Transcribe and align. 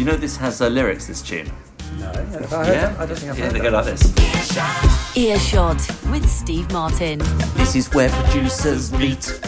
You 0.00 0.06
know 0.06 0.16
this 0.16 0.34
has 0.38 0.62
uh, 0.62 0.68
lyrics, 0.68 1.08
this 1.08 1.20
tune? 1.20 1.52
No, 1.98 2.08
I 2.08 2.12
don't, 2.14 2.50
Yeah? 2.50 2.96
I 2.98 3.04
don't 3.04 3.18
think 3.18 3.32
I've 3.32 3.38
yeah, 3.38 3.44
heard 3.44 3.52
they 3.52 3.60
go 3.60 3.68
like 3.68 3.84
this. 3.84 5.14
Earshot 5.14 5.76
with 6.10 6.26
Steve 6.26 6.72
Martin. 6.72 7.18
This 7.54 7.76
is 7.76 7.92
where 7.92 8.08
producers 8.08 8.92
meet. 8.92 9.38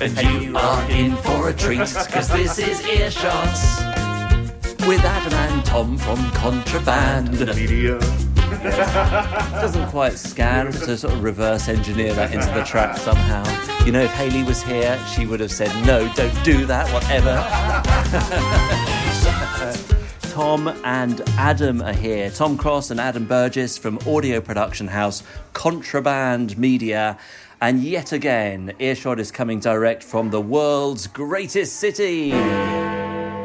And 0.00 0.20
you 0.20 0.56
are 0.56 0.90
in 0.90 1.14
for 1.18 1.50
a 1.50 1.52
treat, 1.52 1.78
because 1.78 2.26
this 2.26 2.58
is 2.58 2.84
Earshot. 2.84 3.46
With 4.84 5.00
Adam 5.04 5.32
and 5.32 5.64
Tom 5.64 5.96
from 5.96 6.28
Contraband. 6.32 7.34
The 7.34 7.54
Media. 7.54 8.00
doesn't 9.60 9.90
quite 9.90 10.14
scan 10.14 10.72
to 10.72 10.96
sort 10.96 11.12
of 11.12 11.22
reverse 11.22 11.68
engineer 11.68 12.12
that 12.14 12.34
into 12.34 12.46
the 12.46 12.64
track 12.64 12.96
somehow. 12.96 13.44
You 13.84 13.92
know, 13.92 14.02
if 14.02 14.10
Haley 14.14 14.42
was 14.42 14.60
here, 14.60 15.00
she 15.14 15.24
would 15.24 15.38
have 15.38 15.52
said, 15.52 15.70
no, 15.86 16.12
don't 16.14 16.44
do 16.44 16.66
that, 16.66 16.92
whatever. 16.92 17.38
Tom 20.34 20.68
and 20.84 21.20
Adam 21.38 21.80
are 21.80 21.92
here. 21.92 22.30
Tom 22.30 22.58
Cross 22.58 22.90
and 22.90 22.98
Adam 23.00 23.24
Burgess 23.24 23.78
from 23.78 23.98
audio 24.06 24.40
production 24.40 24.88
house 24.88 25.22
Contraband 25.52 26.58
Media. 26.58 27.18
And 27.60 27.82
yet 27.82 28.12
again, 28.12 28.74
Earshot 28.78 29.20
is 29.20 29.30
coming 29.30 29.60
direct 29.60 30.02
from 30.02 30.30
the 30.30 30.40
world's 30.40 31.06
greatest 31.06 31.76
city. 31.76 32.30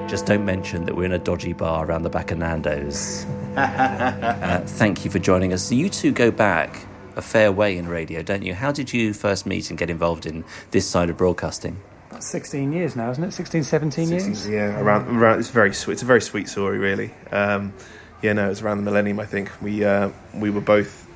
Just 0.07 0.25
don't 0.25 0.45
mention 0.45 0.85
that 0.85 0.95
we're 0.95 1.05
in 1.05 1.11
a 1.11 1.19
dodgy 1.19 1.53
bar 1.53 1.85
around 1.85 2.01
the 2.01 2.09
back 2.09 2.31
of 2.31 2.39
Nando's. 2.39 3.25
Uh, 3.55 4.63
thank 4.65 5.05
you 5.05 5.11
for 5.11 5.19
joining 5.19 5.53
us. 5.53 5.71
You 5.71 5.89
two 5.89 6.11
go 6.11 6.31
back 6.31 6.87
a 7.15 7.21
fair 7.21 7.51
way 7.51 7.77
in 7.77 7.87
radio, 7.87 8.23
don't 8.23 8.41
you? 8.41 8.55
How 8.55 8.71
did 8.71 8.91
you 8.91 9.13
first 9.13 9.45
meet 9.45 9.69
and 9.69 9.77
get 9.77 9.89
involved 9.89 10.25
in 10.25 10.43
this 10.71 10.87
side 10.87 11.09
of 11.09 11.17
broadcasting? 11.17 11.79
16 12.19 12.71
years 12.73 12.95
now, 12.95 13.11
isn't 13.11 13.23
it? 13.23 13.31
16, 13.31 13.63
17 13.63 14.09
years? 14.09 14.47
Yeah, 14.47 14.79
around 14.79 15.07
around. 15.15 15.39
It's 15.39 15.49
very 15.49 15.73
sweet. 15.73 15.93
It's 15.93 16.01
a 16.01 16.07
very 16.07 16.21
sweet 16.21 16.49
story, 16.49 16.77
really. 16.77 17.13
Um, 17.31 17.73
yeah, 18.21 18.33
no, 18.33 18.47
it 18.47 18.49
was 18.49 18.61
around 18.61 18.77
the 18.77 18.83
millennium. 18.83 19.19
I 19.19 19.25
think 19.25 19.49
we 19.61 19.85
uh, 19.85 20.09
we 20.33 20.49
were 20.49 20.61
both 20.61 21.07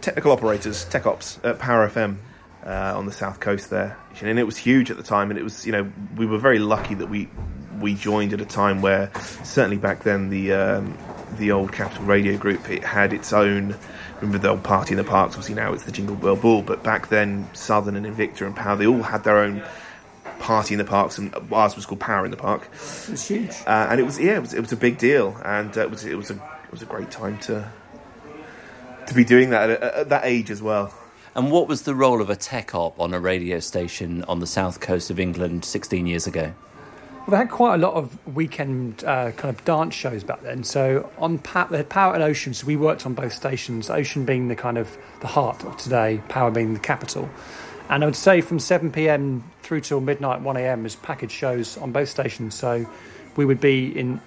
technical 0.00 0.32
operators, 0.32 0.84
tech 0.84 1.06
ops 1.06 1.38
at 1.44 1.58
Power 1.58 1.88
FM 1.88 2.16
uh, 2.66 2.96
on 2.96 3.06
the 3.06 3.12
south 3.12 3.40
coast 3.40 3.70
there, 3.70 3.96
and 4.20 4.38
it 4.38 4.44
was 4.44 4.56
huge 4.56 4.90
at 4.90 4.96
the 4.96 5.02
time. 5.02 5.30
And 5.30 5.38
it 5.38 5.42
was, 5.42 5.64
you 5.64 5.72
know, 5.72 5.90
we 6.16 6.26
were 6.26 6.38
very 6.38 6.58
lucky 6.58 6.94
that 6.94 7.08
we 7.08 7.28
we 7.80 7.94
joined 7.94 8.32
at 8.32 8.40
a 8.40 8.46
time 8.46 8.82
where 8.82 9.10
certainly 9.42 9.78
back 9.78 10.02
then 10.02 10.30
the 10.30 10.52
um, 10.52 10.98
the 11.38 11.52
old 11.52 11.72
Capital 11.72 12.04
Radio 12.04 12.36
Group 12.36 12.68
it 12.70 12.84
had 12.84 13.12
its 13.12 13.32
own. 13.32 13.76
Remember 14.16 14.38
the 14.38 14.48
old 14.50 14.62
Party 14.62 14.92
in 14.92 14.98
the 14.98 15.04
Parks? 15.04 15.34
Obviously 15.34 15.54
now 15.54 15.72
it's 15.72 15.84
the 15.84 15.92
Jingle 15.92 16.16
Bell 16.16 16.36
Ball, 16.36 16.62
but 16.62 16.82
back 16.82 17.08
then 17.08 17.48
Southern 17.52 17.96
and 17.96 18.06
Invicta 18.06 18.46
and 18.46 18.54
Power 18.54 18.76
they 18.76 18.86
all 18.86 19.02
had 19.02 19.24
their 19.24 19.38
own 19.38 19.62
party 20.44 20.74
in 20.74 20.78
the 20.78 20.84
parks, 20.84 21.16
and 21.16 21.34
ours 21.50 21.74
was 21.74 21.86
called 21.86 22.00
Power 22.00 22.24
in 22.26 22.30
the 22.30 22.36
Park. 22.36 22.64
It 22.64 23.10
was 23.10 23.26
huge. 23.26 23.50
Uh, 23.66 23.88
and 23.90 23.98
it 23.98 24.04
was 24.04 24.20
yeah, 24.20 24.36
it 24.36 24.40
was, 24.40 24.52
it 24.52 24.60
was 24.60 24.72
a 24.72 24.76
big 24.76 24.98
deal, 24.98 25.40
and 25.42 25.76
uh, 25.76 25.80
it 25.80 25.90
was 25.90 26.04
it 26.04 26.16
was 26.16 26.30
a 26.30 26.34
it 26.34 26.70
was 26.70 26.82
a 26.82 26.86
great 26.86 27.10
time 27.10 27.38
to 27.40 27.70
to 29.06 29.14
be 29.14 29.24
doing 29.24 29.50
that 29.50 29.70
at, 29.70 29.82
at 29.82 30.08
that 30.10 30.24
age 30.24 30.50
as 30.50 30.62
well. 30.62 30.92
And 31.34 31.50
what 31.50 31.66
was 31.66 31.82
the 31.82 31.94
role 31.94 32.20
of 32.20 32.30
a 32.30 32.36
tech 32.36 32.74
op 32.74 33.00
on 33.00 33.12
a 33.12 33.18
radio 33.18 33.58
station 33.58 34.22
on 34.24 34.38
the 34.38 34.46
south 34.46 34.80
coast 34.80 35.10
of 35.10 35.18
England 35.18 35.64
16 35.64 36.06
years 36.06 36.28
ago? 36.28 36.52
Well, 37.26 37.30
they 37.30 37.36
had 37.38 37.50
quite 37.50 37.74
a 37.74 37.78
lot 37.78 37.94
of 37.94 38.18
weekend 38.36 39.02
uh, 39.02 39.32
kind 39.32 39.52
of 39.56 39.64
dance 39.64 39.94
shows 39.94 40.22
back 40.22 40.42
then. 40.42 40.62
So 40.62 41.10
on 41.18 41.38
pa- 41.38 41.66
they 41.70 41.78
had 41.78 41.88
Power 41.88 42.14
and 42.14 42.22
Ocean, 42.22 42.54
so 42.54 42.66
we 42.66 42.76
worked 42.76 43.04
on 43.06 43.14
both 43.14 43.32
stations. 43.32 43.88
Ocean 43.90 44.24
being 44.26 44.48
the 44.48 44.54
kind 44.54 44.78
of 44.78 44.96
the 45.20 45.26
heart 45.26 45.64
of 45.64 45.76
today, 45.78 46.22
Power 46.28 46.50
being 46.50 46.74
the 46.74 46.80
capital. 46.80 47.28
And 47.88 48.02
I 48.02 48.06
would 48.06 48.16
say 48.16 48.40
from 48.40 48.58
7 48.58 48.92
p.m. 48.92 49.44
through 49.60 49.82
till 49.82 50.00
midnight, 50.00 50.40
1 50.40 50.56
a.m. 50.56 50.86
is 50.86 50.96
package 50.96 51.30
shows 51.30 51.76
on 51.76 51.92
both 51.92 52.08
stations. 52.08 52.54
So 52.54 52.86
we 53.36 53.44
would 53.44 53.60
be 53.60 53.86
in 53.98 54.20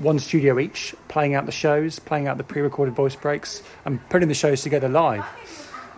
one 0.00 0.18
studio 0.18 0.58
each, 0.58 0.94
playing 1.08 1.34
out 1.34 1.46
the 1.46 1.52
shows, 1.52 1.98
playing 1.98 2.28
out 2.28 2.38
the 2.38 2.44
pre-recorded 2.44 2.94
voice 2.94 3.16
breaks, 3.16 3.62
and 3.84 4.06
putting 4.08 4.28
the 4.28 4.34
shows 4.34 4.62
together 4.62 4.88
live. 4.88 5.24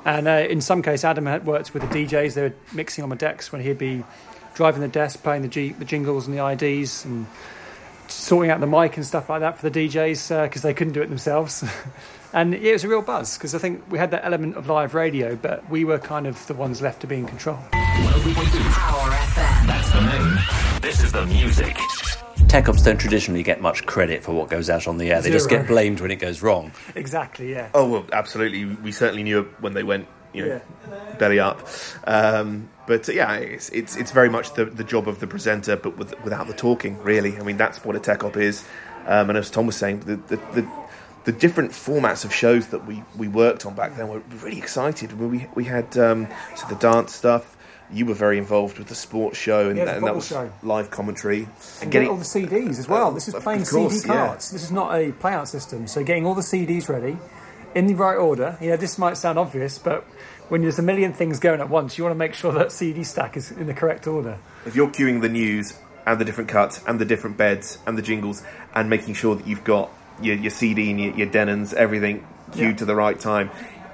And 0.05 0.27
uh, 0.27 0.47
in 0.49 0.61
some 0.61 0.83
case, 0.83 1.05
Adam 1.05 1.27
had 1.27 1.47
worked 1.47 1.75
with 1.75 1.83
the 1.83 2.07
DJs. 2.07 2.35
They 2.35 2.43
were 2.43 2.55
mixing 2.73 3.05
on 3.05 3.11
the 3.11 3.17
decks 3.17 3.53
when 3.53 3.61
he'd 3.61 3.79
be 3.79 4.03
driving 4.55 4.81
the 4.81 4.89
desk, 4.89 5.23
playing 5.23 5.43
the, 5.43 5.49
G- 5.49 5.73
the 5.73 5.85
jingles 5.85 6.27
and 6.27 6.37
the 6.37 6.47
IDs, 6.47 7.05
and 7.05 7.27
sorting 8.09 8.51
out 8.51 8.61
the 8.61 8.67
mic 8.67 8.97
and 8.97 9.07
stuff 9.07 9.29
like 9.29 9.41
that 9.41 9.59
for 9.59 9.69
the 9.69 9.89
DJs 9.89 10.45
because 10.45 10.63
they 10.63 10.75
couldn't 10.75 10.95
do 10.95 11.03
it 11.03 11.09
themselves. 11.09 11.65
and 12.33 12.53
yeah, 12.53 12.71
it 12.71 12.73
was 12.73 12.85
a 12.85 12.89
real 12.89 13.03
buzz 13.03 13.37
because 13.37 13.55
I 13.55 13.59
think 13.59 13.83
we 13.91 13.99
had 13.99 14.11
that 14.13 14.25
element 14.25 14.57
of 14.57 14.69
live 14.69 14.95
radio, 14.95 15.37
but 15.37 15.69
we 15.71 15.85
were 15.85 15.99
kind 15.99 16.27
of 16.27 16.47
the 16.47 16.55
ones 16.55 16.81
left 16.81 17.01
to 17.01 17.07
be 17.07 17.17
in 17.17 17.27
control. 17.27 17.59
Well 17.73 18.25
we 18.25 18.33
went 18.35 18.53
to 18.53 18.59
power 18.59 19.11
FM. 19.11 19.67
That's 19.67 19.93
the 19.93 20.01
name. 20.01 20.39
This 20.81 21.03
is 21.03 21.13
the 21.13 21.27
music. 21.27 21.77
Tech 22.49 22.69
ops 22.69 22.83
don't 22.83 22.99
traditionally 22.99 23.43
get 23.43 23.61
much 23.61 23.87
credit 23.87 24.23
for 24.23 24.33
what 24.33 24.49
goes 24.49 24.71
out 24.71 24.89
on 24.89 24.99
the 24.99 25.11
air. 25.11 25.21
They 25.23 25.31
just 25.31 25.49
get 25.49 25.69
blamed 25.69 26.01
when 26.01 26.11
it 26.11 26.17
goes 26.17 26.43
wrong. 26.43 26.73
Exactly, 26.95 27.53
yeah. 27.53 27.69
Oh 27.75 27.89
well, 27.89 28.07
absolutely. 28.13 28.65
We 28.65 28.93
certainly 28.93 29.23
knew 29.23 29.45
when 29.61 29.75
they 29.75 29.83
went, 29.85 30.09
you 30.33 30.47
know, 30.47 30.61
belly 31.19 31.39
up. 31.39 31.69
Um, 32.05 32.69
but 32.87 33.09
uh, 33.09 33.13
yeah, 33.13 33.35
it's, 33.35 33.69
it's 33.69 33.97
it's 33.97 34.11
very 34.11 34.29
much 34.29 34.55
the, 34.55 34.65
the 34.65 34.83
job 34.83 35.07
of 35.07 35.21
the 35.21 35.27
presenter, 35.27 35.77
but 35.77 35.97
with, 35.97 36.19
without 36.25 36.49
the 36.49 36.55
talking. 36.55 37.01
Really, 37.03 37.39
I 37.39 37.43
mean, 37.43 37.57
that's 37.57 37.85
what 37.85 37.95
a 37.95 38.01
tech 38.01 38.25
op 38.25 38.37
is. 38.37 38.65
Um, 39.07 39.31
and 39.31 39.39
as 39.39 39.51
Tom 39.51 39.67
was 39.67 39.77
saying, 39.77 40.01
the 40.01 40.17
the, 40.17 40.37
the 40.53 40.69
the 41.25 41.33
different 41.33 41.73
formats 41.73 42.25
of 42.25 42.33
shows 42.33 42.69
that 42.69 42.87
we, 42.87 43.03
we 43.17 43.29
worked 43.29 43.67
on 43.67 43.75
back 43.75 43.97
then 43.97 44.09
were 44.09 44.23
really 44.43 44.59
excited. 44.59 45.19
We 45.19 45.47
we 45.55 45.65
had 45.65 45.97
um, 45.99 46.29
so 46.57 46.67
the 46.69 46.77
dance 46.77 47.15
stuff. 47.15 47.57
You 47.93 48.07
were 48.07 48.15
very 48.15 48.39
involved 48.39 48.79
with 48.79 48.87
the 48.87 48.95
sports 48.95 49.37
show, 49.37 49.69
and, 49.69 49.77
Yeah, 49.77 49.87
that, 49.87 49.97
and 49.97 50.07
that 50.07 50.15
was 50.15 50.29
show. 50.29 50.53
live 50.63 50.93
commentary 50.93 51.49
and 51.83 51.91
getting 51.91 52.09
all 52.09 52.17
the 52.17 52.25
CDs 52.25 52.79
as 52.79 52.89
well. 52.89 53.11
This 53.11 53.27
is 53.27 53.35
playing 53.35 53.65
course, 53.65 54.03
CD 54.03 54.09
yeah. 54.13 54.27
cards. 54.29 54.53
This 54.53 54.63
is 54.63 54.71
not 54.71 54.95
a 54.95 55.11
playout 55.11 55.49
system. 55.49 55.89
So 55.89 56.05
getting 56.05 56.25
all 56.25 56.37
the 56.37 56.41
CDs 56.41 56.89
ready 56.89 57.19
in 57.75 57.87
the 57.87 57.95
right 57.95 58.17
order. 58.17 58.57
Yeah, 58.61 58.77
this 58.77 58.97
might 58.97 59.17
sound 59.17 59.41
obvious, 59.41 59.79
but 59.79 60.05
when 60.49 60.63
there's 60.63 60.79
a 60.79 60.83
million 60.83 61.13
things 61.13 61.41
going 61.41 61.61
at 61.61 61.69
once, 61.69 61.99
you 61.99 62.05
want 62.05 62.15
to 62.15 62.19
make 62.19 62.35
sure 62.35 62.53
that 62.53 62.71
CD 62.71 63.03
stack 63.03 63.37
is 63.37 63.51
in 63.51 63.67
the 63.67 63.75
correct 63.75 64.07
order. 64.07 64.39
if 64.67 64.77
you're 64.77 64.89
queuing 64.89 65.21
the 65.21 65.29
news 65.29 65.75
and 66.07 66.21
the 66.21 66.25
different 66.25 66.49
cuts 66.49 66.81
and 66.87 66.99
the 67.01 67.05
different 67.05 67.37
beds 67.37 67.79
and 67.87 67.99
the 67.99 68.03
jingles 68.03 68.43
and 68.75 68.89
making 68.89 69.15
sure 69.15 69.35
that 69.35 69.47
you've 69.47 69.65
got 69.65 69.91
your, 70.23 70.37
your 70.37 70.51
CD 70.51 70.91
and 70.91 71.01
your, 71.01 71.15
your 71.15 71.27
Denons, 71.29 71.73
everything 71.75 72.27
queued 72.53 72.71
Yeah. 72.73 72.77
to 72.77 72.85
the 72.85 72.95
right 72.97 73.19
time, 73.19 73.51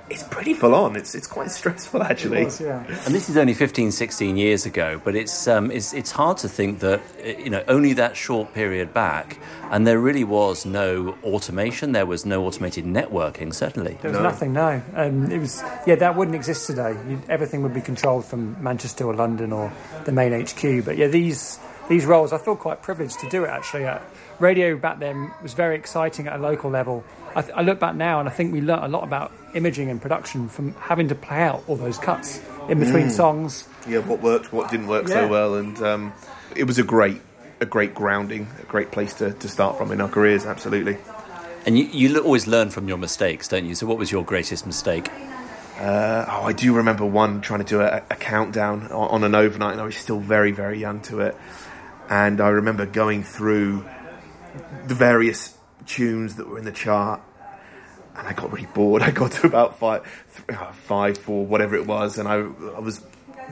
it's 0.09 0.23
pretty 0.23 0.55
full 0.55 0.73
on. 0.73 0.95
It's 0.95 1.17
it's 1.17 1.27
quite 1.27 1.51
stressful 1.51 2.01
actually. 2.01 2.45
Was, 2.45 2.61
yeah. 2.61 2.85
And 3.07 3.13
this 3.13 3.29
is 3.29 3.37
only 3.37 3.55
15, 3.55 3.91
16 3.91 4.37
years 4.37 4.65
ago, 4.65 5.01
but 5.03 5.17
it's, 5.17 5.49
um, 5.49 5.69
it's, 5.73 5.93
it's 5.93 6.13
hard 6.13 6.39
to 6.39 6.49
think 6.49 6.79
that, 6.79 7.01
uh, 7.25 7.27
you 7.29 7.51
know, 7.51 7.65
only 7.67 7.93
that 7.95 8.17
short 8.17 8.55
period 8.55 8.95
back, 8.95 9.37
and 9.73 9.85
there 9.85 9.99
really 9.99 10.23
was 10.23 10.65
no 10.65 11.17
automation, 11.25 11.91
there 11.91 12.07
was 12.07 12.25
no 12.25 12.47
automated 12.47 12.85
networking, 12.85 13.53
certainly. 13.53 13.99
There 14.01 14.13
was 14.13 14.19
No. 14.21 14.23
nothing, 14.23 14.53
no. 14.53 14.81
Um, 14.95 15.29
it 15.33 15.41
was, 15.41 15.61
yeah, 15.89 15.97
that 15.97 16.15
wouldn't 16.15 16.37
exist 16.37 16.69
today. 16.69 16.95
you 17.09 17.21
everything 17.29 17.63
would 17.63 17.75
be 17.75 17.81
controlled 17.81 18.25
from 18.27 18.57
Manchester 18.63 19.05
or 19.07 19.15
London 19.15 19.53
or 19.53 19.73
the 20.05 20.13
main 20.13 20.33
HQ. 20.33 20.85
But 20.85 20.97
yeah, 20.99 21.09
these 21.09 21.59
these 21.89 22.05
roles, 22.07 22.33
I 22.33 22.39
feel 22.39 22.57
quite 22.57 22.83
privileged 22.83 23.21
to 23.21 23.29
do 23.29 23.45
it 23.45 23.49
actually. 23.49 23.87
Uh, 23.87 23.99
radio 24.39 24.77
back 24.77 24.99
then 24.99 25.33
was 25.43 25.55
very 25.55 25.77
exciting 25.77 26.27
at 26.27 26.39
a 26.39 26.43
local 26.43 26.71
level. 26.71 27.05
I, 27.35 27.43
th- 27.43 27.55
I 27.55 27.63
look 27.63 27.79
back 27.79 27.95
now 27.95 28.21
and 28.21 28.29
I 28.29 28.33
think 28.33 28.53
we 28.53 28.61
learnt 28.61 28.85
a 28.85 28.89
lot 28.89 29.05
about 29.05 29.33
imaging 29.55 29.91
and 29.91 30.01
production 30.01 30.49
from 30.49 30.75
having 30.75 31.09
to 31.09 31.15
play 31.15 31.43
out 31.43 31.63
all 31.67 31.77
those 31.77 31.99
cuts 31.99 32.43
in 32.69 32.81
between 32.81 33.11
songs. 33.11 33.69
Yeah, 33.87 33.99
what 33.99 34.21
worked, 34.21 34.53
what 34.53 34.71
didn't 34.71 34.89
work 34.89 35.09
so 35.09 35.29
well, 35.29 35.55
and 35.55 35.81
um, 35.83 36.13
it 36.55 36.65
was 36.65 36.79
a 36.79 36.83
great 36.83 37.21
a 37.61 37.67
great 37.67 37.95
grounding, 37.95 38.49
a 38.61 38.65
great 38.65 38.91
place 38.91 39.15
to, 39.15 39.33
to 39.33 39.49
start 39.49 39.79
from 39.79 39.91
in 39.93 40.01
our 40.01 40.09
careers. 40.09 40.45
Absolutely. 40.45 40.99
And 41.65 41.79
you, 41.79 41.85
you 41.87 42.19
always 42.21 42.47
learn 42.47 42.71
from 42.71 42.87
your 42.87 42.99
mistakes, 42.99 43.49
don't 43.49 43.65
you? 43.65 43.75
So, 43.75 43.87
what 43.87 43.99
was 43.99 44.13
your 44.13 44.25
greatest 44.25 44.67
mistake? 44.67 45.11
Uh, 45.79 46.25
oh, 46.29 46.43
I 46.45 46.53
do 46.53 46.75
remember 46.75 47.05
one 47.05 47.41
trying 47.41 47.61
to 47.61 47.67
do 47.67 47.81
a, 47.81 48.03
a 48.11 48.15
countdown 48.15 48.85
on, 48.85 49.09
on 49.09 49.25
an 49.25 49.35
overnight, 49.35 49.73
and 49.73 49.81
I 49.81 49.85
was 49.85 49.97
still 49.97 50.21
very, 50.21 50.53
very 50.53 50.79
young 50.79 51.01
to 51.03 51.21
it. 51.21 51.37
And 52.09 52.41
I 52.41 52.48
remember 52.48 52.86
going 52.86 53.22
through 53.25 53.84
the 54.86 54.95
various 54.95 55.57
tunes 55.86 56.36
that 56.36 56.48
were 56.48 56.59
in 56.59 56.65
the 56.65 56.72
chart, 56.72 57.21
and 58.16 58.27
I 58.27 58.33
got 58.33 58.53
really 58.53 58.69
bored. 58.75 59.03
I 59.03 59.10
got 59.10 59.33
to 59.33 59.47
about 59.47 59.78
five, 59.78 60.03
th- 60.47 60.59
uh, 60.59 60.72
five, 60.72 61.19
four, 61.19 61.47
whatever 61.47 61.77
it 61.77 61.86
was, 61.86 62.19
and 62.19 62.28
I, 62.28 62.34
I 62.34 62.81
was 62.81 63.04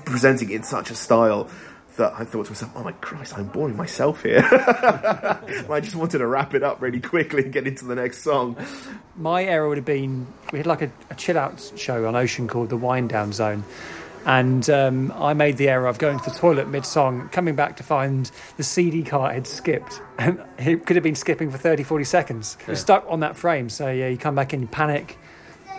presenting 0.04 0.50
it 0.50 0.56
in 0.56 0.62
such 0.62 0.90
a 0.90 0.94
style 0.94 1.50
that 1.96 2.12
I 2.12 2.24
thought 2.24 2.46
to 2.46 2.52
myself, 2.52 2.72
"Oh 2.74 2.82
my 2.82 2.92
Christ, 2.92 3.36
I'm 3.36 3.46
boring 3.46 3.76
myself 3.76 4.22
here." 4.22 4.42
I 4.50 5.80
just 5.80 5.94
wanted 5.94 6.18
to 6.18 6.26
wrap 6.26 6.54
it 6.54 6.62
up 6.62 6.82
really 6.82 7.00
quickly 7.00 7.44
and 7.44 7.52
get 7.52 7.66
into 7.66 7.84
the 7.84 7.94
next 7.94 8.22
song. 8.22 8.56
my 9.16 9.44
era 9.44 9.68
would 9.68 9.78
have 9.78 9.84
been 9.84 10.26
we 10.52 10.58
had 10.58 10.66
like 10.66 10.82
a, 10.82 10.90
a 11.10 11.14
chill 11.14 11.38
out 11.38 11.72
show 11.76 12.06
on 12.06 12.16
Ocean 12.16 12.48
called 12.48 12.68
the 12.68 12.76
Wind 12.76 13.10
Down 13.10 13.32
Zone. 13.32 13.64
And 14.26 14.68
um, 14.70 15.12
I 15.16 15.34
made 15.34 15.56
the 15.56 15.68
error 15.68 15.86
of 15.86 15.98
going 15.98 16.18
to 16.18 16.30
the 16.30 16.36
toilet 16.36 16.68
mid 16.68 16.86
song, 16.86 17.28
coming 17.30 17.54
back 17.54 17.76
to 17.76 17.82
find 17.82 18.30
the 18.56 18.62
CD 18.62 19.02
cart 19.02 19.34
had 19.34 19.46
skipped. 19.46 20.00
And 20.16 20.40
it 20.58 20.86
could 20.86 20.94
have 20.94 21.02
been 21.02 21.16
skipping 21.16 21.50
for 21.50 21.58
30, 21.58 21.82
40 21.82 22.04
seconds. 22.04 22.56
It 22.60 22.68
was 22.68 22.80
stuck 22.80 23.04
on 23.08 23.18
that 23.20 23.36
frame. 23.36 23.68
So, 23.68 23.90
yeah, 23.90 24.06
you 24.06 24.16
come 24.16 24.36
back 24.36 24.54
in, 24.54 24.60
you 24.62 24.68
panic, 24.68 25.18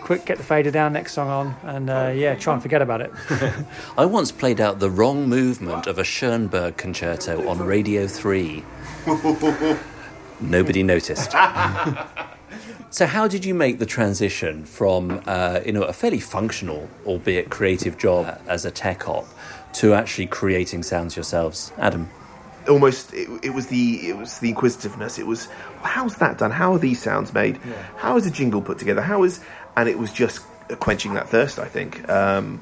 quick, 0.02 0.26
get 0.26 0.36
the 0.36 0.44
fader 0.44 0.70
down, 0.70 0.92
next 0.92 1.14
song 1.14 1.28
on, 1.28 1.56
and 1.62 1.90
uh, 1.90 2.12
yeah, 2.14 2.34
try 2.34 2.52
and 2.52 2.62
forget 2.62 2.82
about 2.82 3.00
it. 3.00 3.10
I 3.98 4.04
once 4.04 4.30
played 4.30 4.60
out 4.60 4.78
the 4.78 4.90
wrong 4.90 5.26
movement 5.26 5.86
of 5.86 5.98
a 5.98 6.04
Schoenberg 6.04 6.76
concerto 6.76 7.48
on 7.48 7.58
Radio 7.58 8.06
3. 8.06 8.62
Nobody 10.40 10.82
noticed. 10.82 11.34
So, 12.96 13.04
how 13.04 13.28
did 13.28 13.44
you 13.44 13.52
make 13.52 13.78
the 13.78 13.84
transition 13.84 14.64
from 14.64 15.20
uh, 15.26 15.60
you 15.66 15.72
know 15.72 15.82
a 15.82 15.92
fairly 15.92 16.20
functional, 16.20 16.88
albeit 17.04 17.50
creative 17.50 17.98
job 17.98 18.40
as 18.48 18.64
a 18.64 18.70
tech 18.70 19.06
op, 19.06 19.26
to 19.74 19.92
actually 19.92 20.28
creating 20.28 20.82
sounds 20.82 21.14
yourselves, 21.14 21.72
Adam? 21.76 22.08
almost 22.68 23.12
it, 23.12 23.28
it 23.42 23.50
was 23.50 23.66
the 23.66 24.08
it 24.08 24.16
was 24.16 24.38
the 24.38 24.48
inquisitiveness. 24.48 25.18
It 25.18 25.26
was 25.26 25.48
how's 25.82 26.16
that 26.16 26.38
done? 26.38 26.50
How 26.50 26.72
are 26.72 26.78
these 26.78 27.02
sounds 27.02 27.34
made? 27.34 27.58
How 27.96 28.16
is 28.16 28.26
a 28.26 28.30
jingle 28.30 28.62
put 28.62 28.78
together? 28.78 29.02
How 29.02 29.24
is 29.24 29.40
and 29.76 29.90
it 29.90 29.98
was 29.98 30.10
just 30.10 30.40
quenching 30.80 31.14
that 31.14 31.28
thirst 31.28 31.58
i 31.58 31.66
think. 31.66 32.08
Um, 32.08 32.60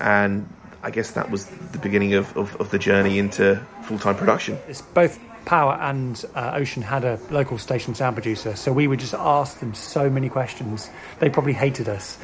and 0.00 0.48
i 0.82 0.90
guess 0.90 1.12
that 1.12 1.30
was 1.30 1.46
the 1.46 1.78
beginning 1.78 2.14
of, 2.14 2.36
of, 2.36 2.56
of 2.56 2.70
the 2.70 2.78
journey 2.78 3.18
into 3.18 3.56
full-time 3.84 4.16
production. 4.16 4.58
It's 4.68 4.82
both 4.82 5.18
Power 5.50 5.76
and 5.80 6.24
uh, 6.36 6.52
Ocean 6.54 6.80
had 6.80 7.02
a 7.02 7.18
local 7.28 7.58
station 7.58 7.92
sound 7.96 8.14
producer, 8.14 8.54
so 8.54 8.72
we 8.72 8.86
would 8.86 9.00
just 9.00 9.14
ask 9.14 9.58
them 9.58 9.74
so 9.74 10.08
many 10.08 10.28
questions. 10.28 10.88
They 11.18 11.28
probably 11.28 11.54
hated 11.54 11.88
us. 11.88 12.16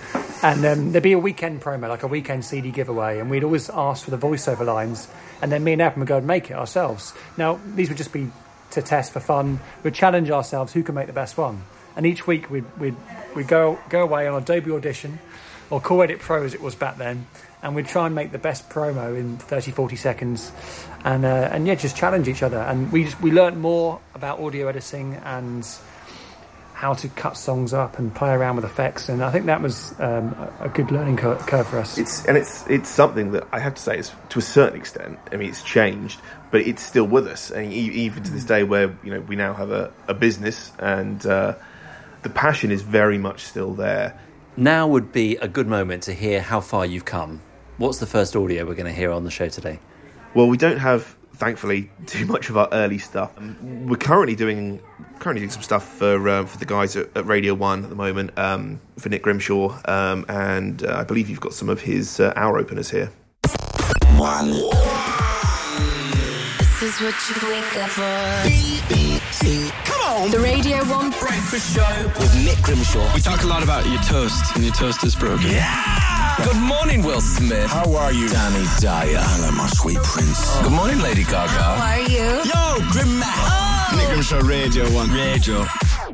And 0.45 0.65
um, 0.65 0.93
there'd 0.93 1.03
be 1.03 1.11
a 1.11 1.19
weekend 1.19 1.61
promo, 1.61 1.89
like 1.89 2.05
a 2.05 2.07
weekend 2.07 2.45
CD 2.45 2.71
giveaway, 2.71 3.19
and 3.19 3.29
we'd 3.29 3.43
always 3.43 3.69
ask 3.69 4.05
for 4.05 4.13
the 4.13 4.17
voiceover 4.17 4.65
lines, 4.65 5.09
and 5.43 5.51
then 5.51 5.65
me 5.65 5.73
and 5.73 5.83
Adam 5.83 5.99
would 5.99 6.09
go 6.09 6.19
and 6.19 6.27
make 6.29 6.53
it 6.53 6.55
ourselves. 6.57 7.15
Now, 7.37 7.59
these 7.75 7.89
would 7.89 7.99
just 7.99 8.13
be 8.13 8.31
to 8.71 8.81
test 8.81 9.13
for 9.13 9.19
fun. 9.19 9.59
We'd 9.83 9.95
challenge 9.95 10.31
ourselves 10.31 10.73
who 10.73 10.85
can 10.85 10.95
make 10.95 11.09
the 11.09 11.13
best 11.13 11.37
one. 11.37 11.65
And 11.97 12.07
each 12.07 12.29
week 12.29 12.49
we'd, 12.49 12.79
we'd, 12.79 12.95
we'd 13.35 13.49
go, 13.49 13.77
go 13.89 14.05
away 14.05 14.29
on 14.29 14.41
Adobe 14.41 14.71
Audition, 14.71 15.19
or 15.69 15.81
Cool 15.81 16.03
Edit 16.03 16.21
Pro 16.21 16.45
as 16.45 16.55
it 16.55 16.63
was 16.63 16.77
back 16.77 16.97
then, 16.97 17.27
and 17.61 17.75
we'd 17.75 17.87
try 17.87 18.07
and 18.07 18.15
make 18.15 18.31
the 18.31 18.39
best 18.39 18.71
promo 18.71 19.19
in 19.19 19.37
30, 19.39 19.73
40 19.73 19.97
seconds, 19.97 20.53
and 21.07 21.25
uh, 21.25 21.49
and 21.53 21.67
yeah, 21.67 21.77
just 21.77 21.97
challenge 21.97 22.27
each 22.29 22.43
other. 22.43 22.59
And 22.59 22.91
we 22.91 23.05
just, 23.05 23.21
we 23.23 23.31
learned 23.31 23.61
more 23.61 24.01
about 24.15 24.41
audio 24.41 24.67
editing 24.67 25.15
and 25.25 25.67
how 26.75 26.93
to 26.93 27.09
cut 27.09 27.39
songs 27.39 27.73
up 27.73 27.99
and 27.99 28.15
play 28.15 28.33
around 28.33 28.57
with 28.57 28.65
effects, 28.65 29.09
and 29.09 29.23
I 29.23 29.31
think 29.31 29.47
that 29.47 29.63
was 29.63 29.95
um, 30.01 30.35
a 30.61 30.65
a 30.65 30.69
good 30.69 30.91
learning 30.91 31.17
cur- 31.17 31.37
curve 31.37 31.69
for 31.69 31.79
us. 31.79 31.97
it's 31.97 32.27
and 32.27 32.37
it's 32.37 32.67
it's 32.67 32.91
something 32.91 33.31
that 33.31 33.47
I 33.53 33.61
have 33.61 33.77
to 33.77 33.83
say 33.83 33.99
is 33.99 34.11
to 34.31 34.41
a 34.41 34.43
certain 34.43 34.79
extent. 34.79 35.19
I 35.31 35.37
mean, 35.37 35.49
it's 35.49 35.63
changed, 35.63 36.21
but 36.51 36.63
it's 36.63 36.83
still 36.83 37.07
with 37.07 37.29
us, 37.29 37.53
and 37.53 37.73
e- 37.73 38.05
even 38.07 38.25
to 38.25 38.31
this 38.33 38.45
day, 38.45 38.65
where 38.65 38.93
you 39.05 39.13
know 39.13 39.21
we 39.21 39.37
now 39.37 39.55
have 39.55 39.71
a, 39.71 39.93
a 40.09 40.15
business, 40.15 40.73
and 40.81 41.25
uh, 41.25 41.55
the 42.23 42.31
passion 42.31 42.73
is 42.73 42.83
very 42.83 43.17
much 43.17 43.45
still 43.45 43.75
there. 43.75 44.19
Now 44.57 44.89
would 44.89 45.13
be 45.13 45.37
a 45.37 45.47
good 45.47 45.69
moment 45.69 46.03
to 46.05 46.15
hear 46.15 46.41
how 46.43 46.61
far 46.61 46.85
you've 46.85 47.05
come. 47.05 47.43
What's 47.79 47.99
the 47.99 48.07
first 48.07 48.35
audio 48.35 48.67
we're 48.67 48.75
going 48.75 48.93
to 48.93 48.99
hear 49.01 49.13
on 49.13 49.23
the 49.23 49.31
show 49.31 49.49
today? 49.49 49.79
Well, 50.37 50.49
we 50.49 50.59
don't 50.59 50.77
have, 50.77 51.17
thankfully, 51.37 51.91
too 52.07 52.27
much 52.27 52.51
of 52.51 52.59
our 52.59 52.69
early 52.71 52.99
stuff. 52.99 53.39
Um, 53.39 53.87
We're 53.87 53.97
currently 53.97 54.37
doing 54.37 54.83
currently 55.19 55.41
doing 55.41 55.51
some 55.51 55.63
stuff 55.63 55.89
for 55.95 56.29
uh, 56.29 56.45
for 56.45 56.59
the 56.59 56.67
guys 56.67 56.95
at, 56.95 57.09
at 57.17 57.25
Radio 57.25 57.55
One 57.55 57.85
at 57.85 57.89
the 57.89 57.97
moment 57.97 58.39
um, 58.39 58.79
for 58.99 59.09
Nick 59.09 59.23
Grimshaw, 59.23 59.81
um, 59.87 60.27
and 60.29 60.85
uh, 60.85 60.99
I 60.99 61.05
believe 61.05 61.31
you've 61.31 61.41
got 61.41 61.55
some 61.55 61.71
of 61.71 61.81
his 61.81 62.21
uh, 62.21 62.35
hour 62.37 62.59
openers 62.59 62.91
here. 62.91 63.11
One. 64.19 64.51
This 66.59 66.83
is 66.83 67.01
what 67.01 67.15
you 67.31 67.49
wake 67.49 67.77
up 67.79 67.89
for. 67.89 68.03
Come 69.91 70.01
on! 70.03 70.31
The 70.31 70.39
Radio 70.39 70.85
1 70.85 71.11
Breakfast 71.19 71.75
Show 71.75 72.13
with 72.21 72.45
Nick 72.45 72.63
Grimshaw. 72.63 73.15
We 73.15 73.23
talk 73.23 73.43
a 73.43 73.47
lot 73.47 73.63
about 73.63 73.87
your 73.87 74.03
toast, 74.03 74.55
and 74.55 74.63
your 74.63 74.75
toast 74.75 75.03
is 75.03 75.17
broken. 75.17 75.51
Yeah! 75.51 76.16
Good 76.45 76.57
morning, 76.57 77.03
Will 77.03 77.23
Smith. 77.23 77.71
How 77.71 77.95
are 77.95 78.13
you? 78.13 78.29
Danny 78.29 78.67
Dyer. 78.79 79.19
Hello, 79.19 79.51
my 79.53 79.67
sweet 79.69 79.97
prince. 79.97 80.61
Good 80.61 80.73
morning, 80.73 80.99
Lady 80.99 81.25
Gaga. 81.25 81.49
How 81.49 81.97
are 81.97 82.01
you? 82.01 82.43
Yo, 82.45 82.91
Grim 82.91 83.19
Mac. 83.19 83.35
Oh. 83.39 83.97
Nick 83.97 84.09
Grimshaw 84.09 84.47
Radio 84.47 84.85
1. 84.93 85.11
Radio. 85.13 85.65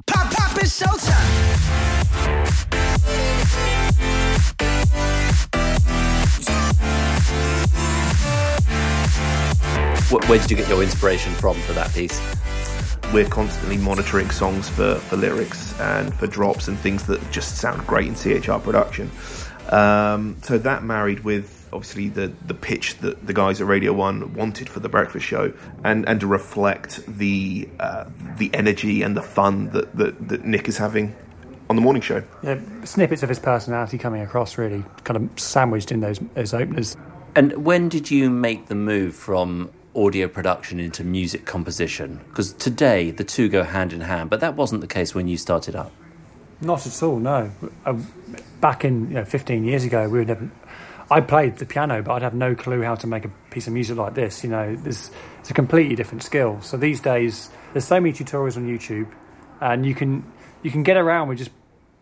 Pop, 0.06 0.30
pop, 0.32 0.56
it's 0.58 0.80
showtime. 0.80 1.72
Where 10.28 10.38
did 10.38 10.50
you 10.50 10.56
get 10.56 10.68
your 10.68 10.82
inspiration 10.84 11.32
from 11.34 11.56
for 11.62 11.72
that 11.72 11.92
piece? 11.92 12.20
We're 13.12 13.28
constantly 13.28 13.76
monitoring 13.76 14.30
songs 14.30 14.68
for, 14.68 14.94
for 14.94 15.16
lyrics 15.16 15.78
and 15.80 16.14
for 16.14 16.26
drops 16.26 16.68
and 16.68 16.78
things 16.78 17.04
that 17.06 17.20
just 17.30 17.56
sound 17.56 17.86
great 17.86 18.06
in 18.06 18.14
CHR 18.14 18.58
production. 18.58 19.10
Um, 19.70 20.36
so 20.42 20.58
that 20.58 20.82
married 20.82 21.20
with 21.24 21.68
obviously 21.72 22.08
the, 22.08 22.32
the 22.46 22.54
pitch 22.54 22.98
that 22.98 23.26
the 23.26 23.32
guys 23.32 23.60
at 23.60 23.66
Radio 23.66 23.92
One 23.92 24.34
wanted 24.34 24.68
for 24.68 24.80
the 24.80 24.88
breakfast 24.88 25.24
show, 25.26 25.52
and, 25.84 26.06
and 26.08 26.20
to 26.20 26.26
reflect 26.26 27.00
the 27.06 27.68
uh, 27.80 28.04
the 28.36 28.50
energy 28.54 29.02
and 29.02 29.16
the 29.16 29.22
fun 29.22 29.70
that, 29.70 29.96
that, 29.96 30.28
that 30.28 30.44
Nick 30.44 30.68
is 30.68 30.78
having 30.78 31.14
on 31.70 31.76
the 31.76 31.82
morning 31.82 32.02
show. 32.02 32.22
yeah, 32.42 32.60
snippets 32.84 33.22
of 33.22 33.28
his 33.28 33.38
personality 33.38 33.96
coming 33.96 34.20
across, 34.20 34.58
really 34.58 34.84
kind 35.04 35.16
of 35.16 35.40
sandwiched 35.40 35.92
in 35.92 36.00
those 36.00 36.18
those 36.34 36.52
openers. 36.52 36.96
And 37.34 37.64
when 37.64 37.88
did 37.88 38.10
you 38.10 38.28
make 38.28 38.66
the 38.66 38.74
move 38.74 39.14
from 39.14 39.70
audio 39.94 40.28
production 40.28 40.78
into 40.78 41.02
music 41.02 41.46
composition? 41.46 42.20
Because 42.28 42.52
today 42.52 43.10
the 43.10 43.24
two 43.24 43.48
go 43.48 43.62
hand 43.62 43.92
in 43.94 44.02
hand, 44.02 44.28
but 44.28 44.40
that 44.40 44.54
wasn't 44.54 44.82
the 44.82 44.86
case 44.86 45.14
when 45.14 45.28
you 45.28 45.38
started 45.38 45.74
up. 45.74 45.92
Not 46.60 46.86
at 46.86 47.02
all. 47.02 47.18
No. 47.18 47.50
Uh, 47.86 47.98
back 48.62 48.84
in 48.86 49.08
you 49.08 49.14
know, 49.16 49.24
15 49.26 49.64
years 49.64 49.84
ago, 49.84 50.08
we 50.08 50.20
would 50.20 50.28
never. 50.28 50.50
I 51.10 51.20
played 51.20 51.56
the 51.58 51.66
piano, 51.66 52.02
but 52.02 52.12
I'd 52.12 52.22
have 52.22 52.32
no 52.32 52.54
clue 52.54 52.82
how 52.82 52.94
to 52.94 53.06
make 53.06 53.26
a 53.26 53.30
piece 53.50 53.66
of 53.66 53.74
music 53.74 53.98
like 53.98 54.14
this. 54.14 54.42
You 54.42 54.48
know, 54.48 54.74
there's, 54.74 55.10
it's 55.40 55.50
a 55.50 55.54
completely 55.54 55.94
different 55.94 56.22
skill. 56.22 56.62
So 56.62 56.78
these 56.78 57.00
days, 57.00 57.50
there's 57.74 57.84
so 57.84 58.00
many 58.00 58.14
tutorials 58.14 58.56
on 58.56 58.66
YouTube, 58.66 59.12
and 59.60 59.84
you 59.84 59.94
can 59.94 60.24
you 60.62 60.70
can 60.70 60.82
get 60.82 60.96
around 60.96 61.28
with 61.28 61.38
just 61.38 61.50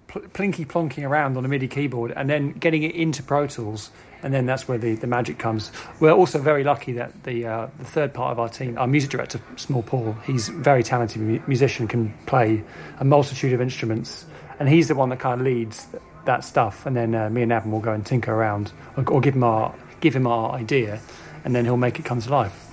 pl- 0.07 0.23
plinky 0.23 0.65
plonking 0.65 1.09
around 1.09 1.37
on 1.37 1.45
a 1.45 1.49
MIDI 1.49 1.67
keyboard, 1.67 2.13
and 2.15 2.31
then 2.31 2.53
getting 2.53 2.85
it 2.85 2.95
into 2.95 3.23
Pro 3.23 3.49
Tools, 3.49 3.91
and 4.23 4.33
then 4.33 4.45
that's 4.45 4.69
where 4.69 4.79
the, 4.79 4.95
the 4.95 5.07
magic 5.07 5.39
comes. 5.39 5.73
We're 5.99 6.13
also 6.13 6.39
very 6.39 6.63
lucky 6.63 6.93
that 6.93 7.25
the 7.25 7.47
uh, 7.47 7.69
the 7.79 7.87
third 7.87 8.13
part 8.13 8.33
of 8.33 8.39
our 8.39 8.51
team, 8.51 8.79
our 8.79 8.87
music 8.87 9.11
director, 9.11 9.41
Small 9.57 9.83
Paul, 9.83 10.13
he's 10.25 10.51
a 10.51 10.53
very 10.53 10.83
talented 10.85 11.23
mu- 11.23 11.43
musician, 11.47 11.89
can 11.89 12.15
play 12.27 12.63
a 12.99 13.05
multitude 13.05 13.55
of 13.55 13.63
instruments, 13.63 14.27
and 14.61 14.69
he's 14.69 14.89
the 14.89 14.95
one 14.95 15.09
that 15.09 15.19
kind 15.19 15.41
of 15.41 15.47
leads 15.47 15.89
that 16.31 16.45
stuff. 16.45 16.87
And 16.87 16.97
then 16.97 17.15
uh, 17.15 17.29
me 17.29 17.43
and 17.43 17.53
Adam 17.53 17.73
will 17.73 17.81
go 17.81 17.93
and 17.93 18.07
tinker 18.07 18.33
around, 18.33 18.73
or, 18.97 19.05
or 19.09 19.21
give 19.21 19.35
him 19.35 19.45
our 19.45 19.75
give 20.01 20.15
him 20.17 20.27
our 20.27 20.53
idea, 20.53 21.01
and 21.45 21.55
then 21.55 21.65
he'll 21.65 21.77
make 21.77 21.99
it 21.99 22.05
come 22.05 22.21
to 22.21 22.31
life. 22.31 22.67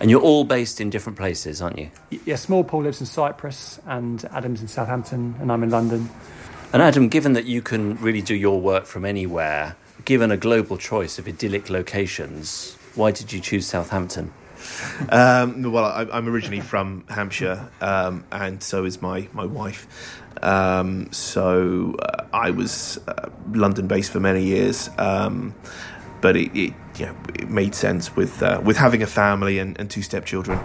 And 0.00 0.10
you're 0.10 0.20
all 0.20 0.44
based 0.44 0.80
in 0.80 0.90
different 0.90 1.18
places, 1.18 1.62
aren't 1.62 1.78
you? 1.78 1.90
Yeah, 2.24 2.36
Small 2.36 2.64
Paul 2.64 2.82
lives 2.82 3.00
in 3.00 3.06
Cyprus, 3.06 3.80
and 3.86 4.24
Adam's 4.32 4.60
in 4.62 4.68
Southampton, 4.68 5.34
and 5.40 5.52
I'm 5.52 5.62
in 5.62 5.70
London. 5.70 6.08
And 6.72 6.82
Adam, 6.82 7.08
given 7.08 7.34
that 7.34 7.44
you 7.44 7.62
can 7.62 7.96
really 7.96 8.22
do 8.22 8.34
your 8.34 8.60
work 8.60 8.86
from 8.86 9.04
anywhere, 9.04 9.76
given 10.04 10.30
a 10.30 10.36
global 10.36 10.78
choice 10.78 11.18
of 11.18 11.28
idyllic 11.28 11.68
locations, 11.70 12.76
why 12.94 13.10
did 13.10 13.32
you 13.32 13.40
choose 13.40 13.66
Southampton? 13.66 14.32
Um, 15.08 15.70
well, 15.72 15.84
I, 15.84 16.06
I'm 16.12 16.28
originally 16.28 16.60
from 16.60 17.04
Hampshire, 17.08 17.70
um, 17.80 18.24
and 18.30 18.62
so 18.62 18.84
is 18.84 19.02
my 19.02 19.28
my 19.32 19.46
wife. 19.46 19.86
Um, 20.42 21.12
so 21.12 21.96
uh, 22.00 22.24
I 22.32 22.50
was 22.50 22.98
uh, 23.06 23.28
London 23.52 23.86
based 23.86 24.12
for 24.12 24.20
many 24.20 24.44
years, 24.44 24.90
um, 24.98 25.54
but 26.20 26.36
it, 26.36 26.54
it 26.56 26.74
you 26.98 27.06
know 27.06 27.16
it 27.34 27.48
made 27.48 27.74
sense 27.74 28.14
with 28.16 28.42
uh, 28.42 28.60
with 28.64 28.76
having 28.76 29.02
a 29.02 29.06
family 29.06 29.58
and, 29.58 29.78
and 29.78 29.90
two 29.90 30.02
stepchildren 30.02 30.58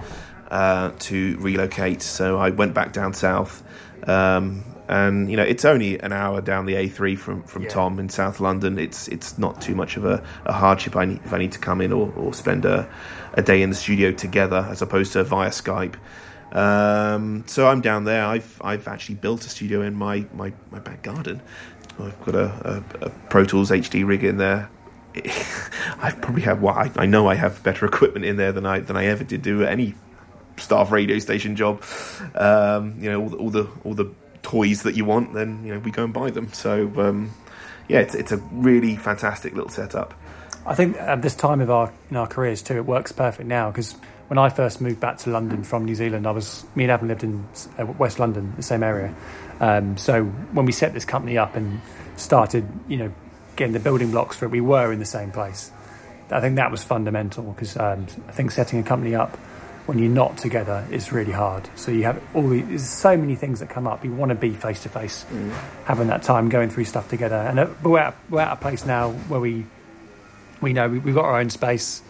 uh, 0.50 0.92
to 1.00 1.38
relocate. 1.40 2.02
So 2.02 2.38
I 2.38 2.50
went 2.50 2.74
back 2.74 2.94
down 2.94 3.14
south. 3.14 3.64
Um, 4.08 4.64
and 4.90 5.30
you 5.30 5.36
know 5.36 5.44
it's 5.44 5.66
only 5.66 6.00
an 6.00 6.14
hour 6.14 6.42
down 6.42 6.66
the 6.66 6.76
A3 6.76 7.18
from, 7.18 7.44
from 7.44 7.68
Tom 7.68 8.00
in 8.00 8.10
South 8.10 8.40
London. 8.40 8.80
It's 8.80 9.08
it's 9.10 9.38
not 9.38 9.62
too 9.62 9.76
much 9.76 9.98
of 9.98 10.06
a, 10.06 10.24
a 10.46 10.54
hardship. 10.54 10.96
I 10.96 11.06
need, 11.06 11.20
if 11.26 11.34
I 11.34 11.38
need 11.38 11.52
to 11.54 11.60
come 11.60 11.82
in 11.82 11.92
or, 11.92 12.12
or 12.14 12.34
spend 12.34 12.66
a, 12.66 12.90
a 13.38 13.42
day 13.42 13.62
in 13.62 13.70
the 13.70 13.76
studio 13.76 14.12
together 14.12 14.68
as 14.70 14.82
opposed 14.82 15.14
to 15.14 15.24
via 15.24 15.52
Skype. 15.52 15.96
Um, 16.52 17.44
so 17.48 17.68
I'm 17.68 17.82
down 17.82 18.04
there. 18.04 18.26
I've 18.26 18.62
I've 18.64 18.88
actually 18.88 19.16
built 19.16 19.46
a 19.46 19.50
studio 19.50 19.82
in 19.82 19.94
my, 19.96 20.26
my, 20.34 20.52
my 20.72 20.80
back 20.80 21.04
garden. 21.04 21.42
I've 22.00 22.20
got 22.26 22.36
a, 22.36 22.84
a, 23.02 23.06
a 23.06 23.10
Pro 23.30 23.46
Tools 23.46 23.72
HD 23.72 24.06
rig 24.06 24.24
in 24.24 24.38
there. 24.38 24.70
I 26.00 26.12
probably 26.12 26.44
have. 26.44 26.62
Well, 26.62 26.76
I, 26.76 26.92
I 26.96 27.06
know 27.06 27.28
I 27.28 27.36
have 27.36 27.64
better 27.64 27.86
equipment 27.86 28.26
in 28.26 28.38
there 28.38 28.52
than 28.52 28.66
I 28.66 28.80
than 28.80 28.98
I 28.98 29.06
ever 29.06 29.24
did 29.24 29.42
do 29.42 29.64
any 29.64 29.96
staff 30.58 30.92
radio 30.92 31.20
station 31.20 31.56
job. 31.56 31.84
Um, 32.36 32.98
you 33.00 33.12
know, 33.12 33.22
all 33.22 33.30
the, 33.30 33.38
all 33.38 33.50
the 33.50 33.70
all 33.84 33.94
the 33.94 34.12
toys 34.42 34.84
that 34.84 34.96
you 34.96 35.06
want, 35.06 35.34
then 35.34 35.64
you 35.66 35.74
know 35.74 35.80
we 35.80 35.92
go 35.92 36.04
and 36.04 36.14
buy 36.14 36.30
them. 36.30 36.54
So 36.54 36.92
um, 36.98 37.32
yeah, 37.88 38.00
it's 38.00 38.16
it's 38.16 38.32
a 38.32 38.38
really 38.38 38.96
fantastic 38.96 39.54
little 39.54 39.70
setup. 39.70 40.14
I 40.68 40.76
think 40.76 40.98
at 40.98 41.22
this 41.22 41.34
time 41.34 41.62
of 41.62 41.72
our 41.72 41.94
in 42.10 42.18
our 42.18 42.28
careers 42.28 42.62
too, 42.62 42.76
it 42.76 42.86
works 42.86 43.14
perfect 43.14 43.48
now 43.48 43.72
because 43.72 43.94
when 44.28 44.38
I 44.38 44.50
first 44.50 44.82
moved 44.82 45.00
back 45.00 45.18
to 45.20 45.30
London 45.30 45.64
from 45.64 45.86
New 45.86 45.96
Zealand, 45.96 46.28
I 46.28 46.32
was 46.32 46.66
me 46.76 46.84
and 46.84 46.92
Adam 46.92 47.08
lived 47.08 47.24
in 47.24 47.48
uh, 47.80 47.86
West 47.86 48.20
London, 48.20 48.54
the 48.58 48.64
same 48.64 48.84
area. 48.84 49.16
Um, 49.62 49.98
so 49.98 50.26
when 50.26 50.66
we 50.66 50.74
set 50.74 50.94
this 50.94 51.06
company 51.06 51.38
up 51.38 51.56
and 51.56 51.80
started, 52.18 52.68
you 52.90 52.98
know, 52.98 53.14
getting 53.56 53.72
the 53.72 53.80
building 53.80 54.12
blocks 54.12 54.36
for 54.36 54.46
it, 54.46 54.52
we 54.52 54.60
were 54.60 54.92
in 54.92 55.00
the 55.00 55.06
same 55.06 55.32
place. 55.32 55.72
I 56.30 56.42
think 56.42 56.58
that 56.58 56.70
was 56.70 56.84
fundamental 56.84 57.54
because 57.54 57.78
um, 57.78 58.06
I 58.28 58.34
think 58.34 58.52
setting 58.52 58.80
a 58.80 58.84
company 58.84 59.16
up 59.16 59.38
when 59.86 60.00
you're 60.00 60.12
not 60.12 60.38
together 60.38 60.86
is 60.92 61.14
really 61.14 61.32
hard. 61.32 61.70
So 61.76 61.92
you 61.92 62.04
have 62.04 62.22
all 62.36 62.50
the, 62.50 62.60
there's 62.62 62.86
so 62.86 63.16
many 63.16 63.36
things 63.36 63.62
that 63.62 63.70
come 63.70 63.88
up. 63.88 64.04
You 64.04 64.14
want 64.14 64.30
to 64.30 64.36
be 64.36 64.52
face 64.52 64.84
to 64.84 64.90
face, 64.90 65.26
having 65.86 66.08
that 66.08 66.24
time 66.24 66.50
going 66.50 66.70
through 66.70 66.84
stuff 66.84 67.08
together. 67.08 67.38
And 67.38 67.58
uh, 67.58 67.68
but 67.82 67.90
we're 67.90 68.00
at, 68.00 68.16
we're 68.30 68.42
at 68.42 68.52
a 68.52 68.58
place 68.58 68.86
now 68.86 69.12
where 69.12 69.40
we 69.40 69.66
we 70.62 70.74
know 70.74 70.88
we, 70.90 71.00
we've 71.00 71.16
got 71.16 71.26
our 71.26 71.40
own 71.40 71.50
space, 71.50 72.02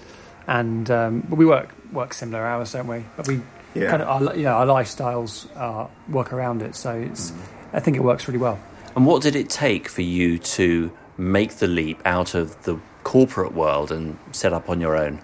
and 0.48 0.90
um, 0.92 1.28
we 1.30 1.46
work 1.46 1.70
work 1.92 2.14
similar 2.14 2.46
hours, 2.46 2.72
don't 2.74 2.88
we? 2.88 3.04
But 3.16 3.28
we 3.28 3.42
Yeah. 3.76 3.90
kind 3.92 4.02
of 4.02 4.08
our, 4.10 4.36
you 4.36 4.44
know 4.44 4.54
our 4.54 4.66
lifestyles 4.66 5.48
uh, 5.56 5.88
work 6.10 6.34
around 6.34 6.62
it. 6.62 6.76
So 6.76 6.92
it's 6.94 7.34
I 7.74 7.80
think 7.80 7.98
it 7.98 8.04
works 8.04 8.28
really 8.28 8.40
well. 8.40 8.60
And 8.96 9.06
what 9.06 9.22
did 9.22 9.36
it 9.36 9.50
take 9.50 9.88
for 9.90 10.02
you 10.02 10.40
to 10.40 10.92
make 11.18 11.56
the 11.56 11.68
leap 11.68 12.00
out 12.06 12.34
of 12.36 12.62
the 12.64 12.78
corporate 13.04 13.54
world 13.54 13.92
and 13.92 14.18
set 14.32 14.54
up 14.54 14.70
on 14.70 14.82
your 14.82 14.96
own? 14.98 15.22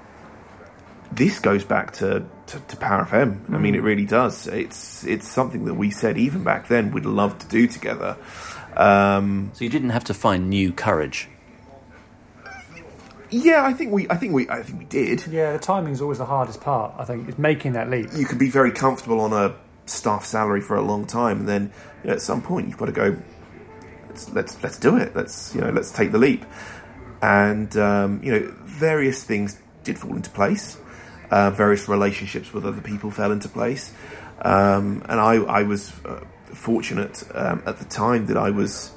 this 1.16 1.38
goes 1.38 1.64
back 1.64 1.94
to, 1.94 2.26
to, 2.48 2.60
to 2.60 2.76
Power 2.78 3.06
FM. 3.06 3.54
I 3.54 3.60
mean, 3.60 3.76
it 3.76 3.84
really 3.84 4.06
does. 4.06 4.48
It's 4.48 5.04
it's 5.04 5.28
something 5.28 5.66
that 5.66 5.76
we 5.76 5.92
said 5.92 6.18
even 6.18 6.44
back 6.44 6.68
then 6.70 6.92
we'd 6.92 7.06
love 7.06 7.38
to 7.38 7.48
do 7.48 7.68
together. 7.68 8.18
Um, 8.76 9.52
So 9.54 9.64
you 9.64 9.70
didn't 9.70 9.92
have 9.92 10.06
to 10.06 10.16
find 10.16 10.50
new 10.50 10.74
courage. 10.74 11.30
Yeah, 13.34 13.66
I 13.66 13.74
think 13.74 13.92
we 13.92 14.08
I 14.10 14.16
think 14.16 14.34
we 14.34 14.48
I 14.50 14.62
think 14.62 14.80
we 14.80 14.86
did. 14.86 15.26
Yeah, 15.28 15.54
the 15.54 15.60
timing's 15.60 16.02
always 16.02 16.20
the 16.20 16.26
hardest 16.26 16.62
part. 16.62 16.94
I 16.98 17.06
think 17.06 17.28
is 17.28 17.38
making 17.38 17.74
that 17.74 17.90
leap. 17.90 18.10
You 18.14 18.26
can 18.26 18.38
be 18.38 18.50
very 18.50 18.72
comfortable 18.72 19.20
on 19.20 19.34
a 19.34 19.56
staff 19.86 20.24
salary 20.24 20.62
for 20.62 20.76
a 20.76 20.82
long 20.82 21.06
time, 21.06 21.40
and 21.40 21.48
then 21.48 21.74
you 22.04 22.10
know, 22.10 22.16
at 22.16 22.22
some 22.22 22.42
point 22.42 22.68
you've 22.68 22.78
got 22.78 22.86
to 22.86 22.92
go. 22.92 23.18
Let's 24.08 24.30
let's 24.32 24.64
let's 24.64 24.78
do 24.78 24.98
it. 24.98 25.16
Let's 25.16 25.56
you 25.56 25.62
know 25.62 25.72
let's 25.72 25.92
take 25.92 26.12
the 26.12 26.20
leap. 26.20 26.46
And 27.22 27.76
um, 27.78 28.22
you 28.24 28.32
know 28.32 28.54
various 28.62 29.24
things 29.24 29.60
did 29.84 29.98
fall 29.98 30.16
into 30.16 30.30
place. 30.30 30.78
Uh, 31.32 31.50
various 31.50 31.90
relationships 31.90 32.54
with 32.54 32.66
other 32.66 32.82
people 32.82 33.10
fell 33.10 33.32
into 33.32 33.50
place, 33.50 33.92
um, 34.42 35.04
and 35.10 35.20
I 35.20 35.36
I 35.38 35.64
was 35.64 35.92
uh, 36.06 36.24
fortunate 36.54 37.24
um, 37.34 37.64
at 37.66 37.78
the 37.78 37.86
time 37.86 38.28
that 38.28 38.38
I 38.38 38.52
was 38.52 38.92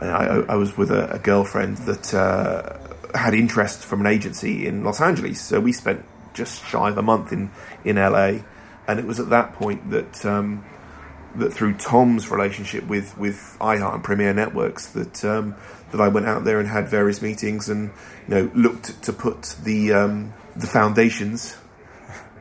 I, 0.00 0.06
I 0.06 0.36
I 0.40 0.54
was 0.56 0.76
with 0.76 0.90
a, 0.90 1.12
a 1.12 1.18
girlfriend 1.20 1.76
that 1.78 2.12
uh, 2.12 2.87
had 3.14 3.34
interest 3.34 3.84
from 3.84 4.00
an 4.00 4.06
agency 4.06 4.66
in 4.66 4.84
Los 4.84 5.00
Angeles. 5.00 5.40
So 5.40 5.60
we 5.60 5.72
spent 5.72 6.04
just 6.34 6.64
shy 6.64 6.88
of 6.90 6.98
a 6.98 7.02
month 7.02 7.32
in, 7.32 7.50
in 7.84 7.96
LA, 7.96 8.40
and 8.86 8.98
it 8.98 9.04
was 9.06 9.18
at 9.20 9.30
that 9.30 9.54
point 9.54 9.90
that 9.90 10.24
um, 10.26 10.64
that 11.36 11.52
through 11.52 11.74
Tom's 11.74 12.30
relationship 12.30 12.86
with 12.86 13.16
with 13.18 13.56
iHeart 13.60 13.94
and 13.94 14.04
Premiere 14.04 14.34
Networks 14.34 14.86
that 14.88 15.24
um, 15.24 15.54
that 15.92 16.00
I 16.00 16.08
went 16.08 16.26
out 16.26 16.44
there 16.44 16.58
and 16.60 16.68
had 16.68 16.88
various 16.88 17.20
meetings 17.22 17.68
and 17.68 17.90
you 18.28 18.34
know 18.34 18.50
looked 18.54 19.02
to 19.02 19.12
put 19.12 19.56
the 19.64 19.92
um, 19.92 20.32
the 20.56 20.66
foundations 20.66 21.56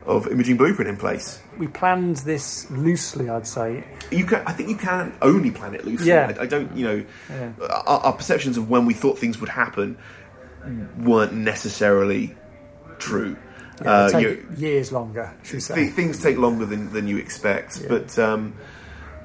of 0.06 0.26
Imaging 0.28 0.56
Blueprint 0.56 0.90
in 0.90 0.96
place. 0.96 1.42
We 1.58 1.68
planned 1.68 2.18
this 2.18 2.72
loosely, 2.72 3.30
I'd 3.30 3.46
say. 3.46 3.84
You 4.10 4.24
can, 4.26 4.42
I 4.48 4.54
think 4.54 4.70
you 4.70 4.78
can 4.78 5.14
only 5.22 5.52
plan 5.52 5.74
it 5.76 5.84
loosely. 5.84 6.08
Yeah. 6.08 6.34
I, 6.40 6.44
I 6.44 6.46
don't, 6.46 6.74
you 6.78 6.86
know, 6.86 7.06
Yeah. 7.30 7.52
our, 7.86 8.00
our 8.00 8.14
perceptions 8.14 8.56
of 8.56 8.70
when 8.70 8.86
we 8.86 8.94
thought 8.94 9.18
things 9.20 9.38
would 9.42 9.50
happen 9.50 9.98
weren't 11.00 11.34
necessarily 11.34 12.36
true. 13.00 13.36
Uh, 13.86 14.10
you- 14.20 14.44
years 14.58 14.92
longer, 14.92 15.32
should 15.44 15.62
say? 15.62 15.76
th- 15.76 15.94
things 15.94 16.20
take 16.22 16.38
longer 16.38 16.66
than, 16.66 16.92
than 16.94 17.08
you 17.08 17.18
expect, 17.18 17.80
Yeah. 17.82 17.88
but 17.90 18.18
um, 18.18 18.54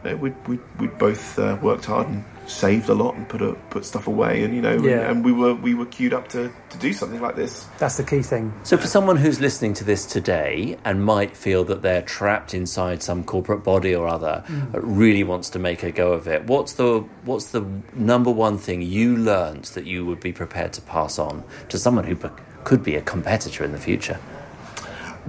we 0.05 0.31
we 0.47 0.59
we 0.79 0.87
both 0.89 1.39
uh, 1.39 1.57
worked 1.63 1.87
hard 1.87 2.09
and 2.09 2.25
saved 2.47 2.89
a 2.89 2.95
lot 2.95 3.15
and 3.15 3.29
put 3.29 3.41
a, 3.41 3.53
put 3.71 3.85
stuff 3.85 4.07
away, 4.07 4.43
and 4.45 4.55
you 4.55 4.61
know, 4.61 4.73
Yeah. 4.83 5.01
and, 5.01 5.03
and 5.19 5.25
we 5.25 5.33
were 5.33 5.55
we 5.55 5.75
were 5.75 5.87
queued 5.87 6.13
up 6.13 6.29
to, 6.29 6.51
to 6.71 6.79
do 6.79 6.93
something 6.93 7.21
like 7.21 7.37
this. 7.37 7.67
That's 7.79 7.97
the 7.97 8.03
key 8.05 8.23
thing. 8.23 8.53
So, 8.65 8.77
for 8.77 8.87
someone 8.87 9.17
who's 9.17 9.41
listening 9.41 9.75
to 9.75 9.85
this 9.85 10.05
today 10.07 10.77
and 10.85 11.05
might 11.05 11.37
feel 11.37 11.65
that 11.65 11.83
they're 11.83 12.03
trapped 12.03 12.53
inside 12.55 13.03
some 13.03 13.25
corporate 13.25 13.63
body 13.65 13.95
or 13.95 14.09
other, 14.09 14.45
but 14.73 14.83
really 14.85 15.25
wants 15.25 15.51
to 15.51 15.59
make 15.59 15.83
a 15.83 15.93
go 15.93 16.13
of 16.13 16.27
it, 16.29 16.45
what's 16.47 16.75
the 16.75 17.01
what's 17.25 17.51
the 17.51 17.65
number 17.95 18.31
one 18.31 18.59
thing 18.59 18.83
you 18.83 19.17
learned 19.17 19.65
that 19.67 19.87
you 19.87 20.05
would 20.05 20.21
be 20.21 20.33
prepared 20.33 20.73
to 20.75 20.83
pass 20.83 21.19
on 21.19 21.45
to 21.69 21.79
someone 21.79 22.05
who 22.05 22.17
be- 22.17 22.29
could 22.65 22.83
be 22.83 22.97
a 22.97 23.03
competitor 23.03 23.65
in 23.65 23.73
the 23.73 23.79
future? 23.79 24.19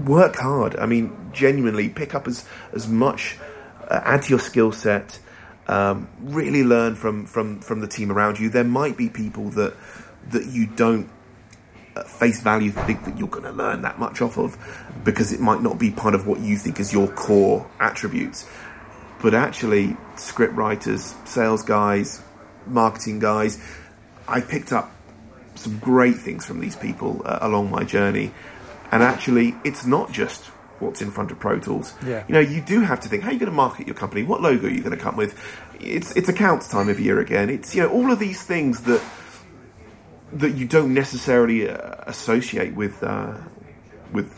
work 0.05 0.35
hard. 0.37 0.75
I 0.77 0.87
mean, 0.87 1.15
genuinely 1.31 1.87
pick 1.89 2.15
up 2.15 2.27
as 2.27 2.45
as 2.73 2.87
much, 2.87 3.37
uh, 3.89 4.01
add 4.03 4.23
to 4.23 4.29
your 4.29 4.39
skill 4.39 4.71
set. 4.71 5.19
Um, 5.67 6.09
really 6.19 6.63
learn 6.63 6.95
from 6.95 7.25
from 7.25 7.59
from 7.61 7.79
the 7.79 7.87
team 7.87 8.11
around 8.11 8.39
you. 8.39 8.49
There 8.49 8.63
might 8.63 8.97
be 8.97 9.09
people 9.09 9.49
that 9.51 9.75
that 10.31 10.45
you 10.47 10.67
don't 10.67 11.09
at 11.95 12.09
face 12.09 12.41
value 12.41 12.71
think 12.71 13.05
that 13.05 13.17
you're 13.17 13.27
going 13.27 13.43
to 13.43 13.51
learn 13.51 13.81
that 13.83 13.99
much 13.99 14.21
off 14.21 14.37
of 14.37 14.57
because 15.03 15.31
it 15.31 15.39
might 15.39 15.61
not 15.61 15.77
be 15.77 15.91
part 15.91 16.15
of 16.15 16.25
what 16.27 16.39
you 16.39 16.57
think 16.57 16.79
is 16.79 16.91
your 16.91 17.07
core 17.07 17.69
attributes. 17.79 18.47
But 19.21 19.33
actually, 19.33 19.95
script 20.15 20.53
writers, 20.53 21.15
sales 21.25 21.63
guys, 21.63 22.21
marketing 22.65 23.19
guys, 23.19 23.57
I 24.27 24.41
picked 24.41 24.73
up 24.73 24.91
some 25.55 25.77
great 25.79 26.15
things 26.15 26.45
from 26.45 26.59
these 26.59 26.75
people 26.75 27.21
uh, 27.25 27.39
along 27.41 27.69
my 27.69 27.83
journey. 27.83 28.33
And 28.91 29.01
actually, 29.01 29.55
it's 29.63 29.85
not 29.85 30.11
just 30.11 30.51
what's 30.83 31.01
in 31.01 31.11
front 31.11 31.31
of 31.31 31.39
Pro 31.39 31.59
Tools. 31.59 31.93
Yeah. 32.05 32.23
You 32.27 32.33
know, 32.33 32.39
you 32.39 32.61
do 32.61 32.81
have 32.81 32.99
to 33.01 33.09
think, 33.09 33.23
how 33.23 33.29
are 33.29 33.33
you 33.33 33.39
going 33.39 33.51
to 33.51 33.55
market 33.55 33.87
your 33.87 33.95
company? 33.95 34.23
What 34.23 34.41
logo 34.41 34.67
are 34.67 34.71
you 34.71 34.81
going 34.81 34.95
to 34.95 35.03
come 35.03 35.15
with? 35.15 35.37
It's 35.79 36.15
it's 36.15 36.29
accounts 36.29 36.67
time 36.67 36.89
of 36.89 36.99
year 36.99 37.19
again. 37.19 37.49
It's 37.49 37.75
you 37.75 37.83
know 37.83 37.89
all 37.89 38.11
of 38.11 38.19
these 38.19 38.43
things 38.43 38.81
that 38.81 39.01
that 40.33 40.55
you 40.55 40.65
don't 40.65 40.93
necessarily 40.93 41.69
uh, 41.69 41.95
associate 42.07 42.73
with 42.75 43.03
uh, 43.03 43.35
with 44.11 44.31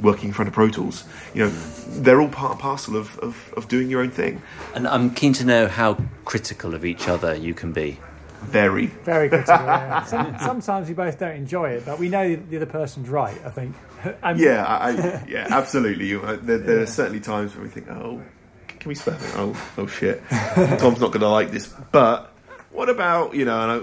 working 0.00 0.28
in 0.28 0.34
front 0.34 0.48
of 0.48 0.54
Pro 0.54 0.68
Tools. 0.68 1.04
You 1.34 1.44
know, 1.44 1.50
they're 1.50 2.20
all 2.20 2.28
part 2.28 2.52
and 2.52 2.60
parcel 2.60 2.96
of, 2.96 3.18
of, 3.20 3.52
of 3.56 3.68
doing 3.68 3.88
your 3.88 4.02
own 4.02 4.10
thing. 4.10 4.42
And 4.74 4.86
I'm 4.86 5.14
keen 5.14 5.32
to 5.34 5.44
know 5.44 5.68
how 5.68 5.98
critical 6.24 6.74
of 6.74 6.84
each 6.84 7.08
other 7.08 7.34
you 7.34 7.54
can 7.54 7.72
be. 7.72 7.98
Very. 8.42 8.86
Very 8.86 9.28
critical. 9.28 9.54
yeah. 9.54 10.04
Some, 10.12 10.36
sometimes 10.38 10.88
we 10.88 10.94
both 10.94 11.18
don't 11.18 11.36
enjoy 11.36 11.70
it, 11.70 11.84
but 11.86 11.98
we 11.98 12.08
know 12.08 12.36
the 12.36 12.56
other 12.56 12.66
person's 12.66 13.08
right. 13.08 13.38
I 13.44 13.50
think. 13.50 13.74
And 14.22 14.38
Yeah, 14.38 14.64
I, 14.64 15.24
yeah, 15.28 15.46
absolutely. 15.50 16.08
You, 16.08 16.22
uh, 16.22 16.36
there, 16.42 16.58
there 16.58 16.80
are 16.80 16.86
certainly 16.86 17.20
times 17.20 17.54
when 17.54 17.62
we 17.62 17.68
think, 17.70 17.88
oh, 17.88 18.20
can 18.66 18.88
we 18.88 18.96
spare 18.96 19.14
it? 19.14 19.32
Oh, 19.36 19.54
oh 19.78 19.86
shit, 19.86 20.20
Tom's 20.28 20.98
not 21.00 21.12
going 21.12 21.20
to 21.20 21.28
like 21.28 21.52
this. 21.52 21.72
But 21.92 22.32
what 22.72 22.88
about 22.88 23.34
you 23.34 23.44
know 23.44 23.78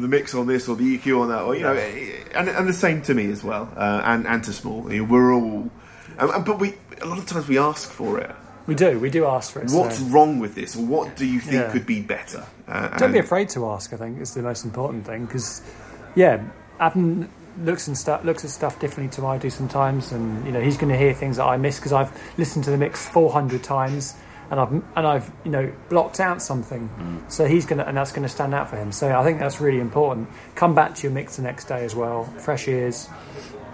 the 0.00 0.06
mix 0.06 0.36
on 0.36 0.46
this 0.46 0.68
or 0.68 0.76
the 0.76 0.98
EQ 0.98 1.22
on 1.22 1.28
that, 1.30 1.42
or 1.42 1.56
you 1.56 1.62
know, 1.64 1.72
eh, 1.72 2.12
and, 2.36 2.48
and 2.48 2.68
the 2.68 2.72
same 2.72 3.02
to 3.02 3.14
me 3.14 3.28
as 3.32 3.42
well, 3.42 3.68
uh, 3.76 4.02
and 4.04 4.24
and 4.28 4.44
to 4.44 4.52
small. 4.52 4.92
You 4.92 5.04
we're 5.04 5.34
all, 5.34 5.68
and- 6.16 6.44
but 6.44 6.60
we 6.60 6.74
a 7.02 7.06
lot 7.06 7.18
of 7.18 7.26
times 7.26 7.48
we 7.48 7.58
ask 7.58 7.90
for 7.90 8.20
it. 8.20 8.30
We 8.66 8.74
do. 8.74 8.98
We 8.98 9.10
do 9.10 9.26
ask 9.26 9.52
for 9.52 9.60
it. 9.60 9.70
so- 9.70 9.78
What's 9.80 10.00
wrong 10.00 10.38
with 10.38 10.54
this, 10.54 10.74
what 10.76 11.16
do 11.16 11.26
you 11.26 11.40
think 11.40 11.62
Yeah. 11.62 11.70
could 11.72 11.86
be 11.86 12.00
better? 12.00 12.44
Uh, 12.68 12.88
Don't 12.98 13.12
be 13.12 13.18
afraid 13.18 13.48
to 13.50 13.66
ask. 13.70 13.92
I 13.92 13.96
think 13.96 14.20
is 14.20 14.34
the 14.34 14.42
most 14.42 14.64
important 14.64 15.06
thing 15.06 15.24
because, 15.26 15.62
yeah, 16.14 16.40
Adam 16.80 17.28
looks 17.64 17.86
and 17.88 17.96
stuff 17.96 18.22
looks 18.24 18.44
at 18.44 18.50
stuff 18.50 18.78
differently 18.80 19.14
to 19.16 19.26
I 19.26 19.38
do 19.38 19.48
sometimes, 19.50 20.12
and 20.12 20.44
you 20.44 20.52
know 20.52 20.60
he's 20.60 20.76
going 20.76 20.92
to 20.92 20.98
hear 20.98 21.14
things 21.14 21.36
that 21.38 21.44
I 21.44 21.56
miss 21.56 21.76
because 21.78 21.92
I've 21.92 22.10
listened 22.36 22.64
to 22.64 22.70
the 22.70 22.76
mix 22.76 23.08
four 23.08 23.30
hundred 23.32 23.62
times 23.62 24.14
and 24.50 24.60
I've 24.60 24.70
and 24.72 25.06
I've 25.06 25.30
you 25.44 25.50
know 25.50 25.72
blocked 25.88 26.20
out 26.20 26.42
something, 26.42 26.90
so 27.28 27.46
he's 27.46 27.64
going 27.64 27.78
to 27.78 27.88
and 27.88 27.96
that's 27.96 28.12
going 28.12 28.24
to 28.24 28.28
stand 28.28 28.52
out 28.54 28.68
for 28.68 28.76
him. 28.76 28.92
So 28.92 29.16
I 29.18 29.24
think 29.24 29.38
that's 29.38 29.60
really 29.60 29.80
important. 29.80 30.28
Come 30.54 30.74
back 30.74 30.94
to 30.96 31.02
your 31.04 31.12
mix 31.12 31.36
the 31.36 31.42
next 31.42 31.64
day 31.64 31.84
as 31.84 31.94
well, 31.94 32.24
fresh 32.38 32.68
ears. 32.68 33.08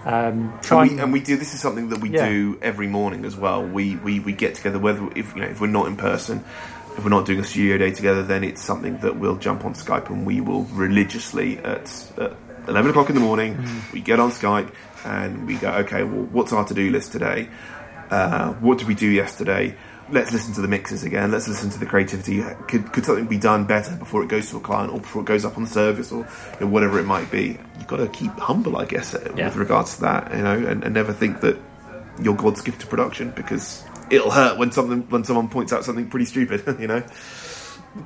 Um, 0.05 0.59
try 0.61 0.83
and 0.83 0.91
we, 0.91 0.99
and 1.01 1.13
we 1.13 1.19
do. 1.21 1.37
This 1.37 1.53
is 1.53 1.61
something 1.61 1.89
that 1.89 1.99
we 2.01 2.09
Yeah. 2.09 2.27
do 2.27 2.59
every 2.61 2.87
morning 2.87 3.23
as 3.25 3.37
well. 3.37 3.63
We, 3.63 3.95
we 3.95 4.19
we 4.19 4.33
get 4.33 4.55
together 4.55 4.79
whether 4.79 5.07
if 5.15 5.33
you 5.35 5.41
know 5.41 5.47
if 5.47 5.61
we're 5.61 5.67
not 5.67 5.87
in 5.87 5.95
person, 5.95 6.43
if 6.97 7.03
we're 7.03 7.09
not 7.09 7.25
doing 7.25 7.39
a 7.39 7.43
studio 7.43 7.77
day 7.77 7.91
together, 7.91 8.21
then 8.23 8.43
it's 8.43 8.61
something 8.61 8.97
that 8.99 9.17
we'll 9.17 9.37
jump 9.37 9.63
on 9.63 9.73
Skype 9.73 10.09
and 10.09 10.25
we 10.25 10.41
will 10.41 10.63
religiously 10.65 11.57
at, 11.59 11.89
at 12.17 12.35
eleven 12.67 12.91
o'clock 12.91 13.09
in 13.09 13.15
the 13.15 13.21
morning. 13.21 13.55
Mm. 13.55 13.93
We 13.93 14.01
get 14.01 14.19
on 14.19 14.31
Skype 14.31 14.73
and 15.05 15.47
we 15.47 15.55
go, 15.55 15.71
okay, 15.71 16.03
well, 16.03 16.23
what's 16.31 16.51
our 16.51 16.65
to 16.65 16.73
do 16.73 16.89
list 16.91 17.11
today? 17.11 17.49
Uh, 18.09 18.53
what 18.55 18.77
did 18.77 18.87
we 18.87 18.95
do 18.95 19.07
yesterday? 19.07 19.75
Let's 20.09 20.31
listen 20.31 20.53
to 20.55 20.61
the 20.61 20.67
mixes 20.67 21.03
again. 21.03 21.31
Let's 21.31 21.47
listen 21.47 21.69
to 21.71 21.79
the 21.79 21.85
creativity. 21.85 22.41
Could, 22.67 22.91
could 22.91 23.05
something 23.05 23.25
be 23.25 23.37
done 23.37 23.65
better 23.65 23.95
before 23.95 24.21
it 24.21 24.27
goes 24.29 24.49
to 24.51 24.57
a 24.57 24.59
client 24.59 24.91
or 24.93 24.99
before 24.99 25.21
it 25.21 25.25
goes 25.25 25.45
up 25.45 25.55
on 25.57 25.63
the 25.63 25.69
service 25.69 26.11
or 26.11 26.19
you 26.19 26.59
know, 26.61 26.67
whatever 26.67 26.99
it 26.99 27.05
might 27.05 27.31
be? 27.31 27.57
You've 27.77 27.87
got 27.87 27.97
to 27.97 28.07
keep 28.09 28.31
humble, 28.33 28.77
I 28.77 28.85
guess, 28.85 29.15
Yeah. 29.35 29.45
with 29.47 29.55
regards 29.55 29.95
to 29.95 30.01
that, 30.01 30.31
you 30.35 30.43
know, 30.43 30.53
and, 30.57 30.83
and 30.83 30.93
never 30.93 31.13
think 31.13 31.39
that 31.41 31.57
you're 32.21 32.35
God's 32.35 32.61
gift 32.61 32.81
to 32.81 32.87
production 32.87 33.31
because 33.31 33.83
it'll 34.11 34.29
hurt 34.31 34.57
when 34.59 34.71
something 34.71 35.01
when 35.09 35.23
someone 35.23 35.49
points 35.49 35.73
out 35.73 35.83
something 35.85 36.09
pretty 36.09 36.25
stupid, 36.25 36.63
you 36.79 36.87
know. 36.87 37.01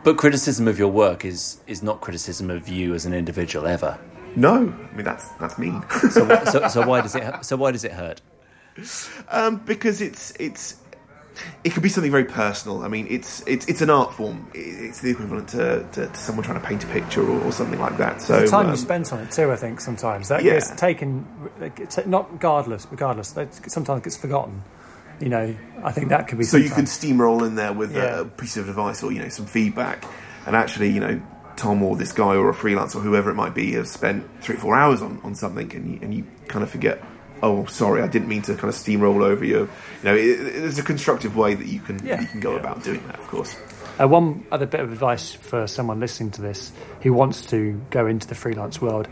But 0.04 0.18
criticism 0.18 0.68
of 0.68 0.77
your 0.80 0.89
work 0.89 1.25
is 1.25 1.60
is 1.68 1.82
not 1.84 2.00
criticism 2.01 2.50
of 2.50 2.70
you 2.70 2.94
as 2.94 3.06
an 3.06 3.13
individual 3.13 3.68
ever. 3.68 3.98
No, 4.36 4.54
I 4.56 4.96
mean 4.96 5.04
that's 5.04 5.27
that's 5.39 5.58
mean. 5.58 5.84
So, 6.12 6.44
so, 6.46 6.68
so 6.70 6.88
why 6.88 7.01
does 7.01 7.16
it 7.16 7.44
so 7.44 7.58
why 7.58 7.72
does 7.72 7.84
it 7.84 7.92
hurt? 7.94 8.22
um, 9.30 9.58
because 9.66 10.01
it's 10.01 10.32
it's 10.39 10.75
it 11.63 11.72
could 11.72 11.84
be 11.84 11.89
something 11.89 12.12
very 12.12 12.25
personal. 12.25 12.84
I 12.84 12.88
mean, 12.88 13.08
it's 13.10 13.44
it's 13.48 13.65
it's 13.67 13.82
an 13.82 13.89
art 13.89 14.13
form. 14.13 14.50
It's 14.53 15.01
the 15.01 15.12
equivalent 15.12 15.50
to, 15.50 15.88
to, 15.94 16.08
to 16.08 16.15
someone 16.15 16.44
trying 16.44 16.60
to 16.60 16.65
paint 16.67 16.84
a 16.84 16.88
picture 16.88 17.22
or, 17.22 17.41
or 17.44 17.51
something 17.51 17.79
like 17.79 17.98
that. 17.98 18.22
So 18.22 18.41
the 18.41 18.48
time 18.48 18.65
um, 18.67 18.72
you 18.72 18.77
spent 18.77 19.12
on 19.13 19.20
it 19.20 19.32
too. 19.32 19.51
I 19.51 19.56
think 19.56 19.82
sometimes 19.82 20.29
that 20.29 20.44
Yeah. 20.44 20.53
gets 20.53 20.72
taken, 20.72 21.25
not 22.06 22.32
regardless. 22.32 22.88
Regardless, 22.89 23.32
that 23.32 23.53
sometimes 23.72 24.03
gets 24.03 24.17
forgotten. 24.17 24.63
You 25.20 25.29
know, 25.29 25.56
I 25.84 25.91
think 25.91 26.10
that 26.10 26.27
could 26.27 26.38
be. 26.38 26.44
So 26.44 26.58
you 26.58 26.70
can 26.70 26.86
steamroll 26.86 27.46
in 27.46 27.56
there 27.56 27.74
with 27.74 27.96
Yeah. 27.96 28.22
a 28.22 28.25
piece 28.25 28.56
of 28.58 28.70
advice 28.70 29.01
or 29.03 29.12
you 29.12 29.22
know 29.22 29.29
some 29.29 29.46
feedback, 29.48 30.06
and 30.46 30.56
actually 30.56 30.89
you 30.91 31.00
know 31.00 31.22
Tom 31.56 31.82
or 31.82 31.96
this 31.96 32.12
guy 32.13 32.36
or 32.36 32.50
a 32.50 32.53
freelancer 32.53 32.98
or 32.98 33.00
whoever 33.01 33.32
it 33.32 33.36
might 33.36 33.56
be 33.56 33.72
has 33.74 33.89
spent 33.89 34.25
three 34.41 34.56
or 34.56 34.60
four 34.60 34.75
hours 34.75 35.01
on, 35.01 35.20
on 35.24 35.34
something, 35.34 35.74
and 35.75 35.91
you, 35.91 36.00
and 36.03 36.13
you 36.13 36.24
kind 36.48 36.62
of 36.63 36.70
forget. 36.70 37.03
Oh, 37.44 37.65
sorry, 37.65 38.01
I 38.01 38.08
didn't 38.08 38.27
mean 38.27 38.41
to 38.44 38.53
kind 38.56 38.70
of 38.70 38.75
steamroll 38.75 39.24
over 39.24 39.46
you. 39.46 39.60
You 39.60 40.03
know, 40.03 40.15
it, 40.15 40.39
it- 40.39 40.62
there's 40.62 40.79
a 40.79 40.84
constructive 40.84 41.36
way 41.36 41.53
that 41.56 41.67
you 41.67 41.79
can 41.79 42.03
Yeah. 42.06 42.22
you 42.22 42.27
can 42.27 42.39
go 42.39 42.56
about 42.56 42.84
doing 42.84 43.06
that. 43.08 43.20
Of 43.20 43.27
course. 43.27 43.56
Uh, 44.00 44.08
one 44.08 44.46
other 44.51 44.65
bit 44.67 44.79
of 44.79 44.91
advice 44.91 45.34
for 45.34 45.65
someone 45.67 46.00
listening 46.00 46.29
to 46.32 46.41
this 46.41 46.72
who 47.01 47.13
wants 47.13 47.46
to 47.48 47.82
go 47.89 48.06
into 48.08 48.27
the 48.27 48.36
freelance 48.36 48.79
world: 48.82 49.08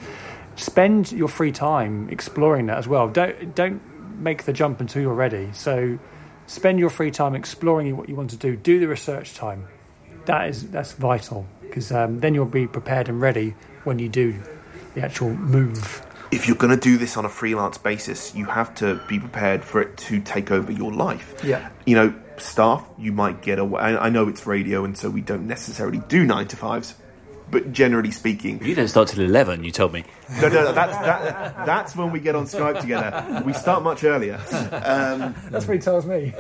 spend 0.56 1.12
your 1.12 1.28
free 1.28 1.52
time 1.52 2.08
exploring 2.10 2.68
that 2.68 2.78
as 2.78 2.88
well. 2.88 3.08
Don't 3.08 3.56
don't 3.56 3.82
make 4.20 4.44
the 4.44 4.54
jump 4.54 4.80
until 4.82 5.02
you're 5.02 5.14
ready. 5.14 5.50
So 5.54 5.98
spend 6.48 6.80
your 6.80 6.90
free 6.92 7.12
time 7.12 7.36
exploring 7.36 7.98
what 7.98 8.08
you 8.10 8.16
want 8.16 8.30
to 8.32 8.38
do. 8.38 8.56
Do 8.56 8.80
the 8.80 8.88
research 8.88 9.34
time. 9.34 9.66
That 10.26 10.50
is 10.50 10.70
that's 10.70 10.94
vital 10.94 11.46
because 11.62 11.92
um, 11.92 12.20
then 12.20 12.34
you'll 12.36 12.46
be 12.46 12.68
prepared 12.68 13.10
and 13.10 13.20
ready 13.20 13.56
when 13.86 13.98
you 14.00 14.08
do 14.10 14.36
the 14.94 15.02
actual 15.04 15.32
move. 15.32 16.05
If 16.32 16.48
you're 16.48 16.58
going 16.58 16.78
to 16.78 16.82
do 16.82 16.98
this 16.98 17.18
on 17.18 17.26
a 17.26 17.30
freelance 17.30 17.78
basis, 17.78 18.34
you 18.36 18.46
have 18.46 18.74
to 18.76 19.00
be 19.08 19.20
prepared 19.20 19.64
for 19.64 19.82
it 19.82 19.98
to 19.98 20.20
take 20.22 20.52
over 20.52 20.72
your 20.72 20.92
life. 20.92 21.34
Yeah. 21.44 21.70
You 21.86 21.96
know, 21.96 22.14
staff, 22.38 22.88
you 22.98 23.12
might 23.12 23.42
get 23.42 23.60
away. 23.60 23.82
I 23.82 24.08
I 24.08 24.10
know 24.10 24.28
it's 24.28 24.46
radio, 24.46 24.84
and 24.86 24.98
so 24.98 25.10
we 25.10 25.22
don't 25.22 25.48
necessarily 25.48 26.00
do 26.08 26.26
nine 26.26 26.48
to 26.50 26.56
fives, 26.58 26.96
but 27.50 27.72
generally 27.72 28.12
speaking, 28.12 28.64
You 28.66 28.74
don't 28.76 28.88
start 28.88 29.08
till 29.10 29.24
11, 29.24 29.64
you 29.64 29.72
told 29.72 29.94
me. 29.94 30.04
no, 30.42 30.48
no, 30.50 30.64
no, 30.66 30.72
that's 30.74 30.98
that, 30.98 31.66
that's 31.66 31.96
when 31.96 32.12
we 32.12 32.20
get 32.20 32.36
on 32.36 32.46
Skype 32.46 32.82
together. 32.82 33.44
We 33.46 33.54
start 33.54 33.84
much 33.84 34.04
earlier. 34.04 34.36
Um, 34.72 35.36
That's 35.52 35.68
what 35.68 35.76
he 35.76 35.80
tells 35.80 36.06
me. 36.08 36.34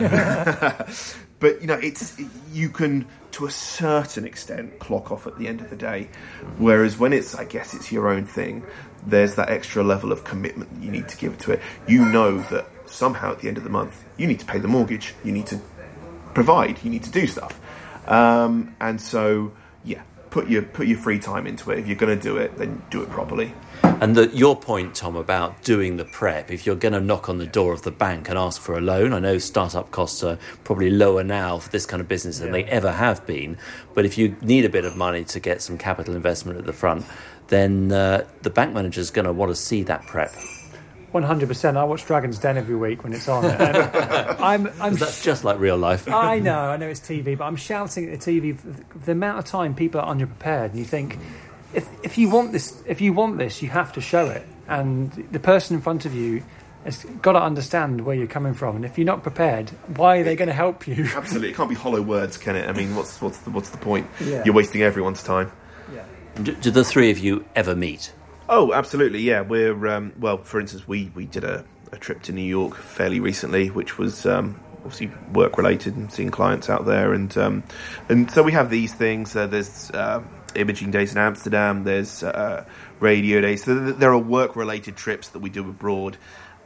but 1.39 1.61
you 1.61 1.67
know, 1.67 1.75
it's 1.75 2.17
you 2.51 2.69
can 2.69 3.07
to 3.31 3.45
a 3.45 3.51
certain 3.51 4.25
extent 4.25 4.79
clock 4.79 5.11
off 5.11 5.27
at 5.27 5.37
the 5.37 5.47
end 5.47 5.61
of 5.61 5.69
the 5.69 5.75
day. 5.75 6.09
Whereas 6.57 6.97
when 6.97 7.11
it's, 7.11 7.35
I 7.35 7.43
guess, 7.43 7.73
it's 7.73 7.91
your 7.91 8.07
own 8.07 8.25
thing. 8.25 8.63
There's 9.05 9.35
that 9.35 9.49
extra 9.49 9.83
level 9.83 10.11
of 10.11 10.23
commitment 10.23 10.81
you 10.81 10.89
need 10.89 11.09
to 11.09 11.17
give 11.17 11.37
to 11.39 11.51
it. 11.51 11.61
You 11.87 12.05
know 12.05 12.39
that 12.43 12.67
somehow 12.85 13.31
at 13.31 13.39
the 13.39 13.47
end 13.47 13.57
of 13.57 13.63
the 13.63 13.69
month 13.69 14.03
you 14.17 14.27
need 14.27 14.39
to 14.39 14.45
pay 14.45 14.59
the 14.59 14.67
mortgage. 14.67 15.13
You 15.23 15.31
need 15.31 15.47
to 15.47 15.59
provide. 16.33 16.83
You 16.83 16.89
need 16.89 17.03
to 17.03 17.11
do 17.11 17.27
stuff. 17.27 17.59
Um, 18.07 18.75
and 18.79 19.01
so, 19.01 19.51
yeah, 19.83 20.03
put 20.29 20.47
your 20.47 20.61
put 20.61 20.87
your 20.87 20.97
free 20.97 21.19
time 21.19 21.47
into 21.47 21.71
it. 21.71 21.79
If 21.79 21.87
you're 21.87 21.95
going 21.97 22.17
to 22.17 22.21
do 22.21 22.37
it, 22.37 22.57
then 22.57 22.83
do 22.89 23.01
it 23.01 23.09
properly. 23.09 23.53
And 24.01 24.15
the, 24.15 24.27
your 24.35 24.57
point, 24.57 24.93
Tom, 24.93 25.15
about 25.15 25.63
doing 25.63 25.95
the 25.95 26.03
prep, 26.03 26.51
if 26.51 26.65
you're 26.65 26.75
going 26.75 26.93
to 26.93 26.99
knock 26.99 27.29
on 27.29 27.37
the 27.37 27.45
door 27.45 27.71
of 27.71 27.83
the 27.83 27.91
bank 27.91 28.27
and 28.29 28.37
ask 28.37 28.61
for 28.61 28.77
a 28.77 28.81
loan, 28.81 29.13
I 29.13 29.19
know 29.19 29.37
startup 29.37 29.91
costs 29.91 30.21
are 30.21 30.37
probably 30.65 30.89
lower 30.89 31.23
now 31.23 31.59
for 31.59 31.69
this 31.69 31.85
kind 31.85 32.01
of 32.01 32.07
business 32.07 32.39
than 32.39 32.51
they 32.51 32.65
ever 32.65 32.91
have 32.91 33.25
been. 33.25 33.57
But 33.93 34.05
if 34.05 34.17
you 34.17 34.35
need 34.41 34.65
a 34.65 34.69
bit 34.69 34.83
of 34.83 34.97
money 34.97 35.23
to 35.25 35.39
get 35.39 35.61
some 35.61 35.77
capital 35.77 36.13
investment 36.13 36.59
at 36.59 36.65
the 36.65 36.73
front, 36.73 37.05
then 37.47 37.91
uh, 37.91 38.25
the 38.41 38.49
bank 38.49 38.73
manager 38.73 38.99
is 38.99 39.11
going 39.11 39.25
to 39.25 39.33
want 39.33 39.51
to 39.51 39.55
see 39.55 39.83
that 39.83 40.05
prep. 40.07 40.33
One 41.11 41.23
hundred 41.23 41.47
percent. 41.47 41.77
I 41.77 41.85
watch 41.85 42.05
Dragon's 42.05 42.37
Den 42.37 42.57
every 42.57 42.75
week 42.75 43.05
when 43.05 43.13
it's 43.13 43.29
on. 43.29 43.45
I'm 44.41 44.69
I'm 44.81 44.95
That's 44.95 45.23
just 45.23 45.45
like 45.45 45.57
real 45.59 45.77
life. 45.77 46.09
I 46.09 46.39
know, 46.41 46.59
I 46.59 46.75
know 46.75 46.89
it's 46.89 46.99
TV, 46.99 47.37
but 47.37 47.45
I'm 47.45 47.55
shouting 47.55 48.11
at 48.11 48.19
the 48.19 48.41
TV. 48.41 48.57
The 49.05 49.13
amount 49.13 49.39
of 49.39 49.45
time 49.45 49.75
people 49.75 50.01
are 50.01 50.13
underprepared, 50.13 50.71
and 50.71 50.79
you 50.79 50.83
think, 50.83 51.17
if 51.75 51.87
if 52.03 52.17
you 52.17 52.29
want 52.29 52.51
this, 52.51 52.81
if 52.85 53.01
you 53.01 53.13
want 53.13 53.37
this, 53.37 53.61
you 53.61 53.69
have 53.69 53.93
to 53.93 54.01
show 54.01 54.27
it. 54.27 54.47
And 54.67 55.11
the 55.31 55.39
person 55.39 55.75
in 55.75 55.81
front 55.81 56.05
of 56.05 56.15
you 56.15 56.43
has 56.83 57.03
got 57.21 57.33
to 57.33 57.41
understand 57.41 58.05
where 58.05 58.15
you're 58.15 58.27
coming 58.27 58.53
from. 58.53 58.75
And 58.75 58.85
if 58.85 58.97
you're 58.97 59.05
not 59.05 59.23
prepared, 59.23 59.69
why 59.95 60.17
are 60.17 60.23
they 60.23 60.35
going 60.35 60.47
to 60.47 60.53
help 60.53 60.87
you? 60.87 61.07
Absolutely, 61.15 61.49
it 61.49 61.55
can't 61.55 61.69
be 61.69 61.75
hollow 61.75 62.01
words, 62.01 62.37
can 62.37 62.55
it? 62.55 62.67
I 62.67 62.73
mean, 62.73 62.95
what's 62.95 63.21
what's 63.21 63.39
the, 63.39 63.49
what's 63.49 63.69
the 63.69 63.77
point? 63.77 64.07
Yeah. 64.23 64.43
You're 64.45 64.55
wasting 64.55 64.81
everyone's 64.81 65.23
time. 65.23 65.51
Do, 66.43 66.53
do 66.53 66.71
the 66.71 66.83
three 66.83 67.11
of 67.11 67.17
you 67.17 67.45
ever 67.55 67.75
meet? 67.75 68.13
Oh, 68.49 68.73
absolutely. 68.73 69.21
Yeah, 69.21 69.41
we're 69.41 69.87
um, 69.87 70.13
well. 70.19 70.37
For 70.37 70.59
instance, 70.59 70.87
we 70.87 71.11
we 71.15 71.25
did 71.25 71.43
a, 71.43 71.63
a 71.91 71.97
trip 71.97 72.21
to 72.23 72.33
New 72.33 72.41
York 72.41 72.75
fairly 72.75 73.19
recently, 73.19 73.69
which 73.69 73.97
was 73.97 74.25
um, 74.25 74.59
obviously 74.83 75.11
work 75.31 75.57
related 75.57 75.95
and 75.95 76.11
seeing 76.11 76.31
clients 76.31 76.69
out 76.69 76.85
there, 76.85 77.13
and 77.13 77.35
um, 77.37 77.63
and 78.09 78.29
so 78.29 78.43
we 78.43 78.51
have 78.51 78.69
these 78.69 78.93
things. 78.93 79.35
Uh, 79.35 79.47
there's 79.47 79.89
uh, 79.91 80.21
imaging 80.57 80.91
days 80.91 81.11
in 81.11 81.17
Amsterdam. 81.17 81.83
There's 81.83 82.23
uh, 82.23 82.65
radio 82.99 83.41
days. 83.41 83.63
So 83.63 83.73
there 83.91 84.11
are 84.11 84.17
work 84.17 84.55
related 84.55 84.95
trips 84.95 85.29
that 85.29 85.39
we 85.39 85.49
do 85.49 85.61
abroad, 85.69 86.17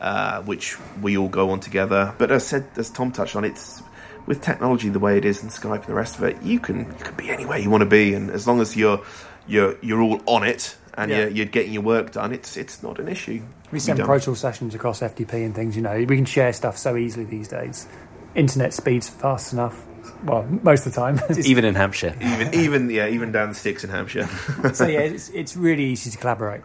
uh, 0.01 0.41
which 0.43 0.77
we 1.01 1.17
all 1.17 1.29
go 1.29 1.49
on 1.51 1.59
together. 1.59 2.13
But 2.17 2.31
as 2.31 2.45
said, 2.45 2.67
as 2.75 2.89
Tom 2.89 3.11
touched 3.11 3.35
on, 3.35 3.43
it's 3.45 3.81
with 4.25 4.41
technology 4.41 4.89
the 4.89 4.99
way 4.99 5.17
it 5.17 5.25
is 5.25 5.41
and 5.41 5.51
Skype 5.51 5.75
and 5.81 5.85
the 5.87 5.93
rest 5.93 6.17
of 6.17 6.23
it. 6.23 6.41
You 6.43 6.59
can 6.59 6.79
you 6.79 7.03
can 7.03 7.15
be 7.15 7.29
anywhere 7.29 7.57
you 7.57 7.69
want 7.69 7.81
to 7.81 7.89
be, 7.89 8.13
and 8.13 8.29
as 8.29 8.47
long 8.47 8.61
as 8.61 8.75
you're 8.75 9.01
you're 9.47 9.75
you're 9.81 10.01
all 10.01 10.21
on 10.25 10.43
it 10.43 10.75
and 10.95 11.09
Yeah. 11.09 11.17
you're, 11.21 11.29
you're 11.29 11.45
getting 11.45 11.73
your 11.73 11.81
work 11.83 12.11
done, 12.11 12.31
it's 12.33 12.55
it's 12.57 12.83
not 12.83 12.99
an 12.99 13.07
issue. 13.07 13.41
We 13.71 13.79
send 13.79 13.99
Pro 13.99 14.19
Tool 14.19 14.35
sessions 14.35 14.73
across 14.75 14.99
FTP 15.01 15.45
and 15.45 15.53
things. 15.55 15.75
You 15.75 15.81
know, 15.81 15.95
we 15.97 16.15
can 16.15 16.25
share 16.25 16.53
stuff 16.53 16.77
so 16.77 16.95
easily 16.97 17.25
these 17.25 17.47
days. 17.47 17.87
Internet 18.35 18.73
speeds 18.73 19.09
fast 19.09 19.53
enough. 19.53 19.83
Well, 20.23 20.43
most 20.43 20.85
of 20.85 20.93
the 20.93 20.99
time. 20.99 21.19
Even 21.45 21.65
in 21.65 21.75
Hampshire. 21.75 22.15
even 22.19 22.53
even 22.53 22.89
yeah 22.89 23.07
even 23.07 23.31
down 23.31 23.49
the 23.49 23.55
sticks 23.55 23.83
in 23.83 23.89
Hampshire. 23.89 24.27
so 24.73 24.85
yeah, 24.85 24.99
it's, 24.99 25.29
it's 25.29 25.55
really 25.55 25.85
easy 25.85 26.11
to 26.11 26.17
collaborate. 26.17 26.61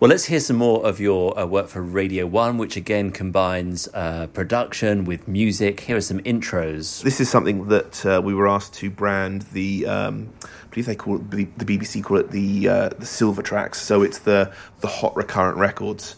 Well, 0.00 0.08
let's 0.08 0.24
hear 0.24 0.40
some 0.40 0.56
more 0.56 0.86
of 0.86 0.98
your 0.98 1.38
uh, 1.38 1.44
work 1.44 1.68
for 1.68 1.82
Radio 1.82 2.24
1, 2.24 2.56
which 2.56 2.74
again 2.74 3.10
combines 3.10 3.86
uh, 3.92 4.28
production 4.28 5.04
with 5.04 5.28
music. 5.28 5.80
Here 5.80 5.96
are 5.96 6.00
some 6.00 6.20
intros. 6.20 7.02
this 7.02 7.20
is 7.20 7.28
something 7.28 7.68
that 7.68 8.06
uh, 8.06 8.22
we 8.24 8.32
were 8.32 8.48
asked 8.48 8.72
to 8.76 8.88
brand 8.88 9.42
the. 9.52 9.86
Um, 9.86 10.32
I 10.42 10.66
believe 10.70 10.86
they 10.86 10.94
call 10.94 11.16
it 11.16 11.30
the, 11.30 11.44
the 11.58 11.66
BBC 11.66 12.02
call 12.02 12.16
it 12.16 12.30
the 12.30 12.66
uh, 12.66 12.88
the 12.88 13.04
silver 13.04 13.42
tracks. 13.42 13.78
So 13.82 14.02
it's 14.02 14.20
the 14.20 14.54
the 14.80 14.88
hot 14.88 15.14
recurrent 15.16 15.58
records. 15.58 16.16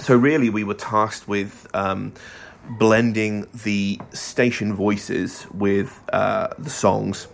So 0.00 0.14
really, 0.14 0.50
we 0.50 0.62
were 0.62 0.74
tasked 0.74 1.26
with 1.26 1.66
um, 1.72 2.12
blending 2.68 3.46
the 3.64 4.00
station 4.12 4.74
voices 4.74 5.46
with 5.52 6.02
uh, 6.12 6.48
the 6.58 6.70
songs, 6.70 7.28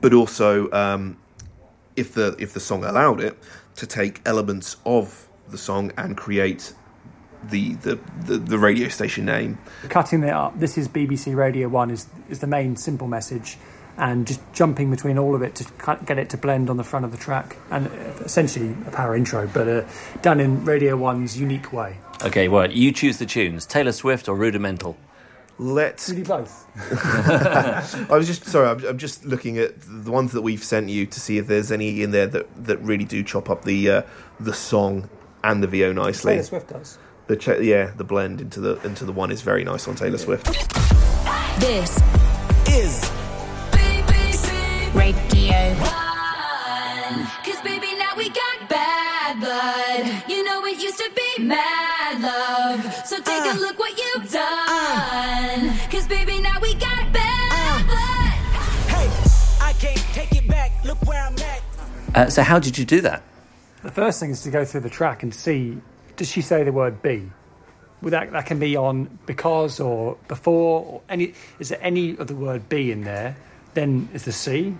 but 0.00 0.12
also 0.12 0.70
um, 0.72 1.16
if 1.96 2.14
the 2.14 2.36
if 2.38 2.52
the 2.52 2.60
song 2.60 2.84
allowed 2.84 3.20
it 3.20 3.38
to 3.76 3.86
take 3.86 4.20
elements 4.24 4.76
of 4.84 5.28
the 5.48 5.58
song 5.58 5.92
and 5.96 6.16
create 6.16 6.74
the 7.44 7.74
the, 7.74 7.98
the, 8.24 8.38
the 8.38 8.58
radio 8.58 8.88
station 8.88 9.24
name. 9.24 9.58
cutting 9.88 10.22
it 10.22 10.30
up. 10.30 10.58
This 10.58 10.76
is 10.78 10.88
BBC 10.88 11.34
Radio 11.34 11.68
One 11.68 11.90
is 11.90 12.06
is 12.28 12.40
the 12.40 12.46
main 12.46 12.76
simple 12.76 13.06
message, 13.06 13.58
and 13.96 14.26
just 14.26 14.40
jumping 14.52 14.90
between 14.90 15.18
all 15.18 15.34
of 15.34 15.42
it 15.42 15.54
to 15.56 15.98
get 16.04 16.18
it 16.18 16.30
to 16.30 16.36
blend 16.36 16.70
on 16.70 16.76
the 16.76 16.84
front 16.84 17.04
of 17.04 17.12
the 17.12 17.18
track, 17.18 17.56
and 17.70 17.86
uh, 17.86 17.90
essentially 18.24 18.74
a 18.86 18.90
power 18.90 19.14
intro, 19.14 19.46
but 19.46 19.68
uh, 19.68 19.84
done 20.22 20.40
in 20.40 20.64
Radio 20.64 20.96
One's 20.96 21.38
unique 21.38 21.72
way. 21.72 21.98
Okay, 22.24 22.48
well, 22.48 22.70
you 22.70 22.92
choose 22.92 23.18
the 23.18 23.26
tunes 23.26 23.66
Taylor 23.66 23.92
Swift 23.92 24.28
or 24.28 24.36
Rudimental. 24.36 24.96
Let's 25.58 26.10
Really 26.10 26.22
both. 26.22 26.66
I 28.10 28.14
was 28.16 28.26
just 28.26 28.44
sorry. 28.44 28.68
I'm, 28.68 28.84
I'm 28.84 28.98
just 28.98 29.24
looking 29.24 29.56
at 29.58 29.72
the 29.80 30.10
ones 30.10 30.32
that 30.32 30.42
we've 30.42 30.62
sent 30.62 30.90
you 30.90 31.06
to 31.06 31.20
see 31.20 31.38
if 31.38 31.46
there's 31.46 31.72
any 31.72 32.02
in 32.02 32.10
there 32.10 32.26
that, 32.26 32.64
that 32.66 32.76
really 32.78 33.04
do 33.04 33.22
chop 33.22 33.48
up 33.48 33.64
the 33.64 33.90
uh, 33.90 34.02
the 34.38 34.52
song 34.52 35.08
and 35.42 35.62
the 35.62 35.66
VO 35.66 35.92
nicely. 35.92 36.32
Taylor 36.34 36.42
Swift 36.42 36.68
does. 36.68 36.98
The 37.26 37.36
ch- 37.36 37.60
yeah, 37.62 37.92
the 37.96 38.04
blend 38.04 38.40
into 38.42 38.60
the 38.60 38.78
into 38.82 39.06
the 39.06 39.12
one 39.12 39.30
is 39.30 39.40
very 39.40 39.64
nice 39.64 39.88
on 39.88 39.94
Taylor 39.94 40.18
Swift. 40.18 40.46
This 41.58 41.96
Is 42.68 43.10
BBC 43.72 44.94
radio. 44.94 46.05
Blood. 49.56 50.22
You 50.28 50.44
know 50.44 50.64
it 50.64 50.80
used 50.80 50.98
to 50.98 51.10
be 51.14 51.44
mad 51.44 52.20
love. 52.20 53.06
So 53.06 53.16
take 53.16 53.44
a 53.44 53.50
uh. 53.50 53.54
look 53.54 53.78
what 53.78 53.96
you've 53.98 54.34
uh. 54.34 54.40
done. 54.40 55.78
Cause 55.90 56.06
baby, 56.06 56.40
now 56.40 56.58
we 56.60 56.74
got 56.74 57.12
bad 57.12 57.52
uh. 57.52 57.86
blood. 57.90 58.32
hey, 58.94 59.08
I 59.60 59.72
can't 59.78 60.04
take 60.12 60.32
it 60.36 60.48
back. 60.48 60.84
Look 60.84 61.00
where 61.06 61.22
I'm 61.22 61.34
at. 61.38 61.62
Uh, 62.14 62.30
so, 62.30 62.42
how 62.42 62.58
did 62.58 62.78
you 62.78 62.84
do 62.84 63.00
that? 63.02 63.22
The 63.82 63.90
first 63.90 64.20
thing 64.20 64.30
is 64.30 64.42
to 64.42 64.50
go 64.50 64.64
through 64.64 64.80
the 64.80 64.90
track 64.90 65.22
and 65.22 65.34
see 65.34 65.78
does 66.16 66.30
she 66.30 66.40
say 66.40 66.64
the 66.64 66.72
word 66.72 67.02
be? 67.02 67.30
Well, 68.00 68.10
that 68.10 68.32
that 68.32 68.46
can 68.46 68.58
be 68.58 68.76
on 68.76 69.18
because 69.26 69.80
or 69.80 70.16
before 70.28 70.84
or 70.84 71.02
any. 71.08 71.34
Is 71.58 71.68
there 71.70 71.78
any 71.82 72.16
of 72.16 72.26
the 72.26 72.34
word 72.34 72.68
be 72.68 72.90
in 72.90 73.04
there? 73.04 73.36
Then 73.74 74.08
is 74.14 74.24
the 74.24 74.32
C, 74.32 74.74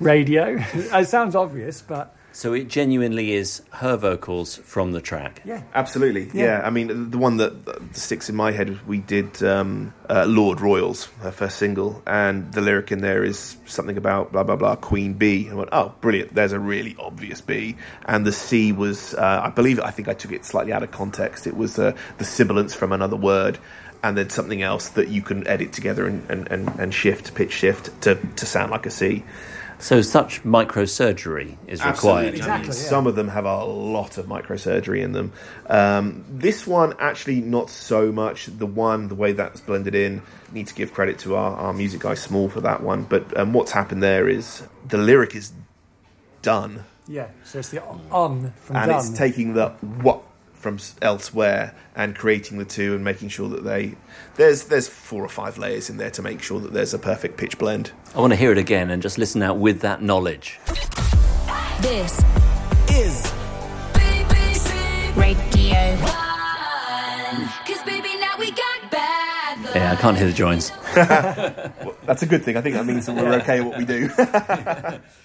radio. 0.00 0.56
it 0.74 1.08
sounds 1.08 1.34
obvious, 1.34 1.80
but 1.80 2.14
So, 2.34 2.52
it 2.52 2.66
genuinely 2.66 3.32
is 3.32 3.62
her 3.70 3.96
vocals 3.96 4.56
from 4.56 4.90
the 4.90 5.00
track. 5.00 5.40
yeah. 5.44 5.62
Absolutely, 5.72 6.28
yeah. 6.34 6.62
I 6.64 6.70
mean, 6.70 7.10
the 7.10 7.18
one 7.18 7.36
that 7.36 7.64
that 7.64 7.96
sticks 7.96 8.28
in 8.28 8.34
my 8.34 8.50
head, 8.50 8.84
we 8.88 8.98
did 8.98 9.40
um, 9.44 9.94
uh, 10.10 10.24
Lorde 10.26 10.60
Royals, 10.60 11.06
her 11.20 11.30
first 11.30 11.58
single, 11.58 12.02
and 12.06 12.52
the 12.52 12.60
lyric 12.60 12.90
in 12.90 13.00
there 13.00 13.22
is 13.22 13.56
something 13.66 13.96
about 13.96 14.32
blah 14.32 14.42
blah 14.42 14.56
blah 14.56 14.74
Queen 14.74 15.14
Bee. 15.14 15.44
And 15.44 15.52
I 15.52 15.54
went, 15.54 15.68
oh, 15.70 15.94
brilliant! 16.00 16.34
There's 16.34 16.52
a 16.52 16.58
really 16.58 16.96
obvious 16.98 17.40
B, 17.40 17.76
and 18.04 18.26
the 18.26 18.32
C 18.32 18.72
was, 18.72 19.14
uh, 19.14 19.42
I 19.44 19.50
believe, 19.50 19.78
I 19.78 19.92
think 19.92 20.08
I 20.08 20.14
took 20.14 20.32
it 20.32 20.44
slightly 20.44 20.72
out 20.72 20.82
of 20.82 20.90
context. 20.90 21.46
It 21.46 21.56
was 21.56 21.78
uh, 21.78 21.96
the 22.18 22.24
sibilance 22.24 22.74
from 22.74 22.92
another 22.92 23.16
word. 23.16 23.58
and 24.02 24.18
then 24.18 24.28
something 24.28 24.60
else 24.60 24.90
that 24.90 25.08
you 25.08 25.22
can 25.22 25.46
edit 25.46 25.72
together 25.72 26.06
and, 26.06 26.30
and, 26.30 26.46
and, 26.52 26.68
and 26.78 26.92
shift, 26.92 27.34
pitch 27.34 27.52
shift 27.52 27.88
to, 28.02 28.16
to 28.36 28.44
sound 28.44 28.70
like 28.70 28.84
a 28.84 28.90
C. 28.90 29.24
So 29.78 30.00
such 30.02 30.42
microsurgery 30.44 31.56
is 31.66 31.84
required. 31.84 32.18
I 32.18 32.30
mean, 32.30 32.34
Exactly, 32.36 32.66
yeah. 32.68 32.72
Some 32.72 33.06
of 33.06 33.16
them 33.16 33.28
have 33.28 33.44
a 33.44 33.64
lot 33.64 34.18
of 34.18 34.26
microsurgery 34.26 35.02
in 35.02 35.12
them. 35.12 35.32
Um, 35.68 36.24
this 36.28 36.66
one, 36.66 36.94
actually, 36.98 37.40
not 37.40 37.70
so 37.70 38.12
much. 38.12 38.46
The 38.46 38.66
one, 38.66 39.08
the 39.08 39.14
way 39.14 39.32
that's 39.32 39.60
blended 39.60 39.94
in, 39.94 40.22
need 40.52 40.68
to 40.68 40.74
give 40.74 40.92
credit 40.94 41.18
to 41.20 41.36
our, 41.36 41.54
our 41.56 41.72
music 41.72 42.00
guy 42.00 42.14
Small 42.14 42.48
for 42.48 42.60
that 42.62 42.82
one. 42.82 43.04
But 43.04 43.36
um, 43.38 43.52
what's 43.52 43.72
happened 43.72 44.02
there 44.02 44.28
is 44.28 44.62
the 44.88 44.98
lyric 44.98 45.34
is 45.34 45.52
done, 46.42 46.84
Yeah, 47.08 47.28
so 47.42 47.58
it's 47.58 47.68
the 47.70 47.82
on 47.82 48.52
from 48.56 48.76
and 48.76 48.90
done. 48.90 48.98
it's 49.00 49.10
taking 49.10 49.54
the 49.54 49.70
what 50.02 50.22
from 50.64 50.78
elsewhere 51.02 51.74
and 51.94 52.16
creating 52.16 52.56
the 52.56 52.64
two 52.64 52.94
and 52.94 53.04
making 53.04 53.28
sure 53.28 53.50
that 53.50 53.64
they 53.64 53.94
there's 54.36 54.64
there's 54.64 54.88
four 54.88 55.22
or 55.22 55.28
five 55.28 55.58
layers 55.58 55.90
in 55.90 55.98
there 55.98 56.10
to 56.10 56.22
make 56.22 56.40
sure 56.40 56.58
that 56.58 56.72
there's 56.72 56.94
a 56.94 56.98
perfect 56.98 57.36
pitch 57.36 57.58
blend. 57.58 57.92
I 58.14 58.20
want 58.20 58.32
to 58.32 58.36
hear 58.36 58.50
it 58.50 58.56
again 58.56 58.88
and 58.90 59.02
just 59.02 59.18
listen 59.18 59.42
out 59.42 59.58
with 59.58 59.80
that 59.80 60.02
knowledge. 60.02 60.58
This 61.82 62.18
Is 62.88 63.30
BBC 63.92 65.14
radio. 65.16 65.96
One. 66.00 67.48
Cause 67.66 67.82
baby, 67.84 68.16
now 68.18 68.38
we 68.38 68.50
got 68.50 68.90
bad 68.90 69.60
blood. 69.60 69.74
Yeah, 69.76 69.92
I 69.92 69.96
can't 69.96 70.16
hear 70.16 70.26
the 70.26 70.32
joins. 70.32 70.72
That's 70.94 72.22
a 72.22 72.26
good 72.26 72.44
thing. 72.44 72.56
I 72.56 72.60
think 72.60 72.76
that 72.76 72.86
means 72.86 73.06
that 73.06 73.16
we're 73.16 73.34
okay 73.40 73.58
at 73.58 73.66
what 73.66 73.78
we 73.78 73.84
do. 73.84 74.08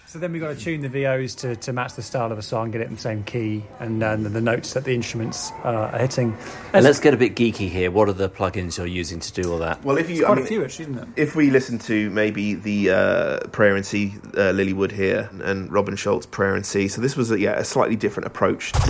So 0.10 0.18
then 0.18 0.32
we've 0.32 0.42
got 0.42 0.58
to 0.58 0.60
tune 0.60 0.82
the 0.82 0.90
VOs 0.90 1.36
to, 1.36 1.56
to 1.58 1.72
match 1.72 1.94
the 1.94 2.02
style 2.02 2.32
of 2.32 2.40
a 2.40 2.42
song, 2.42 2.72
get 2.72 2.82
it 2.82 2.88
in 2.88 2.96
the 2.96 3.00
same 3.00 3.24
key, 3.24 3.64
and 3.80 4.02
then 4.02 4.24
the 4.24 4.42
notes 4.42 4.74
that 4.74 4.84
the 4.84 4.96
instruments 4.96 5.52
uh, 5.64 5.92
are 5.94 6.00
hitting. 6.00 6.36
And 6.74 6.84
let's 6.84 7.00
get 7.00 7.14
a 7.14 7.18
bit 7.18 7.36
geeky 7.36 7.70
here. 7.70 7.92
What 7.92 8.10
are 8.10 8.14
the 8.14 8.28
plugins 8.28 8.80
you're 8.80 8.88
using 8.88 9.20
to 9.20 9.32
do 9.32 9.54
all 9.54 9.60
that? 9.60 9.84
well, 9.84 10.00
if 10.00 10.10
you 10.10 10.24
I 10.24 10.30
quite 10.30 10.38
mean, 10.38 10.46
a 10.46 10.48
few, 10.48 10.64
actually, 10.64 10.86
isn't 10.86 10.98
it? 10.98 11.08
if 11.16 11.36
we 11.36 11.52
listen 11.52 11.78
to 11.80 12.10
maybe 12.10 12.56
the 12.56 12.90
uh, 12.90 13.40
Prayer 13.50 13.78
in 13.78 13.84
C, 13.84 14.16
uh, 14.36 14.50
Lilly 14.50 14.74
Wood 14.74 14.94
here, 14.94 15.30
and 15.44 15.72
Robin 15.72 15.96
Schulz 15.96 16.26
Prayer 16.26 16.56
in 16.56 16.64
C, 16.64 16.88
so 16.88 17.02
this 17.02 17.16
was 17.16 17.30
a, 17.30 17.40
yeah 17.40 17.60
a 17.60 17.64
slightly 17.64 17.96
different 17.96 18.26
approach. 18.26 18.72
This 18.72 18.90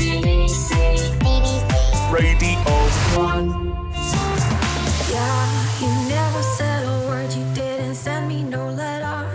is 0.00 0.10
Yeah, 2.50 2.79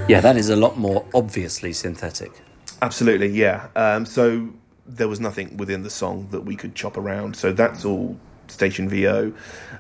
Yeah, 0.08 0.20
that 0.22 0.38
is 0.38 0.50
a 0.50 0.56
lot 0.56 0.78
more 0.78 1.04
obviously 1.16 1.74
synthetic. 1.74 2.32
Absolutely, 2.82 3.30
yeah. 3.30 3.70
Um, 3.76 4.06
so 4.06 4.50
there 4.86 5.08
was 5.08 5.20
nothing 5.20 5.58
within 5.58 5.82
the 5.82 5.90
song 5.90 6.28
that 6.30 6.42
we 6.42 6.56
could 6.56 6.76
chop 6.76 6.96
around, 6.96 7.36
so 7.36 7.52
that's 7.52 7.84
all 7.86 8.16
station 8.48 8.88
VO. 8.88 9.34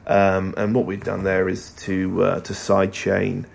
Um, 0.08 0.56
and 0.58 0.74
what 0.74 0.88
we've 0.88 1.04
done 1.04 1.24
there 1.24 1.48
is 1.48 1.70
to 1.84 2.24
uh, 2.24 2.40
to 2.40 2.54
sidechain 2.54 3.46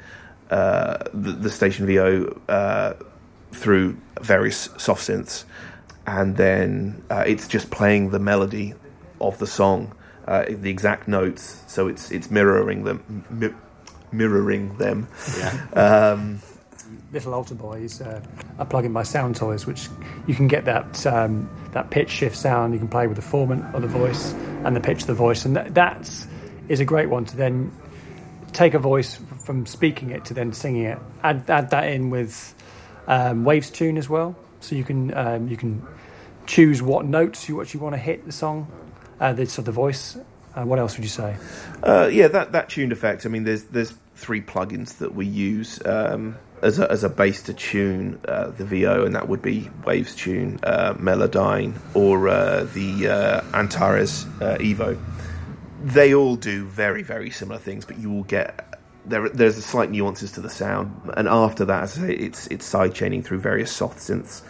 uh, 0.51 0.99
the, 1.13 1.33
the 1.33 1.51
station 1.51 1.87
VO 1.87 2.41
uh, 2.49 2.95
through 3.51 3.97
various 4.21 4.69
soft 4.77 5.09
synths, 5.09 5.45
and 6.07 6.37
then 6.37 7.03
uh, 7.11 7.25
it's 7.27 7.49
just 7.49 7.73
playing 7.73 8.11
the 8.11 8.21
melody 8.21 8.75
of 9.21 9.39
the 9.39 9.47
song, 9.47 9.93
uh, 10.29 10.45
the 10.49 10.71
exact 10.71 11.09
notes. 11.09 11.65
So 11.67 11.89
it's 11.89 12.13
it's 12.13 12.31
mirroring 12.31 12.85
them, 12.85 13.25
mi- 13.29 13.55
mirroring 14.13 14.77
them. 14.79 15.09
Um, 15.73 16.41
Little 17.12 17.33
AlterBoy 17.33 17.83
is 17.83 18.01
uh, 18.01 18.20
a 18.59 18.64
plugin 18.64 18.92
by 18.92 19.03
Sound 19.03 19.35
Toys, 19.35 19.66
which 19.66 19.88
you 20.29 20.35
can 20.35 20.46
get 20.46 20.64
that 20.66 21.05
um, 21.07 21.51
that 21.73 21.90
pitch 21.90 22.09
shift 22.09 22.37
sound. 22.37 22.73
You 22.73 22.79
can 22.79 22.88
play 22.88 23.09
with 23.09 23.16
the 23.16 23.23
formant 23.23 23.75
of 23.75 23.83
the 23.83 23.88
voice 23.88 24.33
and 24.64 24.77
the 24.77 24.81
pitch 24.81 25.01
of 25.01 25.07
the 25.09 25.14
voice, 25.14 25.44
and 25.44 25.57
that 25.57 25.75
that's, 25.75 26.29
is 26.68 26.79
a 26.79 26.85
great 26.85 27.09
one 27.09 27.25
to 27.25 27.37
then 27.37 27.73
take 28.53 28.75
a 28.75 28.79
voice 28.79 29.18
from 29.44 29.66
speaking 29.66 30.11
it 30.11 30.25
to 30.27 30.35
then 30.35 30.53
singing 30.53 30.85
it. 30.85 30.99
Add 31.25 31.51
add 31.51 31.70
that 31.70 31.88
in 31.88 32.11
with 32.11 32.55
um, 33.09 33.44
Waves 33.44 33.70
Tune 33.70 33.99
as 33.99 34.09
well, 34.09 34.37
so 34.61 34.77
you 34.77 34.85
can 34.85 35.12
um, 35.14 35.49
you 35.49 35.57
can 35.57 35.85
choose 36.46 36.81
what 36.81 37.07
notes 37.07 37.49
you 37.49 37.57
what 37.57 37.75
you 37.75 37.81
want 37.81 37.94
to 37.94 38.01
hit 38.01 38.25
the 38.25 38.33
song, 38.33 38.70
uh, 39.18 39.33
the 39.33 39.46
so 39.46 39.62
the 39.62 39.73
voice. 39.73 40.16
Uh, 40.55 40.64
what 40.64 40.79
else 40.79 40.96
would 40.96 41.05
you 41.05 41.11
say? 41.11 41.37
Uh, 41.83 42.09
yeah, 42.12 42.29
that 42.29 42.53
that 42.53 42.68
tuned 42.68 42.92
effect. 42.92 43.27
I 43.27 43.29
mean, 43.29 43.42
there's 43.42 43.64
there's 43.64 43.94
three 44.14 44.40
plugins 44.40 44.99
that 44.99 45.14
we 45.14 45.27
use 45.27 45.85
um, 45.85 46.37
as 46.62 46.79
a 46.79 46.90
as 46.90 47.05
a 47.05 47.09
base 47.09 47.42
to 47.44 47.55
tune 47.55 48.20
uh, 48.27 48.49
the 48.49 48.64
VO, 48.64 49.05
and 49.05 49.14
that 49.14 49.29
would 49.29 49.42
be 49.42 49.70
Waves 49.85 50.14
Tune, 50.14 50.61
uh, 50.62 50.94
Melodyne, 50.94 51.79
or 51.94 52.29
uh, 52.29 52.64
the 52.75 53.09
uh, 53.09 53.57
Antares 53.57 54.25
uh, 54.40 54.57
Evo. 54.59 54.99
They 55.83 56.14
all 56.14 56.37
do 56.37 56.64
very 56.64 57.03
very 57.03 57.31
similar 57.31 57.59
things, 57.59 57.85
but 57.85 57.99
you 57.99 58.11
will 58.11 58.25
get 58.25 58.81
there. 59.07 59.29
There's 59.29 59.59
a 59.59 59.62
slight 59.62 59.90
nuances 59.90 60.33
to 60.33 60.40
the 60.40 60.51
sound, 60.51 61.12
and 61.16 61.29
after 61.29 61.64
that, 61.66 61.96
it's 61.99 62.46
it's 62.49 62.66
side 62.66 62.94
chaining 62.94 63.23
through 63.23 63.40
various 63.40 63.73
soft 63.73 63.99
synths 63.99 64.42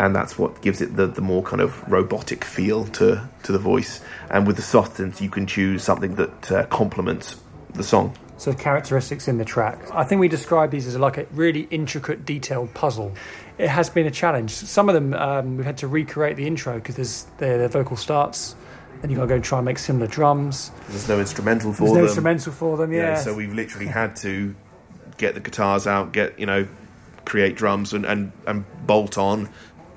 and 0.00 0.16
that's 0.16 0.38
what 0.38 0.62
gives 0.62 0.80
it 0.80 0.96
the, 0.96 1.06
the 1.06 1.20
more 1.20 1.42
kind 1.42 1.60
of 1.60 1.86
robotic 1.86 2.42
feel 2.42 2.86
to, 2.86 3.28
to 3.42 3.52
the 3.52 3.58
voice. 3.58 4.00
And 4.30 4.46
with 4.46 4.56
the 4.56 4.62
soft 4.62 4.96
synths, 4.96 5.20
you 5.20 5.28
can 5.28 5.46
choose 5.46 5.84
something 5.84 6.14
that 6.14 6.50
uh, 6.50 6.64
complements 6.68 7.36
the 7.74 7.84
song. 7.84 8.16
So 8.40 8.54
characteristics 8.54 9.28
in 9.28 9.36
the 9.36 9.44
track. 9.44 9.78
I 9.92 10.02
think 10.02 10.18
we 10.18 10.26
describe 10.26 10.70
these 10.70 10.86
as 10.86 10.96
like 10.96 11.18
a 11.18 11.26
really 11.32 11.68
intricate, 11.70 12.24
detailed 12.24 12.72
puzzle. 12.72 13.12
It 13.58 13.68
has 13.68 13.90
been 13.90 14.06
a 14.06 14.10
challenge. 14.10 14.52
Some 14.52 14.88
of 14.88 14.94
them 14.94 15.12
um, 15.12 15.58
we've 15.58 15.66
had 15.66 15.76
to 15.78 15.86
recreate 15.88 16.38
the 16.38 16.46
intro 16.46 16.76
because 16.76 16.96
there's 16.96 17.24
their, 17.36 17.58
the 17.58 17.68
vocal 17.68 17.98
starts, 17.98 18.56
and 19.02 19.10
you've 19.10 19.18
got 19.18 19.24
to 19.24 19.28
go 19.28 19.34
and 19.34 19.44
try 19.44 19.58
and 19.58 19.66
make 19.66 19.76
similar 19.78 20.06
drums. 20.06 20.70
There's 20.88 21.06
no 21.06 21.20
instrumental 21.20 21.74
for 21.74 21.82
There's 21.84 21.90
no 21.90 21.94
them. 21.96 22.04
instrumental 22.06 22.52
for 22.54 22.76
them. 22.78 22.92
You 22.94 23.02
know, 23.02 23.08
Yeah. 23.08 23.16
so 23.16 23.34
we've 23.34 23.52
literally 23.52 23.88
had 23.88 24.16
to 24.16 24.54
get 25.18 25.34
the 25.34 25.40
guitars 25.40 25.86
out, 25.86 26.12
get 26.14 26.38
you 26.38 26.46
know, 26.46 26.66
create 27.26 27.56
drums 27.56 27.92
and, 27.92 28.06
and, 28.06 28.32
and 28.46 28.64
bolt 28.86 29.18
on 29.18 29.50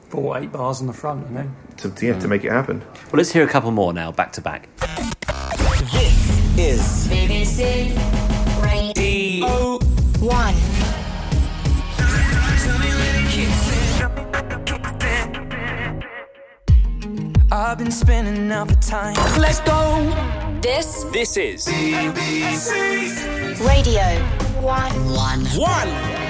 Four 0.10 0.38
eight 0.38 0.51
bars 0.51 0.82
on 0.82 0.88
the 0.88 0.93
front, 0.93 1.29
you 1.29 1.36
know. 1.36 1.49
to 1.77 1.89
to, 1.91 2.06
yeah, 2.08 2.19
to 2.19 2.27
make 2.27 2.43
it 2.43 2.51
happen. 2.51 2.82
Well, 2.82 3.13
let's 3.13 3.32
hear 3.32 3.45
a 3.45 3.47
couple 3.47 3.71
more 3.71 3.93
now, 3.93 4.12
back 4.12 4.34
to 4.34 4.41
back. 4.41 4.67
this 4.77 6.58
is 6.58 7.08
BBC 7.08 8.12
Radio 10.24 10.30
1. 10.30 10.54
I've 17.52 17.78
been 17.78 17.92
spinning 17.92 18.52
out 18.52 18.70
for 18.70 18.76
time. 18.76 19.16
Let's 19.40 19.60
go. 19.60 20.10
This 20.62 21.04
This 21.12 21.38
is 21.38 21.68
Radio 23.60 24.02
1. 24.62 25.14
1. 25.14 25.46
one. 25.60 26.23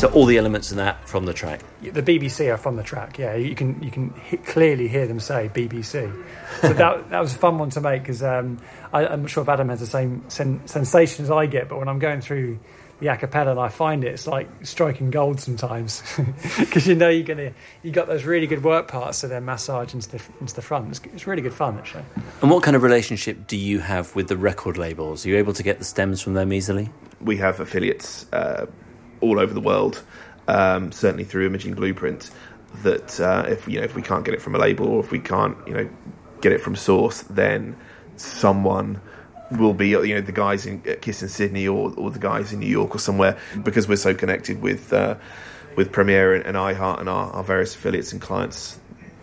So 0.00 0.08
all 0.12 0.24
the 0.24 0.38
elements 0.38 0.70
in 0.70 0.78
that 0.78 1.06
from 1.06 1.26
the 1.26 1.34
track. 1.34 1.60
The 1.82 2.02
BBC 2.02 2.50
are 2.50 2.56
from 2.56 2.76
the 2.76 2.82
track. 2.82 3.18
Yeah, 3.18 3.34
you 3.34 3.54
can 3.54 3.82
you 3.82 3.90
can 3.90 4.14
he- 4.24 4.38
clearly 4.38 4.88
hear 4.88 5.06
them 5.06 5.20
say 5.20 5.50
BBC. 5.52 6.10
So 6.62 6.72
that 6.72 7.10
that 7.10 7.20
was 7.20 7.34
a 7.34 7.36
fun 7.36 7.58
one 7.58 7.68
to 7.68 7.82
make 7.82 8.00
because 8.00 8.22
um, 8.22 8.62
I- 8.94 9.06
I'm 9.06 9.20
not 9.20 9.30
sure 9.30 9.42
if 9.42 9.50
Adam 9.50 9.68
has 9.68 9.80
the 9.80 9.86
same 9.86 10.24
sen- 10.30 10.66
sensation 10.66 11.26
as 11.26 11.30
I 11.30 11.44
get, 11.44 11.68
but 11.68 11.78
when 11.78 11.86
I'm 11.86 11.98
going 11.98 12.22
through 12.22 12.58
the 13.00 13.08
acapella 13.08 13.50
and 13.50 13.60
I 13.60 13.68
find 13.68 14.02
it, 14.02 14.14
it's 14.14 14.26
like 14.26 14.48
striking 14.62 15.10
gold 15.10 15.38
sometimes 15.38 16.02
because 16.58 16.86
you 16.86 16.94
know 16.94 17.10
you're 17.10 17.26
gonna 17.26 17.52
you 17.82 17.90
got 17.92 18.06
those 18.06 18.24
really 18.24 18.46
good 18.46 18.64
work 18.64 18.88
parts 18.88 19.20
to 19.20 19.28
then 19.28 19.44
massage 19.44 19.92
into 19.92 20.08
the 20.12 20.22
into 20.40 20.54
the 20.54 20.62
front. 20.62 20.88
It's, 20.88 21.00
it's 21.12 21.26
really 21.26 21.42
good 21.42 21.52
fun 21.52 21.76
actually. 21.76 22.04
And 22.40 22.50
what 22.50 22.62
kind 22.62 22.74
of 22.74 22.82
relationship 22.82 23.46
do 23.46 23.58
you 23.58 23.80
have 23.80 24.16
with 24.16 24.28
the 24.28 24.38
record 24.38 24.78
labels? 24.78 25.26
Are 25.26 25.28
you 25.28 25.36
able 25.36 25.52
to 25.52 25.62
get 25.62 25.78
the 25.78 25.84
stems 25.84 26.22
from 26.22 26.32
them 26.32 26.54
easily? 26.54 26.88
we 27.20 27.36
have 27.36 27.60
affiliates 27.60 28.26
uh, 28.32 28.66
all 29.20 29.38
over 29.38 29.52
the 29.52 29.60
world, 29.60 30.02
um, 30.48 30.92
certainly 30.92 31.24
through 31.24 31.46
Imaging 31.46 31.74
Blueprint. 31.74 32.30
That 32.82 33.18
uh, 33.18 33.46
if 33.48 33.66
you 33.66 33.78
know 33.78 33.84
if 33.84 33.94
we 33.96 34.02
can't 34.02 34.24
get 34.24 34.34
it 34.34 34.40
from 34.40 34.54
a 34.54 34.58
label 34.58 34.86
or 34.86 35.00
if 35.00 35.10
we 35.10 35.18
can't 35.18 35.56
you 35.66 35.74
know 35.74 35.90
get 36.40 36.52
it 36.52 36.60
from 36.60 36.76
source, 36.76 37.22
then 37.22 37.76
someone 38.16 39.00
will 39.50 39.74
be 39.74 39.88
you 39.88 40.14
know 40.14 40.20
the 40.20 40.32
guys 40.32 40.66
in 40.66 40.80
KIIS 40.80 41.22
in 41.22 41.28
Sydney 41.28 41.66
or, 41.66 41.92
or 41.96 42.10
the 42.10 42.18
guys 42.18 42.52
in 42.52 42.60
New 42.60 42.68
York 42.68 42.94
or 42.94 42.98
somewhere 42.98 43.38
because 43.64 43.88
we're 43.88 43.96
so 43.96 44.14
connected 44.14 44.62
with 44.62 44.92
uh, 44.92 45.16
with 45.76 45.92
Premiere 45.92 46.34
and, 46.34 46.46
and 46.46 46.56
iHeart 46.56 47.00
and 47.00 47.08
our, 47.08 47.30
our 47.32 47.44
various 47.44 47.74
affiliates 47.74 48.12
and 48.12 48.20
clients. 48.20 48.78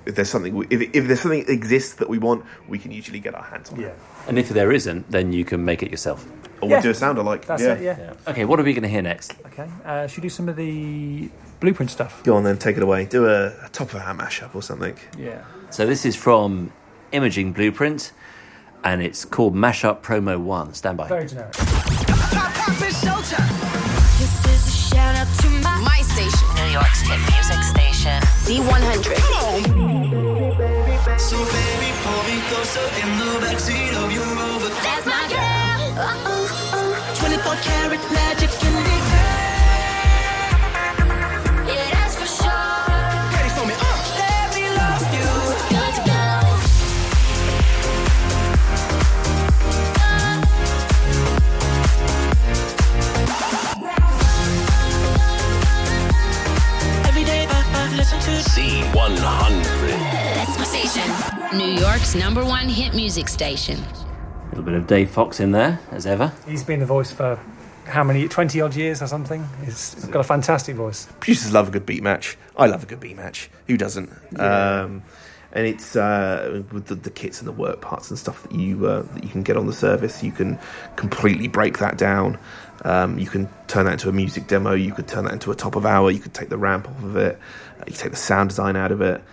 If 0.05 0.15
there's 0.15 0.29
something 0.29 0.55
we, 0.55 0.67
if, 0.69 0.81
if 0.93 1.07
there's 1.07 1.21
something 1.21 1.45
that 1.45 1.51
exists 1.51 1.95
that 1.95 2.09
we 2.09 2.17
want, 2.17 2.45
we 2.67 2.79
can 2.79 2.91
usually 2.91 3.19
get 3.19 3.35
our 3.35 3.43
hands 3.43 3.69
on 3.69 3.79
it. 3.79 3.99
And 4.27 4.39
if 4.39 4.49
there 4.49 4.71
isn't, 4.71 5.11
then 5.11 5.33
you 5.33 5.43
can 5.43 5.65
make 5.65 5.83
it 5.83 5.91
yourself. 5.91 6.25
Or 6.61 6.67
Yeah. 6.69 6.75
we'll 6.75 6.81
do 6.83 6.89
a 6.89 6.93
sound 6.93 7.17
alike. 7.17 7.45
That's 7.45 7.61
yeah. 7.61 7.73
it. 7.73 7.81
Yeah. 7.81 8.13
Okay, 8.27 8.45
what 8.45 8.59
are 8.59 8.63
we 8.63 8.73
going 8.73 8.83
to 8.83 8.89
hear 8.89 9.01
next? 9.01 9.33
Okay. 9.47 9.67
Uh, 9.85 10.07
should 10.07 10.19
we 10.19 10.23
do 10.23 10.29
some 10.29 10.49
of 10.49 10.55
the 10.55 11.29
blueprint 11.59 11.91
stuff? 11.91 12.21
Go 12.23 12.35
on 12.35 12.43
then, 12.43 12.57
take 12.57 12.77
it 12.77 12.83
away. 12.83 13.05
Do 13.05 13.27
a, 13.27 13.47
a 13.65 13.69
top 13.71 13.89
of 13.89 13.95
a 13.95 13.99
hat 13.99 14.17
mashup 14.17 14.55
or 14.55 14.61
something. 14.61 14.95
Yeah. 15.17 15.43
So 15.69 15.85
this 15.85 16.05
is 16.05 16.15
from 16.15 16.71
Imaging 17.11 17.53
Blueprint, 17.53 18.11
and 18.83 19.01
it's 19.01 19.25
called 19.25 19.53
Mashup 19.55 20.01
Promo 20.01 20.39
One. 20.39 20.73
Stand 20.73 20.97
by. 20.97 21.07
Very 21.07 21.27
generic. 21.27 21.53
This 24.17 24.45
is 24.45 24.67
a 24.67 24.71
shout 24.95 25.15
out 25.15 25.27
to 25.41 25.49
my 25.61 26.01
station. 26.01 26.47
New 26.55 26.71
York's 26.71 27.01
hit 27.01 27.19
music 27.31 27.61
station. 27.63 28.21
Z100. 28.47 29.17
So 31.19 31.37
baby, 31.37 31.91
pull 32.03 32.23
me 32.23 32.41
closer 32.49 32.87
in 33.01 33.09
the 33.19 33.39
backseat 33.45 33.93
of 34.03 34.11
your 34.11 34.26
New 61.53 61.79
York's 61.79 62.13
number 62.13 62.45
one 62.45 62.69
hit 62.69 62.93
music 62.93 63.27
station. 63.27 63.83
A 64.47 64.49
little 64.49 64.63
bit 64.63 64.73
of 64.73 64.87
Dave 64.87 65.09
Foxx 65.09 65.39
in 65.39 65.51
there, 65.51 65.79
as 65.91 66.05
ever. 66.05 66.33
He's 66.47 66.63
been 66.63 66.79
the 66.79 66.85
voice 66.85 67.11
for 67.11 67.39
how 67.85 68.03
many, 68.03 68.27
20 68.27 68.61
odd 68.61 68.75
years 68.75 69.01
or 69.01 69.07
something? 69.07 69.47
He's 69.63 69.95
got 70.05 70.19
a 70.19 70.23
fantastic 70.23 70.75
voice. 70.75 71.07
Producers 71.19 71.53
love 71.53 71.69
a 71.69 71.71
good 71.71 71.85
beat 71.85 72.03
match. 72.03 72.37
I 72.55 72.67
love 72.67 72.83
a 72.83 72.85
good 72.85 72.99
beat 72.99 73.15
match. 73.15 73.49
Who 73.67 73.77
doesn't? 73.77 74.11
Um, 74.37 75.03
and 75.53 75.65
it's 75.65 75.95
uh, 75.95 76.63
with 76.71 76.87
the, 76.87 76.95
the 76.95 77.09
kits 77.09 77.39
and 77.39 77.47
the 77.47 77.53
work 77.53 77.81
parts 77.81 78.09
and 78.09 78.19
stuff 78.19 78.43
that 78.43 78.51
you 78.51 78.85
uh, 78.85 79.01
that 79.01 79.23
you 79.23 79.29
can 79.29 79.43
get 79.43 79.57
on 79.57 79.65
the 79.65 79.73
service. 79.73 80.21
You 80.21 80.31
can 80.31 80.59
completely 80.97 81.47
break 81.47 81.79
that 81.79 81.97
down. 81.97 82.37
Um, 82.83 83.17
you 83.17 83.27
can 83.27 83.49
turn 83.67 83.85
that 83.85 83.93
into 83.93 84.09
a 84.09 84.13
music 84.13 84.47
demo. 84.47 84.73
You 84.73 84.93
could 84.93 85.07
turn 85.07 85.25
that 85.25 85.33
into 85.33 85.51
a 85.51 85.55
top 85.55 85.75
of 85.75 85.85
hour. 85.85 86.11
You 86.11 86.19
could 86.19 86.33
take 86.33 86.49
the 86.49 86.57
ramp 86.57 86.87
off 86.87 87.03
of 87.03 87.15
it. 87.15 87.39
Uh, 87.79 87.83
you 87.87 87.93
take 87.93 88.11
the 88.11 88.17
sound 88.17 88.49
design 88.49 88.75
out 88.75 88.91
of 88.91 89.01
it. 89.01 89.23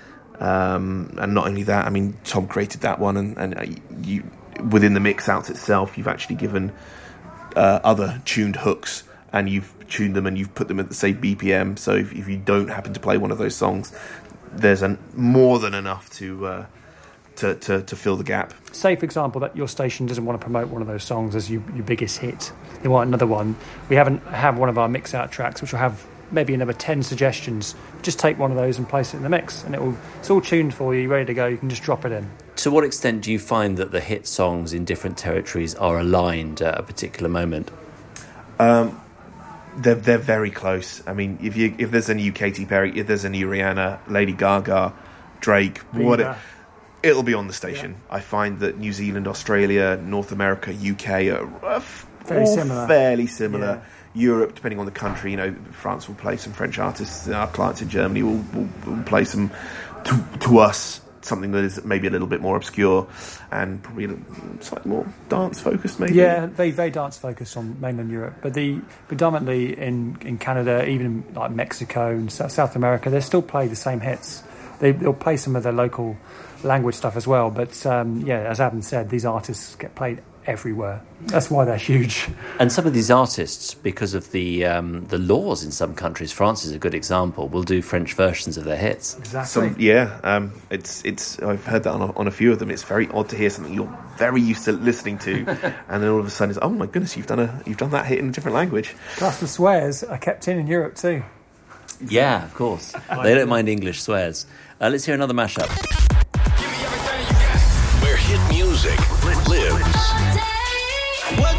Um, 0.41 1.15
and 1.19 1.35
not 1.35 1.47
only 1.47 1.65
that, 1.65 1.87
I 1.87 1.91
mean, 1.91 2.17
Tom 2.25 2.49
created 2.49 2.81
that 2.81 2.99
one, 2.99 3.17
and, 3.17 3.39
and 3.39 3.57
uh, 3.57 3.65
you 4.03 4.25
within 4.71 4.95
the 4.95 5.01
mix 5.01 5.29
out 5.29 5.51
itself, 5.51 5.97
you've 5.97 6.09
actually 6.09 6.37
given 6.37 6.73
uh, 7.57 7.81
other 7.85 8.21
tuned 8.25 8.57
hooks 8.57 9.05
and 9.33 9.49
you've 9.49 9.73
tuned 9.89 10.15
them 10.15 10.27
and 10.27 10.39
you've 10.39 10.55
put 10.55 10.69
them 10.69 10.81
at 10.81 10.89
the 10.89 10.95
same 10.95 11.21
BPM. 11.21 11.79
So 11.79 11.95
if, 11.95 12.13
if 12.13 12.29
you 12.29 12.37
don't 12.37 12.69
happen 12.69 12.93
to 12.95 13.01
play 13.01 13.19
one 13.19 13.31
of 13.31 13.39
those 13.39 13.57
songs, 13.57 13.97
there's 14.53 14.83
an, 14.83 14.99
more 15.15 15.59
than 15.59 15.75
enough 15.75 16.09
to, 16.11 16.47
uh, 16.47 16.67
to, 17.37 17.55
to 17.57 17.83
to 17.83 17.97
fill 17.97 18.17
the 18.17 18.25
gap. 18.25 18.55
Say, 18.73 18.97
for 18.97 19.05
example, 19.05 19.41
that 19.41 19.57
your 19.57 19.69
station 19.69 20.07
doesn't 20.07 20.25
want 20.25 20.41
to 20.41 20.45
promote 20.45 20.69
one 20.69 20.83
of 20.83 20.89
those 20.89 21.03
songs 21.03 21.35
as 21.35 21.51
you, 21.51 21.65
your 21.75 21.85
biggest 21.85 22.19
hit. 22.19 22.53
They 22.83 22.89
want 22.89 23.09
another 23.09 23.27
one. 23.27 23.57
We 23.89 23.97
haven't 23.97 24.23
have 24.27 24.57
one 24.59 24.69
of 24.69 24.79
our 24.79 24.89
mix 24.89 25.15
out 25.15 25.33
tracks, 25.33 25.61
which 25.61 25.73
will 25.73 25.81
have 25.81 26.07
maybe 26.31 26.55
another 26.55 26.73
10 26.73 27.03
suggestions. 27.03 27.75
Just 28.03 28.19
take 28.19 28.39
one 28.39 28.51
of 28.51 28.57
those 28.57 28.79
and 28.79 28.89
place 28.89 29.15
it 29.15 29.19
in 29.19 29.23
the 29.23 29.29
mix, 29.29 29.65
and 29.65 29.75
it 29.75 29.83
will, 29.83 29.97
it's 30.19 30.31
all 30.31 30.41
tuned 30.41 30.75
for 30.75 30.95
you, 30.95 31.09
ready 31.09 31.25
to 31.27 31.35
go. 31.35 31.47
You 31.47 31.57
can 31.57 31.71
just 31.71 31.83
drop 31.83 32.05
it 32.05 32.13
in. 32.13 32.31
To 32.57 32.71
what 32.71 32.85
extent 32.85 33.23
do 33.23 33.33
you 33.33 33.39
find 33.39 33.77
that 33.79 33.91
the 33.91 34.01
hit 34.01 34.27
songs 34.27 34.73
in 34.73 34.85
different 34.85 35.19
territories 35.19 35.75
are 35.75 35.99
aligned 35.99 36.63
at 36.63 36.79
a 36.79 36.83
particular 36.83 37.29
moment? 37.29 37.71
They're 39.77 39.97
they're 39.97 40.19
very 40.19 40.51
close. 40.53 41.03
I 41.07 41.15
mean, 41.15 41.39
if 41.43 41.57
you 41.57 41.75
if 41.79 41.91
there's 41.91 42.09
a 42.09 42.15
new 42.15 42.31
Katy 42.33 42.65
Perry, 42.65 42.97
if 42.97 43.07
there's 43.09 43.25
a 43.25 43.29
new 43.29 43.49
Rihanna, 43.49 43.99
Lady 44.09 44.33
Gaga, 44.33 44.93
Drake, 45.41 45.79
what 45.93 46.21
it, 46.21 46.37
it'll 47.03 47.25
be 47.25 47.35
on 47.35 47.49
the 47.49 47.53
station. 47.53 47.97
I 48.09 48.21
find 48.21 48.61
that 48.61 48.79
New 48.79 48.93
Zealand, 48.93 49.27
Australia, 49.27 49.97
North 49.97 50.31
America, 50.31 50.73
UK 50.73 51.09
are 51.37 51.67
uh, 51.67 51.77
f- 51.77 52.07
Very 52.27 52.43
all 52.45 52.55
similar. 52.55 52.87
fairly 52.87 53.27
similar. 53.27 53.83
Yeah. 53.83 53.91
Europe, 54.17 54.55
depending 54.55 54.79
on 54.79 54.87
the 54.87 54.93
country, 54.93 55.33
you 55.33 55.37
know, 55.37 55.53
France 55.73 56.07
will 56.07 56.15
play 56.15 56.37
some 56.37 56.53
French 56.53 56.79
artists. 56.79 57.29
Our 57.29 57.49
clients 57.49 57.83
in 57.83 57.89
Germany 57.89 58.23
will, 58.23 58.45
will, 58.55 58.69
will 58.87 59.03
play 59.03 59.25
some 59.25 59.51
to, 60.05 60.25
to 60.43 60.59
us 60.59 61.01
something 61.25 61.53
that 61.53 61.65
is 61.65 61.85
maybe 61.85 62.07
a 62.07 62.11
little 62.11 62.27
bit 62.27 62.41
more 62.41 62.57
obscure 62.57 63.07
and 63.51 63.83
probably 63.83 64.17
slightly 64.61 64.91
more 64.91 65.07
dance 65.29 65.61
focused. 65.61 66.01
Maybe 66.01 66.15
Yeah, 66.15 66.47
they 66.47 66.71
they 66.71 66.91
dance 66.91 67.19
focused 67.19 67.57
on 67.57 67.81
mainland 67.81 68.11
Europe, 68.11 68.37
but 68.43 68.55
the 68.55 68.81
predominantly 69.09 69.79
in, 69.79 70.19
in 70.21 70.39
Canada, 70.39 70.87
even 70.89 71.25
like 71.35 71.51
Mexico 71.51 72.11
and 72.11 72.31
South, 72.31 72.77
America, 72.77 73.11
they 73.11 73.21
still 73.21 73.43
play 73.43 73.69
the 73.69 73.77
same 73.77 74.01
hits. 74.01 74.43
They, 74.81 74.93
they'll 74.93 75.13
play 75.13 75.37
some 75.37 75.57
of 75.57 75.63
their 75.63 75.73
local 75.73 76.17
language 76.63 76.95
stuff 76.97 77.17
as 77.17 77.27
well. 77.27 77.51
But 77.51 77.85
um, 77.87 78.21
yeah, 78.27 78.41
as 78.41 78.61
Adam 78.61 78.83
said, 78.83 79.11
these 79.11 79.25
artists 79.25 79.77
get 79.77 79.95
played 79.95 80.23
everywhere. 80.47 81.03
That's 81.23 81.51
why 81.51 81.65
they're 81.65 81.77
huge. 81.77 82.29
And 82.59 82.71
some 82.71 82.87
of 82.87 82.95
these 82.95 83.11
artists, 83.11 83.75
because 83.75 84.15
of 84.15 84.31
the 84.33 84.67
um, 84.67 85.07
the 85.07 85.19
laws 85.19 85.65
in 85.65 85.71
some 85.71 85.95
countries, 85.95 86.33
France 86.33 86.65
is 86.65 86.73
a 86.73 86.79
good 86.79 86.95
example, 86.95 87.49
will 87.49 87.63
do 87.63 87.83
French 87.83 88.15
versions 88.15 88.57
of 88.57 88.65
their 88.65 88.77
hits. 88.77 89.17
Exactly. 89.19 89.69
Some, 89.69 89.77
yeah, 89.79 90.21
um, 90.23 90.53
it's 90.71 91.05
it's. 91.05 91.39
I've 91.41 91.65
heard 91.65 91.85
that 91.85 91.93
on 91.93 92.03
a, 92.03 92.13
on 92.17 92.27
a 92.27 92.31
few 92.31 92.53
of 92.53 92.59
them. 92.59 92.71
It's 92.71 92.83
very 92.83 93.09
odd 93.09 93.29
to 93.31 93.37
hear 93.37 93.51
something 93.51 93.73
you're 93.73 93.99
very 94.17 94.41
used 94.41 94.65
to 94.67 94.73
listening 94.73 95.19
to, 95.19 95.47
and 95.89 96.03
then 96.03 96.11
all 96.11 96.21
of 96.21 96.27
a 96.27 96.31
sudden 96.31 96.51
it's 96.51 96.59
oh 96.63 96.71
my 96.71 96.87
goodness, 96.87 97.17
you've 97.17 97.27
done 97.27 97.41
a 97.41 97.63
you've 97.67 97.79
done 97.79 97.91
that 97.91 98.07
hit 98.07 98.19
in 98.19 98.29
a 98.29 98.33
different 98.33 98.55
language. 98.55 98.95
Plus 99.17 99.41
the 99.41 99.49
swears 99.49 100.05
are 100.05 100.19
kept 100.19 100.49
in 100.49 100.59
in 100.59 100.67
Europe 100.67 100.97
too. 100.97 101.23
Yeah, 102.09 102.45
of 102.45 102.55
course. 102.55 102.93
they 103.23 103.35
don't 103.35 103.49
mind 103.49 103.69
English 103.69 104.03
swears. 104.03 104.47
Uh, 104.81 104.91
let's 104.91 105.05
hear 105.05 105.15
another 105.15 105.35
mashup. 105.35 106.04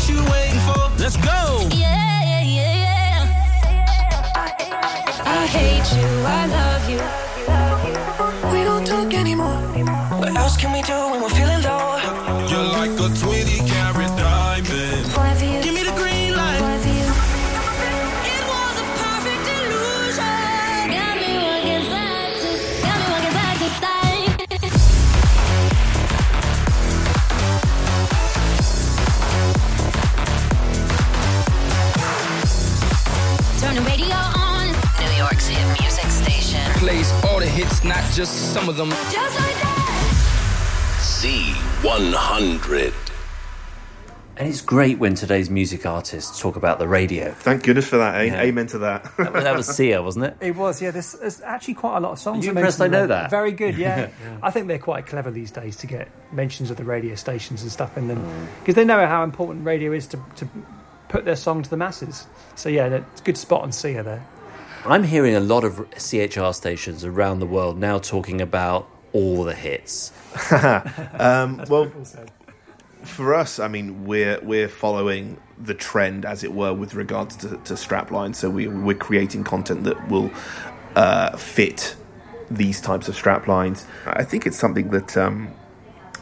What 0.06 0.16
you 0.16 0.32
waiting 0.32 0.60
for. 0.62 0.90
Let's 1.02 1.18
go. 1.18 1.68
Yeah, 1.72 2.22
yeah, 2.24 2.42
yeah. 2.58 3.26
I 5.26 5.48
hate 5.48 5.98
you, 5.98 6.08
I 6.26 6.46
love 6.48 6.90
you. 6.90 7.02
We 8.52 8.64
don't 8.64 8.86
talk 8.86 9.14
anymore. 9.14 9.58
What 10.20 10.36
else 10.36 10.58
can 10.58 10.72
we 10.74 10.82
do 10.82 11.15
just 38.16 38.54
some 38.54 38.70
of 38.70 38.78
them. 38.78 38.90
just 38.90 39.16
like 39.40 39.56
that. 39.62 39.82
C100. 41.02 42.94
And 44.38 44.48
it's 44.50 44.62
great 44.62 45.00
when 45.00 45.16
today's 45.16 45.50
music 45.50 45.86
artists 45.86 46.40
talk 46.42 46.56
about 46.58 46.78
the 46.80 46.88
radio. 46.88 47.32
Thank 47.32 47.64
goodness 47.64 47.88
for 47.88 47.98
that. 47.98 48.16
Eh? 48.16 48.24
Yeah. 48.26 48.42
Amen 48.42 48.68
to 48.68 48.78
that. 48.80 49.04
That 49.18 49.34
was, 49.34 49.44
that 49.44 49.56
was 49.56 49.68
Sia, 49.76 50.02
wasn't 50.04 50.26
it? 50.26 50.38
It 50.42 50.56
was, 50.56 50.82
yeah. 50.82 50.92
There's, 50.92 51.14
there's 51.14 51.40
actually 51.42 51.76
quite 51.76 51.98
a 51.98 52.00
lot 52.02 52.12
of 52.12 52.20
songs. 52.20 52.44
Are 52.44 52.48
you 52.48 52.54
that 52.54 52.60
impressed 52.60 52.82
I 52.82 52.88
know 52.88 53.08
that? 53.08 53.30
Very 53.30 53.52
good, 53.54 53.78
yeah. 53.80 54.10
I 54.44 54.52
think 54.52 54.68
they're 54.68 54.78
quite 54.78 55.06
clever 55.08 55.32
these 55.32 55.52
days 55.52 55.78
to 55.78 55.88
get 55.88 56.10
mentions 56.34 56.70
of 56.70 56.76
the 56.78 56.84
radio 56.84 57.16
stations 57.16 57.62
and 57.62 57.72
stuff 57.72 57.98
in 57.98 58.08
them 58.10 58.18
Mm. 58.26 58.48
because 58.60 58.76
they 58.76 58.84
know 58.86 59.06
how 59.08 59.24
important 59.24 59.66
radio 59.66 59.92
is 59.94 60.08
to, 60.08 60.20
to 60.38 60.48
put 61.08 61.24
their 61.26 61.36
song 61.38 61.64
to 61.64 61.70
the 61.70 61.78
masses. 61.78 62.28
So 62.56 62.68
yeah, 62.70 62.88
it's 62.88 63.22
a 63.22 63.24
good 63.24 63.38
spot 63.38 63.62
on 63.64 63.72
Sia 63.72 64.04
there. 64.04 64.26
I'm 64.88 65.04
hearing 65.04 65.34
a 65.34 65.40
lot 65.40 65.64
of 65.64 65.78
CHR 65.98 66.52
stations 66.52 67.04
around 67.04 67.40
the 67.40 67.48
world 67.48 67.80
now 67.80 67.98
talking 67.98 68.40
about 68.40 68.88
all 69.14 69.44
the 69.44 69.56
hits. 69.56 70.12
um, 71.20 71.64
well, 71.68 71.92
for 73.02 73.34
us, 73.34 73.58
I 73.58 73.68
mean, 73.68 74.06
we're 74.06 74.40
we're 74.44 74.68
following 74.68 75.38
the 75.58 75.74
trend, 75.74 76.24
as 76.24 76.44
it 76.44 76.54
were, 76.54 76.72
with 76.72 76.94
regards 76.94 77.36
to, 77.38 77.50
to 77.50 77.74
strapline. 77.74 78.36
So 78.36 78.52
we 78.52 78.68
we're 78.68 78.96
creating 78.96 79.44
content 79.44 79.86
that 79.86 80.08
will 80.08 80.30
uh, 80.96 81.36
fit 81.36 81.96
these 82.52 82.80
types 82.80 83.08
of 83.08 83.16
straplines. 83.16 83.86
I 84.06 84.24
think 84.24 84.46
it's 84.46 84.58
something 84.58 84.92
that 84.92 85.18
um, 85.18 85.52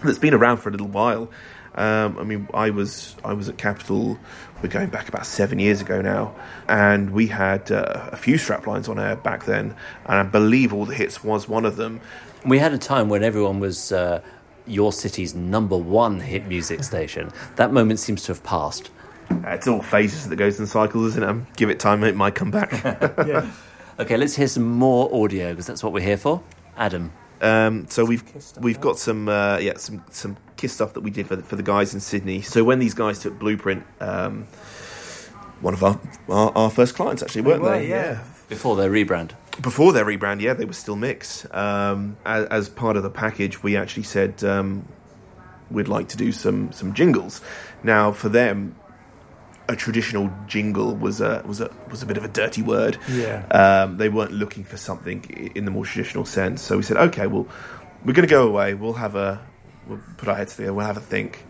that's 0.06 0.20
been 0.20 0.34
around 0.34 0.58
for 0.58 0.70
a 0.70 0.72
little 0.72 0.88
while. 0.88 1.30
Um, 1.76 2.18
I 2.18 2.24
mean, 2.24 2.48
I 2.54 2.70
was 2.70 3.16
I 3.24 3.34
was 3.34 3.50
at 3.50 3.58
Capital. 3.58 4.18
We're 4.62 4.70
going 4.70 4.90
back 4.90 5.10
about 5.10 5.26
seven 5.26 5.60
years 5.60 5.82
ago 5.82 6.02
now, 6.02 6.36
and 6.68 7.12
we 7.12 7.28
had 7.28 7.72
uh, 7.72 8.10
a 8.12 8.18
few 8.18 8.36
straplines 8.36 8.88
on 8.88 9.00
air 9.00 9.16
back 9.16 9.46
then, 9.46 9.76
and 10.06 10.20
I 10.20 10.24
believe 10.24 10.74
all 10.74 10.86
the 10.86 10.96
hits 10.96 11.24
was 11.24 11.48
one 11.50 11.66
of 11.66 11.76
them. 11.76 12.00
We 12.46 12.60
had 12.60 12.74
a 12.74 12.78
time 12.78 13.10
when 13.10 13.24
everyone 13.24 13.60
was 13.60 13.92
uh, 13.92 14.22
your 14.68 14.94
city's 14.94 15.34
number 15.36 15.78
one 15.78 16.20
hit 16.20 16.48
music 16.48 16.84
station. 16.84 17.32
That 17.56 17.74
moment 17.74 18.00
seems 18.00 18.24
to 18.24 18.34
have 18.34 18.44
passed. 18.44 18.92
Uh, 19.32 19.50
it's 19.50 19.68
all 19.68 19.82
phases 19.82 20.30
that 20.30 20.36
goes 20.36 20.60
in 20.60 20.68
cycles, 20.68 21.08
isn't 21.08 21.24
it? 21.24 21.30
Um, 21.30 21.48
give 21.56 21.70
it 21.70 21.80
time, 21.80 22.04
it 22.04 22.16
might 22.16 22.36
come 22.36 22.52
back. 22.52 22.72
Okay, 24.00 24.18
let's 24.18 24.36
hear 24.36 24.48
some 24.48 24.64
more 24.64 25.08
audio 25.24 25.52
because 25.52 25.68
that's 25.68 25.84
what 25.84 25.94
we're 25.94 26.04
here 26.04 26.18
for. 26.18 26.42
Adam. 26.78 27.12
Um, 27.44 27.88
so 27.90 28.06
we've 28.06 28.24
we've 28.60 28.80
got 28.80 28.98
some 28.98 29.28
uh, 29.28 29.58
yeah 29.58 29.78
some 29.78 30.04
some 30.10 30.38
KIIS 30.58 30.70
stuff 30.70 30.94
that 30.94 31.02
we 31.02 31.12
did 31.12 31.28
for 31.28 31.36
the, 31.36 31.44
for 31.44 31.58
the 31.58 31.64
guys 31.64 31.94
in 31.94 32.00
Sydney. 32.00 32.42
So 32.42 32.64
when 32.64 32.80
these 32.80 32.94
guys 32.94 33.20
took 33.20 33.38
Blueprint, 33.38 33.86
um, 34.00 34.48
one 35.62 35.74
of 35.74 35.84
our, 35.84 36.00
our 36.30 36.52
our 36.56 36.70
first 36.70 36.96
clients 36.96 37.22
actually 37.22 37.42
weren't 37.42 37.62
were, 37.62 37.78
they? 37.78 37.90
yeah. 37.90 38.24
Before 38.50 38.76
their 38.76 38.90
rebrand. 38.90 39.32
before 39.62 39.94
their 39.94 40.06
rebrand, 40.06 40.42
yeah, 40.42 40.54
they 40.54 40.66
were 40.66 40.74
still 40.74 40.96
Mix. 40.96 41.46
Um, 41.52 42.18
as, 42.26 42.46
as 42.48 42.70
part 42.70 42.98
of 42.98 43.04
the 43.04 43.10
package, 43.10 43.62
we 43.64 43.78
actually 43.78 44.04
said 44.04 44.44
um, 44.44 44.88
we'd 45.70 45.88
like 45.88 46.10
to 46.10 46.18
do 46.18 46.32
some 46.32 46.72
some 46.72 46.94
jingles. 46.94 47.42
Now, 47.84 48.12
for 48.14 48.30
them, 48.30 48.76
a 49.68 49.76
traditional 49.76 50.32
jingle 50.48 50.96
was 50.96 51.22
a 51.22 51.44
was 51.46 51.62
a 51.62 51.72
was 51.90 52.04
a 52.04 52.06
bit 52.06 52.18
of 52.18 52.24
a 52.24 52.28
dirty 52.28 52.62
word. 52.62 52.98
Yeah. 53.10 53.46
Um, 53.48 53.98
they 53.98 54.10
weren't 54.10 54.32
looking 54.32 54.64
for 54.64 54.78
something 54.78 55.24
in 55.56 55.66
the 55.66 55.72
more 55.72 55.86
traditional 55.86 56.26
sense. 56.26 56.62
So 56.62 56.78
we 56.78 56.84
said, 56.84 56.98
okay, 56.98 57.28
well, 57.28 57.48
we're 58.04 58.14
going 58.14 58.28
to 58.28 58.34
go 58.34 58.48
away. 58.48 58.74
We'll 58.74 58.94
have 58.94 59.16
a 59.16 59.46
we'll 59.88 60.02
put 60.18 60.28
our 60.28 60.36
heads 60.36 60.56
together. 60.56 60.74
We'll 60.74 60.86
have 60.86 60.98
a 60.98 61.02
think. 61.02 61.46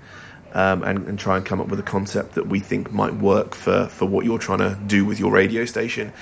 Um, 0.56 0.84
and, 0.84 1.08
and 1.08 1.18
try 1.18 1.38
and 1.38 1.44
come 1.44 1.60
up 1.62 1.70
with 1.70 1.80
a 1.80 1.84
concept 1.84 2.36
that 2.36 2.46
we 2.46 2.60
think 2.60 2.92
might 2.92 3.16
work 3.16 3.56
for, 3.56 3.88
for 3.88 4.06
what 4.06 4.24
you're 4.24 4.38
trying 4.38 4.60
to 4.60 4.78
do 4.86 5.04
with 5.04 5.20
your 5.20 5.32
radio 5.32 5.66
station. 5.66 6.14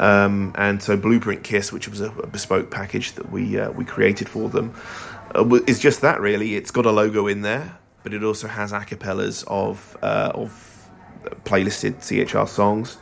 Um, 0.00 0.52
and 0.56 0.82
so 0.82 0.96
Blueprint 0.96 1.44
KIIS, 1.44 1.70
which 1.70 1.88
was 1.88 2.00
a, 2.00 2.10
a 2.10 2.26
bespoke 2.26 2.70
package 2.72 3.12
that 3.12 3.30
we 3.30 3.60
uh, 3.60 3.70
we 3.70 3.84
created 3.84 4.28
for 4.28 4.48
them, 4.48 4.74
uh, 5.34 5.48
is 5.68 5.78
just 5.78 6.00
that 6.00 6.20
really. 6.20 6.56
It's 6.56 6.72
got 6.72 6.84
a 6.84 6.90
logo 6.90 7.28
in 7.28 7.42
there, 7.42 7.78
but 8.02 8.12
it 8.12 8.24
also 8.24 8.48
has 8.48 8.72
acapellas 8.72 9.44
of 9.46 9.96
uh, 10.02 10.32
of 10.34 10.50
playlisted 11.44 12.02
CHR 12.02 12.46
songs 12.46 12.98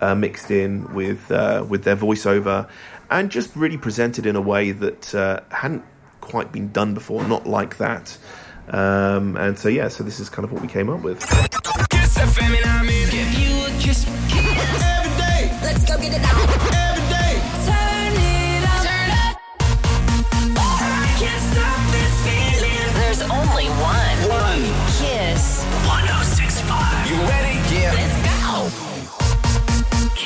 uh, 0.00 0.14
mixed 0.14 0.50
in 0.50 0.92
with 0.92 1.30
uh, 1.30 1.64
with 1.66 1.84
their 1.84 1.96
voiceover, 1.96 2.68
and 3.10 3.30
just 3.30 3.54
really 3.56 3.78
presented 3.78 4.26
in 4.26 4.36
a 4.36 4.40
way 4.40 4.72
that 4.72 5.14
uh, 5.14 5.40
hadn't 5.50 5.84
quite 6.20 6.52
been 6.52 6.72
done 6.72 6.94
before, 6.94 7.24
not 7.26 7.46
like 7.46 7.78
that. 7.78 8.18
Um, 8.68 9.36
and 9.36 9.58
so 9.58 9.68
yeah, 9.68 9.88
so 9.88 10.04
this 10.04 10.20
is 10.20 10.28
kind 10.28 10.44
of 10.44 10.52
what 10.52 10.60
we 10.62 10.68
came 10.68 10.90
up 10.90 11.02
with. 11.02 11.20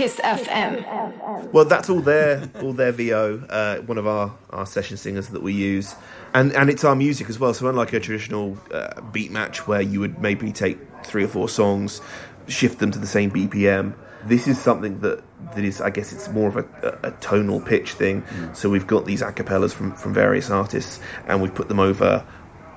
KIIS 0.06 0.20
FM. 0.20 1.52
Well, 1.52 1.64
that's 1.64 1.90
all 1.90 2.00
their 2.00 2.48
all 2.62 2.72
their 2.72 2.92
VO. 2.92 3.44
Uh, 3.48 3.78
one 3.78 3.98
of 3.98 4.06
our, 4.06 4.36
our 4.50 4.66
session 4.66 4.96
singers 4.96 5.28
that 5.28 5.42
we 5.42 5.52
use, 5.52 5.94
and 6.34 6.52
and 6.52 6.70
it's 6.70 6.84
our 6.84 6.94
music 6.94 7.28
as 7.28 7.38
well. 7.38 7.54
So 7.54 7.68
unlike 7.68 7.92
a 7.92 8.00
traditional 8.00 8.56
uh, 8.72 9.00
beat 9.12 9.30
match 9.30 9.66
where 9.66 9.80
you 9.80 10.00
would 10.00 10.20
maybe 10.20 10.52
take 10.52 10.78
three 11.04 11.24
or 11.24 11.28
four 11.28 11.48
songs, 11.48 12.00
shift 12.46 12.78
them 12.78 12.90
to 12.92 12.98
the 12.98 13.06
same 13.06 13.30
BPM. 13.30 13.94
This 14.24 14.48
is 14.48 14.60
something 14.60 15.00
that 15.00 15.22
that 15.54 15.64
is, 15.64 15.80
I 15.80 15.90
guess, 15.90 16.12
it's 16.12 16.28
more 16.28 16.48
of 16.48 16.56
a, 16.56 16.98
a 17.02 17.10
tonal 17.20 17.60
pitch 17.60 17.92
thing. 17.92 18.24
So 18.54 18.68
we've 18.68 18.86
got 18.86 19.04
these 19.04 19.22
acapellas 19.22 19.72
from 19.72 19.94
from 19.94 20.14
various 20.14 20.50
artists, 20.50 21.00
and 21.26 21.42
we've 21.42 21.54
put 21.54 21.68
them 21.68 21.80
over 21.80 22.26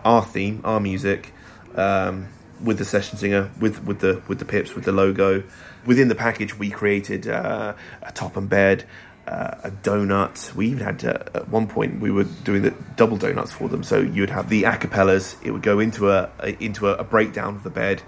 our 0.03 0.23
theme, 0.23 0.61
our 0.63 0.79
music. 0.79 1.33
Um, 1.75 2.27
with 2.61 2.77
the 2.77 2.85
session 2.85 3.17
singer, 3.17 3.51
with 3.59 3.83
with 3.83 3.99
the 3.99 4.21
with 4.27 4.39
the 4.39 4.45
pips, 4.45 4.75
with 4.75 4.85
the 4.85 4.91
logo. 4.91 5.43
Within 5.85 6.07
the 6.07 6.15
package, 6.15 6.57
we 6.57 6.69
created 6.69 7.27
uh, 7.27 7.73
a 8.01 8.11
top 8.11 8.35
and 8.37 8.49
bed, 8.49 8.85
uh, 9.27 9.55
a 9.63 9.71
donut. 9.71 10.53
We 10.55 10.67
even 10.67 10.83
had 10.83 11.05
uh, 11.05 11.23
at 11.33 11.49
one 11.49 11.67
point 11.67 12.01
we 12.01 12.11
were 12.11 12.25
doing 12.43 12.63
the 12.63 12.73
double 12.95 13.17
donuts 13.17 13.51
for 13.51 13.69
them. 13.69 13.83
So 13.83 13.99
you'd 13.99 14.29
have 14.29 14.49
the 14.49 14.63
acapellas. 14.63 15.35
It 15.43 15.51
would 15.51 15.61
go 15.61 15.79
into 15.79 16.09
a, 16.11 16.29
a 16.39 16.61
into 16.63 16.87
a, 16.87 16.95
a 16.95 17.03
breakdown 17.03 17.55
of 17.55 17.63
the 17.63 17.69
bed, 17.69 18.01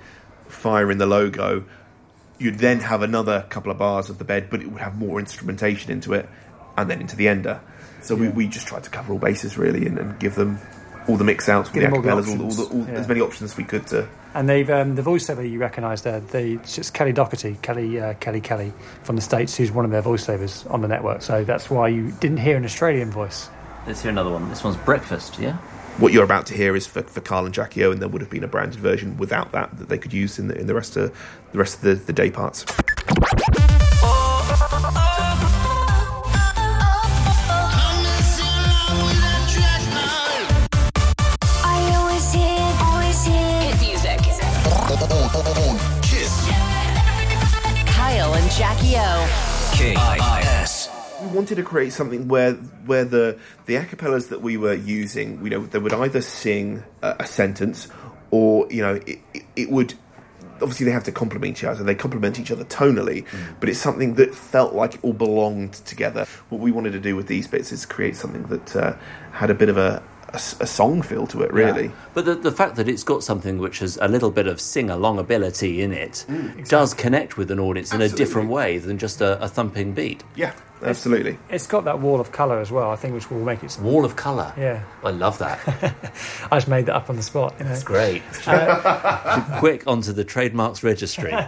fire 0.48 0.92
in 0.92 0.98
the 0.98 1.06
logo. 1.06 1.66
You'd 2.40 2.58
then 2.58 2.80
have 2.80 3.04
another 3.04 3.46
couple 3.50 3.72
of 3.72 3.78
bars 3.78 4.10
of 4.10 4.18
the 4.18 4.26
bed, 4.26 4.50
but 4.50 4.62
it 4.62 4.72
would 4.72 4.82
have 4.82 4.98
more 4.98 5.20
instrumentation 5.20 5.92
into 5.92 6.14
it, 6.14 6.28
and 6.76 6.90
then 6.90 7.00
into 7.00 7.16
the 7.16 7.28
ender. 7.28 7.62
So 8.02 8.16
we, 8.16 8.30
we 8.30 8.48
just 8.48 8.68
tried 8.68 8.84
to 8.84 8.90
cover 8.90 9.14
all 9.14 9.20
bases 9.20 9.60
really, 9.60 9.86
and, 9.86 10.00
and 10.00 10.20
give 10.20 10.34
them 10.34 10.58
all 11.08 11.18
the 11.18 11.24
mix 11.24 11.50
outs, 11.50 11.70
Give 11.70 11.84
the 11.84 11.96
all 11.96 12.02
the 12.02 12.10
acapellas, 12.10 12.28
all, 12.28 12.36
the- 12.36 12.44
all, 12.44 12.50
the, 12.50 12.64
options, 12.64 12.88
all, 12.88 12.94
yeah. 12.94 13.00
as 13.00 13.08
many 13.08 13.22
options 13.22 13.52
as 13.52 13.58
we 13.58 13.64
could 13.64 13.88
to 13.88 14.08
And 14.34 14.48
they've 14.48 14.70
um, 14.70 14.96
the 14.96 15.02
voiceover 15.02 15.50
you 15.50 15.60
recognise 15.60 16.02
there. 16.04 16.20
The 16.20 16.54
it's 16.56 16.76
just 16.76 16.94
Kelly 16.94 17.14
Doherty, 17.14 17.58
Kelly 17.62 18.00
uh, 18.00 18.14
Kelly 18.16 18.42
Kelly 18.42 18.74
from 19.04 19.16
the 19.16 19.22
states, 19.22 19.56
who's 19.56 19.72
one 19.72 19.86
of 19.86 19.92
their 19.92 20.04
voiceovers 20.04 20.70
on 20.72 20.82
the 20.82 20.88
network. 20.88 21.22
So 21.22 21.44
that's 21.44 21.70
why 21.70 21.88
you 21.90 22.12
didn't 22.20 22.38
hear 22.38 22.58
an 22.58 22.66
Australian 22.66 23.12
voice. 23.12 23.50
Let's 23.88 24.02
hear 24.02 24.12
another 24.12 24.30
one. 24.32 24.48
This 24.50 24.64
one's 24.64 24.78
Breakfast, 24.78 25.40
yeah? 25.40 25.58
what 25.98 26.14
you're 26.14 26.24
about 26.24 26.46
to 26.48 26.54
hear 26.54 26.76
is 26.76 26.88
for, 26.88 27.04
for 27.04 27.22
Kyle 27.22 27.46
and 27.46 27.54
Jackie 27.54 27.84
O, 27.84 27.92
and 27.92 28.02
there 28.02 28.08
would 28.08 28.22
have 28.22 28.32
been 28.32 28.44
a 28.44 28.48
branded 28.48 28.80
version 28.80 29.18
without 29.18 29.52
that 29.52 29.78
that 29.78 29.90
they 29.90 29.98
could 29.98 30.14
use 30.14 30.40
in 30.40 30.48
the 30.48 30.58
in 30.58 30.68
the 30.68 30.74
rest 30.74 30.98
of 30.98 31.16
the 31.52 31.58
rest 31.58 31.76
of 31.76 31.82
the, 31.82 31.96
the 31.96 32.14
day 32.14 32.32
parts. 32.32 32.66
Jackie 48.58 48.96
O. 48.98 49.72
K-I-S. 49.76 50.90
We 51.22 51.28
wanted 51.28 51.56
to 51.56 51.64
create 51.64 51.94
something 51.94 52.28
where 52.28 52.54
where 52.86 53.06
the 53.06 53.40
the 53.66 53.76
acapellas 53.76 54.28
that 54.30 54.42
we 54.42 54.58
were 54.58 54.74
using, 54.74 55.42
you 55.44 55.50
know, 55.50 55.66
they 55.66 55.80
would 55.80 55.94
either 55.94 56.22
sing 56.22 56.84
a, 57.02 57.16
a 57.22 57.26
sentence, 57.26 57.88
or 58.30 58.68
you 58.70 58.82
know, 58.82 58.96
it, 59.06 59.20
it, 59.34 59.44
it 59.56 59.72
would. 59.72 59.94
Obviously, 60.56 60.86
they 60.86 60.92
have 60.92 61.06
to 61.06 61.12
complement 61.12 61.58
each 61.58 61.64
other. 61.64 61.84
They 61.84 61.96
complement 61.96 62.40
each 62.40 62.52
other 62.52 62.66
tonally, 62.66 63.26
but 63.60 63.70
it's 63.70 63.80
something 63.80 64.16
that 64.16 64.36
felt 64.36 64.76
like 64.76 64.96
it 64.96 65.00
all 65.04 65.14
belonged 65.14 65.74
together. 65.74 66.28
What 66.50 66.60
we 66.62 66.72
wanted 66.72 66.92
to 66.92 67.00
do 67.00 67.16
with 67.16 67.28
these 67.28 67.48
bits 67.48 67.72
is 67.72 67.86
create 67.86 68.16
something 68.16 68.44
that 68.44 68.76
uh, 68.76 68.96
had 69.32 69.50
a 69.50 69.56
bit 69.56 69.70
of 69.70 69.78
a, 69.78 70.04
a 70.30 70.36
s- 70.36 70.56
a 70.62 70.68
song 70.68 71.02
feel 71.02 71.28
to 71.28 71.42
it, 71.42 71.52
really. 71.52 71.86
Yeah. 71.86 71.92
But 72.14 72.26
the, 72.26 72.36
the 72.36 72.52
fact 72.52 72.76
that 72.78 72.88
it's 72.88 73.04
got 73.04 73.24
something 73.24 73.58
which 73.58 73.80
has 73.80 73.98
a 74.02 74.08
little 74.08 74.32
bit 74.32 74.48
of 74.48 74.62
sing 74.62 74.90
along 74.90 75.20
ability 75.20 75.82
in 75.82 75.92
it 75.92 76.26
mm, 76.30 76.68
does 76.70 76.94
connect 76.94 77.38
with 77.38 77.52
an 77.52 77.60
audience 77.60 77.94
in 77.94 78.02
a 78.02 78.10
different 78.10 78.50
way 78.50 78.78
than 78.78 78.98
just 78.98 79.20
a, 79.22 79.42
a 79.44 79.48
thumping 79.50 79.94
beat. 79.94 80.24
Yeah, 80.36 80.54
absolutely. 80.84 81.38
It's 81.50 81.68
got 81.68 81.84
that 81.86 82.00
wall 82.00 82.20
of 82.22 82.32
colour 82.32 82.60
as 82.60 82.72
well. 82.72 82.92
I 82.92 82.96
think 82.96 83.14
which 83.14 83.30
will 83.30 83.44
make 83.44 83.64
it. 83.64 83.78
Wall 83.82 84.06
of 84.06 84.16
colour. 84.16 84.54
Yeah, 84.58 84.84
I 85.04 85.10
love 85.12 85.38
that. 85.40 85.60
I 86.52 86.58
just 86.58 86.68
made 86.70 86.86
that 86.86 86.96
up 86.96 87.10
on 87.10 87.18
the 87.18 87.24
spot. 87.24 87.56
You 87.60 87.66
know. 87.66 87.72
It's 87.72 87.84
great. 87.84 88.22
Uh, 88.48 89.58
Quick 89.60 89.86
onto 89.88 90.14
the 90.14 90.24
trademarks 90.24 90.82
registry. 90.84 91.34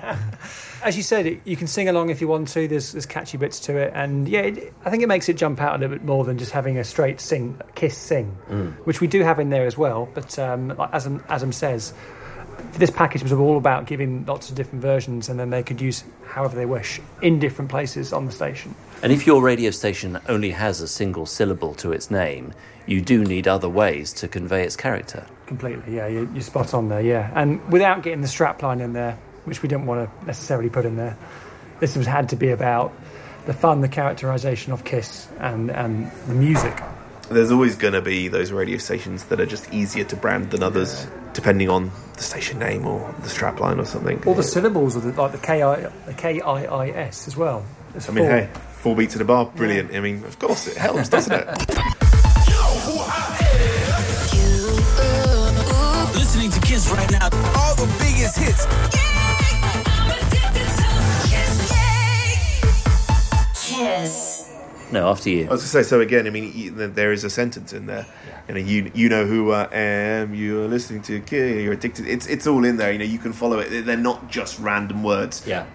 As 0.84 0.98
you 0.98 1.04
said, 1.04 1.26
it, 1.26 1.42
you 1.46 1.56
can 1.56 1.68
sing 1.68 1.88
along 1.88 2.10
if 2.10 2.20
you 2.20 2.28
want 2.28 2.50
to. 2.50 2.68
There's, 2.68 2.92
there's 2.92 3.06
catchy 3.06 3.38
bits 3.38 3.60
to 3.62 3.78
it, 3.78 3.94
and 3.96 4.28
yeah, 4.28 4.42
it, 4.42 4.74
I 4.84 4.90
think 4.90 5.02
it 5.02 5.08
makes 5.08 5.30
it 5.30 5.38
jump 5.38 5.62
out 5.62 5.76
a 5.76 5.78
little 5.78 5.96
bit 5.96 6.06
more 6.06 6.24
than 6.26 6.38
just 6.38 6.52
having 6.52 6.78
a 6.78 6.84
straight 6.84 7.22
sing, 7.22 7.60
kiss, 7.76 7.98
sing, 7.98 8.28
which 8.84 9.00
we 9.00 9.08
do 9.08 9.22
have 9.22 9.40
in 9.40 9.50
there 9.50 9.66
as 9.66 9.78
well. 9.78 10.10
But 10.14 10.38
um, 10.38 10.70
like 10.70 10.90
Adam, 10.94 11.24
Adam 11.30 11.52
says, 11.52 11.94
this 12.74 12.90
package 12.90 13.24
was 13.24 13.32
all 13.32 13.58
about 13.58 13.86
giving 13.86 14.26
lots 14.26 14.50
of 14.50 14.56
different 14.56 14.82
versions, 14.82 15.30
and 15.30 15.40
then 15.40 15.50
they 15.50 15.64
could 15.64 15.80
use 15.80 16.04
however 16.26 16.56
they 16.56 16.66
wish 16.66 17.00
in 17.22 17.40
different 17.40 17.70
places 17.70 18.12
on 18.14 18.26
the 18.26 18.32
station. 18.32 18.76
And 19.02 19.12
if 19.12 19.28
your 19.28 19.42
radio 19.42 19.72
station 19.72 20.20
only 20.28 20.52
has 20.52 20.82
a 20.82 20.88
single 20.88 21.26
syllable 21.26 21.74
to 21.76 21.92
its 21.92 22.10
name, 22.10 22.54
you 22.86 23.02
do 23.02 23.24
need 23.24 23.48
other 23.48 23.70
ways 23.70 24.12
to 24.14 24.28
convey 24.28 24.64
its 24.64 24.76
character. 24.76 25.26
Completely, 25.46 25.96
yeah, 25.96 26.08
you, 26.08 26.30
you're 26.34 26.42
spot 26.42 26.74
on 26.74 26.90
there, 26.90 27.02
yeah. 27.02 27.32
And 27.36 27.66
without 27.72 28.04
getting 28.04 28.22
the 28.22 28.28
strapline 28.28 28.82
in 28.82 28.94
there, 28.94 29.18
which 29.46 29.62
we 29.62 29.70
didn't 29.70 29.86
want 29.86 30.10
to 30.10 30.26
necessarily 30.26 30.70
put 30.70 30.86
in 30.86 30.96
there, 30.96 31.18
this 31.80 31.96
was 31.96 32.06
had 32.06 32.30
to 32.30 32.36
be 32.36 32.50
about 32.50 32.94
the 33.46 33.54
fun, 33.54 33.82
the 33.82 33.90
characterisation 33.90 34.72
of 34.72 34.84
KIIS, 34.84 35.28
and 35.40 35.70
and 35.70 36.12
the 36.28 36.34
music. 36.34 36.82
There's 37.30 37.52
always 37.52 37.76
going 37.76 37.94
to 37.94 38.02
be 38.02 38.28
those 38.28 38.52
radio 38.52 38.78
stations 38.78 39.26
that 39.26 39.40
are 39.40 39.46
just 39.46 39.74
easier 39.74 40.04
to 40.06 40.16
brand 40.16 40.52
than 40.52 40.62
others, 40.62 41.08
depending 41.34 41.70
on 41.70 41.92
the 42.16 42.22
station 42.24 42.60
name 42.60 42.86
or 42.86 43.14
the 43.22 43.30
strapline 43.30 43.80
or 43.80 43.86
something. 43.86 44.22
All 44.26 44.34
the 44.34 44.44
syllables 44.44 44.96
of 44.96 45.04
the, 45.04 45.14
like 45.14 45.32
the 45.32 45.38
K 45.38 45.62
I 45.62 45.90
the 46.06 46.14
K 46.14 46.42
I 46.42 46.66
I 46.66 46.90
S 46.90 47.28
as 47.28 47.36
well. 47.36 47.66
It's 47.96 48.10
I 48.10 48.14
mean, 48.14 48.26
four. 48.26 48.38
hey, 48.38 48.50
four 48.80 48.96
beats 48.96 49.16
at 49.16 49.22
a 49.22 49.26
bar, 49.26 49.46
brilliant. 49.46 49.94
I 49.96 50.00
mean, 50.00 50.24
of 50.26 50.38
course 50.40 50.68
it 50.68 50.78
helps, 50.78 51.10
doesn't 51.10 51.34
it? 51.34 51.48
Listening 56.14 56.52
to 56.52 56.60
KIIS 56.60 56.92
right 56.92 57.12
now. 57.12 57.30
All 57.56 57.76
the 57.76 57.88
biggest 58.00 58.38
hits. 58.38 59.03
KIIS. 63.84 64.92
No, 64.92 65.10
after 65.10 65.30
you. 65.30 65.48
I 65.48 65.50
was 65.50 65.62
going 65.62 65.62
to 65.62 65.68
say, 65.68 65.84
so 65.84 66.02
again, 66.02 66.28
I 66.28 66.30
mean, 66.30 66.94
there 66.94 67.12
is 67.12 67.24
a 67.24 67.30
sentence 67.30 67.74
in 67.74 67.88
there. 67.88 68.06
You 68.48 68.54
know, 68.54 68.60
you, 68.60 68.92
you 68.94 69.10
know 69.10 69.26
who 69.26 69.52
I 69.52 69.68
am, 69.72 70.36
you're 70.36 70.68
listening 70.68 71.02
to 71.04 71.20
Kid, 71.22 71.64
you're 71.64 71.74
addicted. 71.74 72.08
It's, 72.08 72.28
it's 72.28 72.46
all 72.46 72.64
in 72.64 72.78
there, 72.78 72.92
you 72.92 73.00
know, 73.00 73.06
you 73.06 73.18
can 73.18 73.34
follow 73.34 73.60
it. 73.60 73.86
They're 73.86 73.98
not 73.98 74.30
just 74.30 74.60
random 74.60 75.02
words. 75.04 75.48
Yeah. 75.48 75.66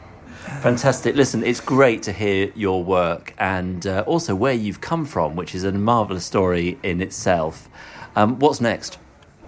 Fantastic. 0.61 1.15
Listen, 1.15 1.43
it's 1.45 1.61
great 1.61 2.03
to 2.05 2.13
hear 2.13 2.53
your 2.55 2.83
work 2.83 3.35
and 3.39 3.87
uh, 3.87 4.05
also 4.07 4.35
where 4.35 4.55
you've 4.55 4.81
come 4.81 5.05
from, 5.05 5.37
which 5.37 5.55
is 5.55 5.65
a 5.65 5.73
marvellous 5.73 6.25
story 6.25 6.79
in 6.83 7.01
itself. 7.01 7.69
Um, 8.17 8.39
what's 8.39 8.61
next? 8.61 8.99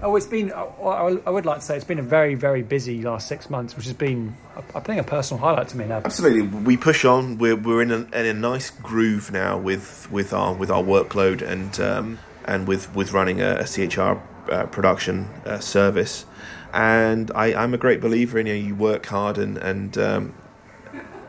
Oh, 0.03 0.17
it's 0.17 0.27
been. 0.27 0.51
I 0.53 1.19
I 1.27 1.31
would 1.31 1.45
like 1.45 1.59
to 1.59 1.65
say 1.65 1.77
it's 1.77 1.85
been 1.85 1.99
a 1.99 2.03
very, 2.03 2.35
very 2.35 2.63
busy 2.63 3.03
last 3.03 3.29
six 3.29 3.51
months, 3.51 3.77
which 3.77 3.85
has 3.85 3.95
been, 3.95 4.35
I 4.75 4.81
think, 4.81 4.99
a 5.01 5.05
personal 5.05 5.43
highlight 5.43 5.69
to 5.69 5.77
me 5.77 5.87
now. 5.87 6.01
Absolutely, 6.05 6.43
we 6.43 6.79
push 6.79 7.05
on. 7.05 7.37
We're 7.37 7.57
we're 7.57 7.83
in 7.83 7.91
a, 7.91 7.97
in 7.97 8.27
a 8.27 8.33
nice 8.33 8.71
groove 8.71 9.31
now 9.31 9.59
with 9.59 10.11
with 10.11 10.33
our 10.33 10.55
with 10.55 10.71
our 10.71 10.83
workload 10.83 11.43
and 11.43 11.79
um, 11.81 12.19
and 12.47 12.67
with 12.67 12.95
with 12.95 13.13
running 13.13 13.43
a, 13.43 13.57
a 13.57 13.67
CHR 13.67 14.23
uh, 14.51 14.67
production 14.67 15.27
uh, 15.45 15.59
service. 15.59 16.25
And 16.73 17.31
I, 17.35 17.53
I'm 17.53 17.75
a 17.75 17.79
great 17.79 18.01
believer 18.01 18.39
in 18.39 18.47
you. 18.47 18.55
Know, 18.55 18.69
you 18.69 18.75
work 18.75 19.05
hard 19.07 19.37
and 19.37 19.59
and 19.59 19.99
um, 19.99 20.35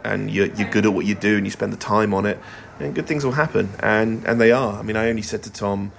and 0.03 0.32
you're, 0.32 0.47
you're 0.47 0.69
good 0.69 0.86
at 0.86 0.93
what 0.93 1.05
you 1.05 1.15
do 1.15 1.36
and 1.36 1.45
you 1.45 1.51
spend 1.51 1.74
the 1.74 1.78
time 1.78 2.13
on 2.13 2.26
it, 2.26 2.39
and 2.80 2.95
good 2.95 3.05
things 3.05 3.26
will 3.26 3.34
happen. 3.34 3.72
And 3.82 4.26
and 4.26 4.39
they 4.39 4.53
are. 4.53 4.80
I 4.80 4.82
mean, 4.82 4.95
I 4.95 5.09
only 5.09 5.24
said 5.24 5.43
to 5.43 5.51
Tom 5.51 5.91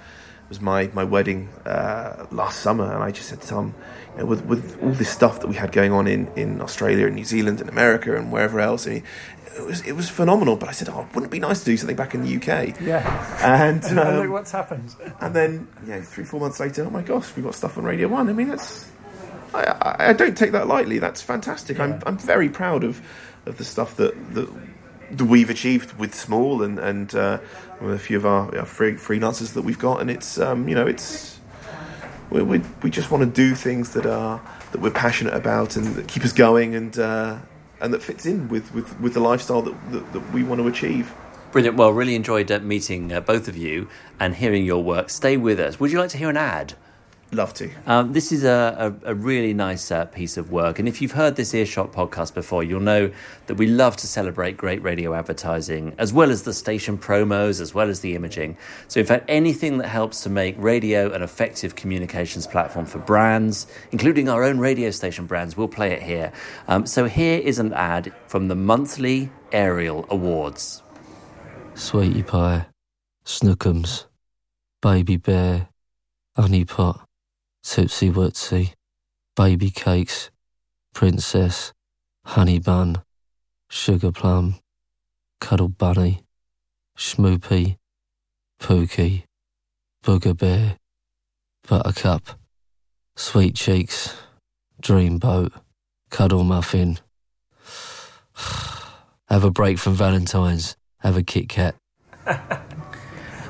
was 0.49 0.61
my 0.61 0.89
my 0.93 1.03
wedding 1.03 1.49
uh, 1.65 2.25
last 2.31 2.59
summer, 2.59 2.91
and 2.93 3.03
I 3.03 3.11
just 3.11 3.29
said 3.29 3.41
to 3.41 3.47
Tom, 3.47 3.73
you 4.13 4.19
know, 4.19 4.25
with 4.25 4.45
with 4.45 4.81
all 4.83 4.91
this 4.91 5.09
stuff 5.09 5.39
that 5.41 5.47
we 5.47 5.55
had 5.55 5.71
going 5.71 5.91
on 5.91 6.07
in, 6.07 6.27
in 6.35 6.61
Australia 6.61 7.07
and 7.07 7.15
New 7.15 7.25
Zealand 7.25 7.61
and 7.61 7.69
America 7.69 8.15
and 8.15 8.31
wherever 8.31 8.59
else, 8.59 8.85
and 8.85 8.97
he, 8.97 9.03
it 9.57 9.65
was 9.65 9.81
it 9.81 9.93
was 9.93 10.09
phenomenal. 10.09 10.55
But 10.55 10.69
I 10.69 10.71
said, 10.71 10.89
oh, 10.89 11.07
wouldn't 11.13 11.25
it 11.25 11.31
be 11.31 11.39
nice 11.39 11.59
to 11.59 11.65
do 11.65 11.77
something 11.77 11.95
back 11.95 12.13
in 12.13 12.23
the 12.23 12.35
UK? 12.35 12.79
Yeah. 12.81 13.03
And 13.43 13.83
um, 13.99 14.17
look 14.17 14.31
what's 14.31 14.51
happened. 14.51 14.95
And 15.19 15.35
then, 15.35 15.67
you 15.83 15.93
know, 15.93 16.01
three 16.01 16.23
four 16.23 16.39
months 16.39 16.59
later, 16.59 16.85
oh 16.85 16.89
my 16.89 17.01
gosh, 17.01 17.35
we've 17.35 17.45
got 17.45 17.55
stuff 17.55 17.77
on 17.77 17.83
Radio 17.83 18.07
One. 18.07 18.29
I 18.29 18.33
mean, 18.33 18.49
that's 18.49 18.89
I, 19.53 19.63
I, 19.63 20.09
I 20.09 20.13
don't 20.13 20.37
take 20.37 20.51
that 20.51 20.67
lightly. 20.67 20.99
That's 20.99 21.21
fantastic. 21.21 21.77
Yeah. 21.77 21.85
I'm 21.85 22.03
I'm 22.05 22.17
very 22.17 22.49
proud 22.49 22.83
of 22.83 23.01
of 23.45 23.57
the 23.57 23.65
stuff 23.65 23.97
that, 23.97 24.13
that 24.33 24.49
we've 25.21 25.49
achieved 25.49 25.93
with 25.97 26.13
Small 26.15 26.63
and 26.63 26.79
and 26.79 27.13
uh, 27.15 27.39
with 27.81 27.93
a 27.93 27.99
few 27.99 28.17
of 28.17 28.25
our, 28.25 28.65
free, 28.65 28.93
freelancers 28.93 29.53
that 29.53 29.63
we've 29.63 29.79
got. 29.79 30.01
And 30.01 30.09
it's 30.09 30.39
um, 30.39 30.67
you 30.67 30.75
know 30.75 30.87
it's 30.87 31.39
we, 32.29 32.41
we 32.41 32.61
we 32.81 32.89
just 32.89 33.11
want 33.11 33.23
to 33.23 33.29
do 33.29 33.55
things 33.55 33.93
that 33.93 34.05
are 34.05 34.41
that 34.71 34.81
we're 34.81 34.91
passionate 34.91 35.33
about 35.33 35.75
and 35.75 35.95
that 35.95 36.07
keep 36.07 36.23
us 36.23 36.33
going 36.33 36.75
and 36.75 36.97
uh, 36.97 37.37
and 37.83 37.93
that 37.93 38.01
fits 38.01 38.25
in 38.25 38.47
with, 38.47 38.73
with, 38.73 38.99
with 39.01 39.13
the 39.13 39.19
lifestyle 39.19 39.61
that, 39.61 39.91
that, 39.91 40.13
that 40.13 40.33
we 40.33 40.41
want 40.41 40.61
to 40.61 40.67
achieve. 40.67 41.13
Brilliant. 41.51 41.77
Well, 41.77 41.91
really 41.91 42.15
enjoyed 42.15 42.49
uh, 42.51 42.59
meeting 42.59 43.11
uh, 43.11 43.19
both 43.19 43.47
of 43.47 43.57
you 43.57 43.89
and 44.19 44.33
hearing 44.33 44.65
your 44.65 44.81
work. 44.81 45.09
Stay 45.09 45.37
with 45.37 45.59
us. 45.59 45.79
Would 45.79 45.91
you 45.91 45.99
like 45.99 46.09
to 46.11 46.17
hear 46.17 46.29
an 46.29 46.37
ad? 46.37 46.73
Love 47.33 47.53
to. 47.55 47.71
Um, 47.87 48.13
this 48.13 48.31
is 48.31 48.43
a, 48.43 48.95
a, 49.03 49.11
a 49.11 49.15
really 49.15 49.55
nice 49.55 49.91
uh, 49.91 50.05
piece 50.05 50.37
of 50.37 50.51
work. 50.51 50.77
And 50.77 50.87
if 50.87 51.01
you've 51.01 51.13
heard 51.13 51.35
this 51.35 51.53
Earshot 51.53 51.91
podcast 51.91 52.35
before, 52.35 52.63
you'll 52.63 52.79
know 52.79 53.11
that 53.47 53.55
we 53.55 53.65
love 53.65 53.97
to 53.97 54.07
celebrate 54.07 54.55
great 54.55 54.83
radio 54.83 55.15
advertising, 55.15 55.95
as 55.97 56.13
well 56.13 56.29
as 56.29 56.43
the 56.43 56.53
station 56.53 56.95
promos, 56.95 57.59
as 57.59 57.73
well 57.73 57.89
as 57.89 58.01
the 58.01 58.15
imaging. 58.15 58.55
So, 58.87 58.99
in 58.99 59.07
fact, 59.07 59.25
anything 59.27 59.79
that 59.79 59.87
helps 59.87 60.21
to 60.23 60.29
make 60.29 60.55
radio 60.59 61.11
an 61.11 61.23
effective 61.23 61.75
communications 61.75 62.45
platform 62.45 62.85
for 62.85 62.99
brands, 62.99 63.65
including 63.91 64.29
our 64.29 64.43
own 64.43 64.59
radio 64.59 64.91
station 64.91 65.25
brands, 65.25 65.57
we'll 65.57 65.67
play 65.67 65.91
it 65.91 66.03
here. 66.03 66.31
Um, 66.67 66.85
so, 66.85 67.05
here 67.05 67.39
is 67.39 67.57
an 67.57 67.73
ad 67.73 68.13
from 68.27 68.47
the 68.47 68.55
monthly 68.55 69.31
Aerial 69.51 70.05
Awards. 70.11 70.83
Sweetie 71.73 72.21
Pie, 72.21 72.67
Snookums, 73.25 74.05
Baby 74.83 75.17
Bear, 75.17 75.69
Honey 76.35 76.65
Pot, 76.65 77.07
Tipsy 77.63 78.11
Wootsy, 78.11 78.73
Baby 79.35 79.71
Cakes, 79.71 80.29
Princess, 80.93 81.73
Honey 82.25 82.59
Bun, 82.59 83.01
Sugar 83.69 84.11
Plum, 84.11 84.55
Cuddle 85.39 85.69
Bunny, 85.69 86.23
Schmoopy, 86.97 87.77
Pookie, 88.61 89.23
Booger 90.03 90.37
Bear, 90.37 90.77
Buttercup, 91.67 92.37
Sweet 93.15 93.55
Cheeks, 93.55 94.13
Dreamboat, 94.81 95.51
Cuddle 96.09 96.43
Muffin. 96.43 96.99
Have 99.29 99.43
a 99.43 99.51
break 99.51 99.79
from 99.79 99.93
Valentine's. 99.93 100.75
Have 100.99 101.17
a 101.17 101.23
Kit 101.23 101.49
Kat. 101.49 101.75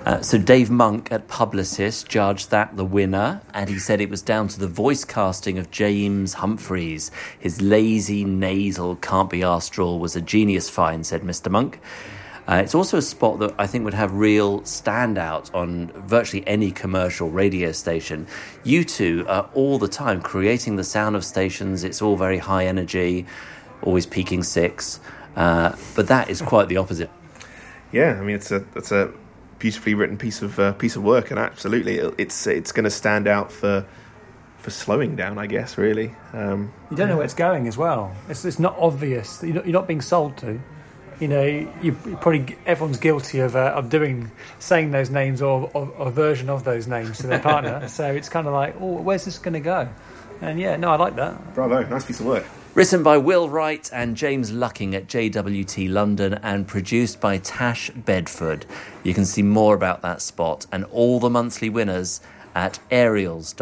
Uh, 0.05 0.21
so 0.21 0.37
Dave 0.37 0.69
Monk 0.69 1.11
at 1.13 1.29
Publicis 1.29 2.05
judged 2.05 2.51
that 2.51 2.75
the 2.75 2.83
winner, 2.83 3.41
and 3.53 3.69
he 3.69 3.79
said 3.79 4.01
it 4.01 4.09
was 4.09 4.21
down 4.21 4.49
to 4.49 4.59
the 4.59 4.67
voice 4.67 5.05
casting 5.05 5.57
of 5.57 5.71
James 5.71 6.35
Humphreys. 6.35 7.09
His 7.39 7.61
lazy, 7.61 8.25
nasal, 8.25 8.97
can't 8.97 9.29
be 9.29 9.39
arsed 9.39 9.71
drawl 9.71 9.99
was 9.99 10.17
a 10.17 10.21
genius 10.21 10.69
find, 10.69 11.05
said 11.05 11.21
Mr. 11.21 11.49
Monk. 11.49 11.79
Uh, 12.45 12.55
it's 12.55 12.75
also 12.75 12.97
a 12.97 13.01
spot 13.01 13.39
that 13.39 13.53
I 13.57 13.65
think 13.65 13.85
would 13.85 13.93
have 13.93 14.13
real 14.13 14.59
standout 14.61 15.53
on 15.55 15.87
virtually 16.05 16.45
any 16.45 16.71
commercial 16.71 17.29
radio 17.29 17.71
station. 17.71 18.27
You 18.65 18.83
two 18.83 19.25
are 19.29 19.49
all 19.53 19.79
the 19.79 19.87
time 19.87 20.21
creating 20.21 20.75
the 20.75 20.83
sound 20.83 21.15
of 21.15 21.23
stations. 21.23 21.85
It's 21.85 22.01
all 22.01 22.17
very 22.17 22.39
high 22.39 22.65
energy, 22.65 23.25
always 23.81 24.05
peaking 24.05 24.43
six. 24.43 24.99
Uh, 25.37 25.77
but 25.95 26.07
that 26.07 26.29
is 26.29 26.41
quite 26.41 26.67
the 26.67 26.75
opposite. 26.75 27.09
Yeah, 27.93 28.17
I 28.19 28.23
mean 28.23 28.35
it's 28.35 28.51
a 28.51 28.65
it's 28.75 28.91
a 28.91 29.13
beautifully 29.63 29.93
written 29.93 30.17
piece 30.17 30.41
of 30.41 30.59
uh, 30.59 30.73
piece 30.73 30.97
of 30.97 31.03
work, 31.03 31.31
and 31.31 31.39
absolutely, 31.39 31.97
it's 32.17 32.45
it's 32.47 32.73
going 32.73 32.83
to 32.83 32.89
stand 32.89 33.29
out 33.29 33.49
for 33.49 33.85
for 34.57 34.69
slowing 34.69 35.15
down, 35.15 35.37
I 35.37 35.47
guess. 35.47 35.77
Really, 35.77 36.13
um, 36.33 36.73
You 36.91 36.97
don't 36.97 37.07
know 37.07 37.15
where 37.15 37.23
it's 37.23 37.33
going 37.33 37.69
as 37.69 37.77
well. 37.77 38.13
It's, 38.27 38.43
it's 38.43 38.59
not 38.59 38.75
obvious. 38.77 39.41
You're 39.41 39.55
not, 39.55 39.65
you're 39.65 39.73
not 39.73 39.87
being 39.87 40.01
sold 40.01 40.35
to. 40.39 40.59
You 41.21 41.27
know, 41.29 41.43
you, 41.43 41.69
you 41.81 42.17
probably 42.19 42.57
everyone's 42.65 42.97
guilty 42.97 43.39
of 43.39 43.55
uh, 43.55 43.71
of 43.73 43.89
doing 43.89 44.29
saying 44.59 44.91
those 44.91 45.09
names 45.09 45.41
or, 45.41 45.71
or, 45.73 45.87
or 45.97 46.07
a 46.09 46.11
version 46.11 46.49
of 46.49 46.65
those 46.65 46.85
names 46.85 47.19
to 47.19 47.27
their 47.27 47.39
partner. 47.39 47.87
so 47.99 48.11
it's 48.11 48.27
kind 48.27 48.47
of 48.47 48.53
like, 48.53 48.75
oh, 48.81 48.99
where's 49.01 49.23
this 49.23 49.37
going 49.37 49.53
to 49.53 49.61
go? 49.61 49.87
And 50.41 50.59
yeah, 50.59 50.75
no, 50.75 50.89
I 50.89 50.97
like 50.97 51.15
that. 51.15 51.55
bravo, 51.55 51.87
nice 51.87 52.03
piece 52.03 52.19
of 52.19 52.25
work. 52.25 52.45
Written 52.75 53.03
by 53.03 53.19
Will 53.19 53.49
Wright 53.49 53.87
and 53.93 54.17
James 54.17 54.51
Lucking 54.51 54.95
at 54.95 55.05
JWT 55.05 55.91
London 55.91 56.39
and 56.41 56.67
produced 56.67 57.21
by 57.21 57.37
Tash 57.37 57.91
Bedford. 57.91 58.65
You 59.03 59.13
can 59.13 59.25
see 59.25 59.43
more 59.43 59.75
about 59.75 60.01
that 60.01 60.23
spot 60.23 60.65
and 60.71 60.83
all 60.85 61.19
the 61.19 61.29
monthly 61.29 61.69
winners 61.69 62.19
at 62.55 62.79
aerials.co.uk. 62.89 63.53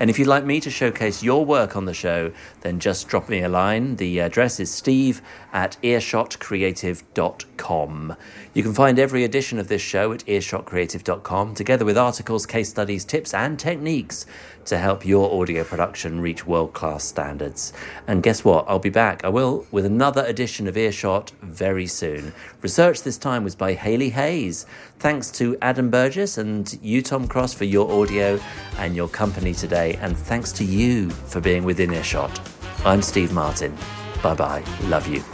And 0.00 0.10
if 0.10 0.16
you'd 0.18 0.28
like 0.28 0.44
me 0.44 0.60
to 0.60 0.70
showcase 0.70 1.24
your 1.24 1.44
work 1.44 1.76
on 1.76 1.84
the 1.84 1.94
show, 1.94 2.32
then 2.60 2.78
just 2.78 3.08
drop 3.08 3.28
me 3.28 3.42
a 3.42 3.48
line. 3.48 3.96
The 3.96 4.20
address 4.20 4.60
is 4.60 4.72
steve 4.72 5.20
at 5.52 5.76
earshotcreative.com. 5.82 8.16
You 8.54 8.62
can 8.62 8.74
find 8.74 8.96
every 8.98 9.24
edition 9.24 9.58
of 9.58 9.66
this 9.66 9.82
show 9.82 10.12
at 10.12 10.24
earshotcreative.com, 10.26 11.54
together 11.54 11.84
with 11.84 11.98
articles, 11.98 12.46
case 12.46 12.70
studies, 12.70 13.04
tips, 13.04 13.34
and 13.34 13.58
techniques 13.58 14.24
to 14.68 14.78
help 14.78 15.04
your 15.04 15.40
audio 15.40 15.64
production 15.64 16.20
reach 16.20 16.46
world 16.46 16.72
class 16.72 17.04
standards. 17.04 17.72
And 18.06 18.22
guess 18.22 18.44
what? 18.44 18.64
I'll 18.68 18.78
be 18.78 18.90
back. 18.90 19.24
I 19.24 19.28
will 19.28 19.66
with 19.70 19.84
another 19.84 20.24
edition 20.24 20.66
of 20.66 20.76
Earshot 20.76 21.32
very 21.42 21.86
soon. 21.86 22.32
Research 22.62 23.02
this 23.02 23.18
time 23.18 23.44
was 23.44 23.54
by 23.54 23.74
Haley 23.74 24.10
Hayes. 24.10 24.66
Thanks 24.98 25.30
to 25.32 25.56
Adam 25.60 25.90
Burgess 25.90 26.38
and 26.38 26.78
you, 26.82 27.02
Tom 27.02 27.26
Cross, 27.28 27.54
for 27.54 27.64
your 27.64 27.90
audio 27.90 28.40
and 28.78 28.94
your 28.94 29.08
company 29.08 29.54
today. 29.54 29.98
And 30.00 30.16
thanks 30.16 30.52
to 30.52 30.64
you 30.64 31.10
for 31.10 31.40
being 31.40 31.64
within 31.64 31.92
Earshot. 31.92 32.40
I'm 32.84 33.02
Steve 33.02 33.32
Martin. 33.32 33.76
Bye 34.22 34.34
bye. 34.34 34.64
Love 34.84 35.06
you. 35.08 35.24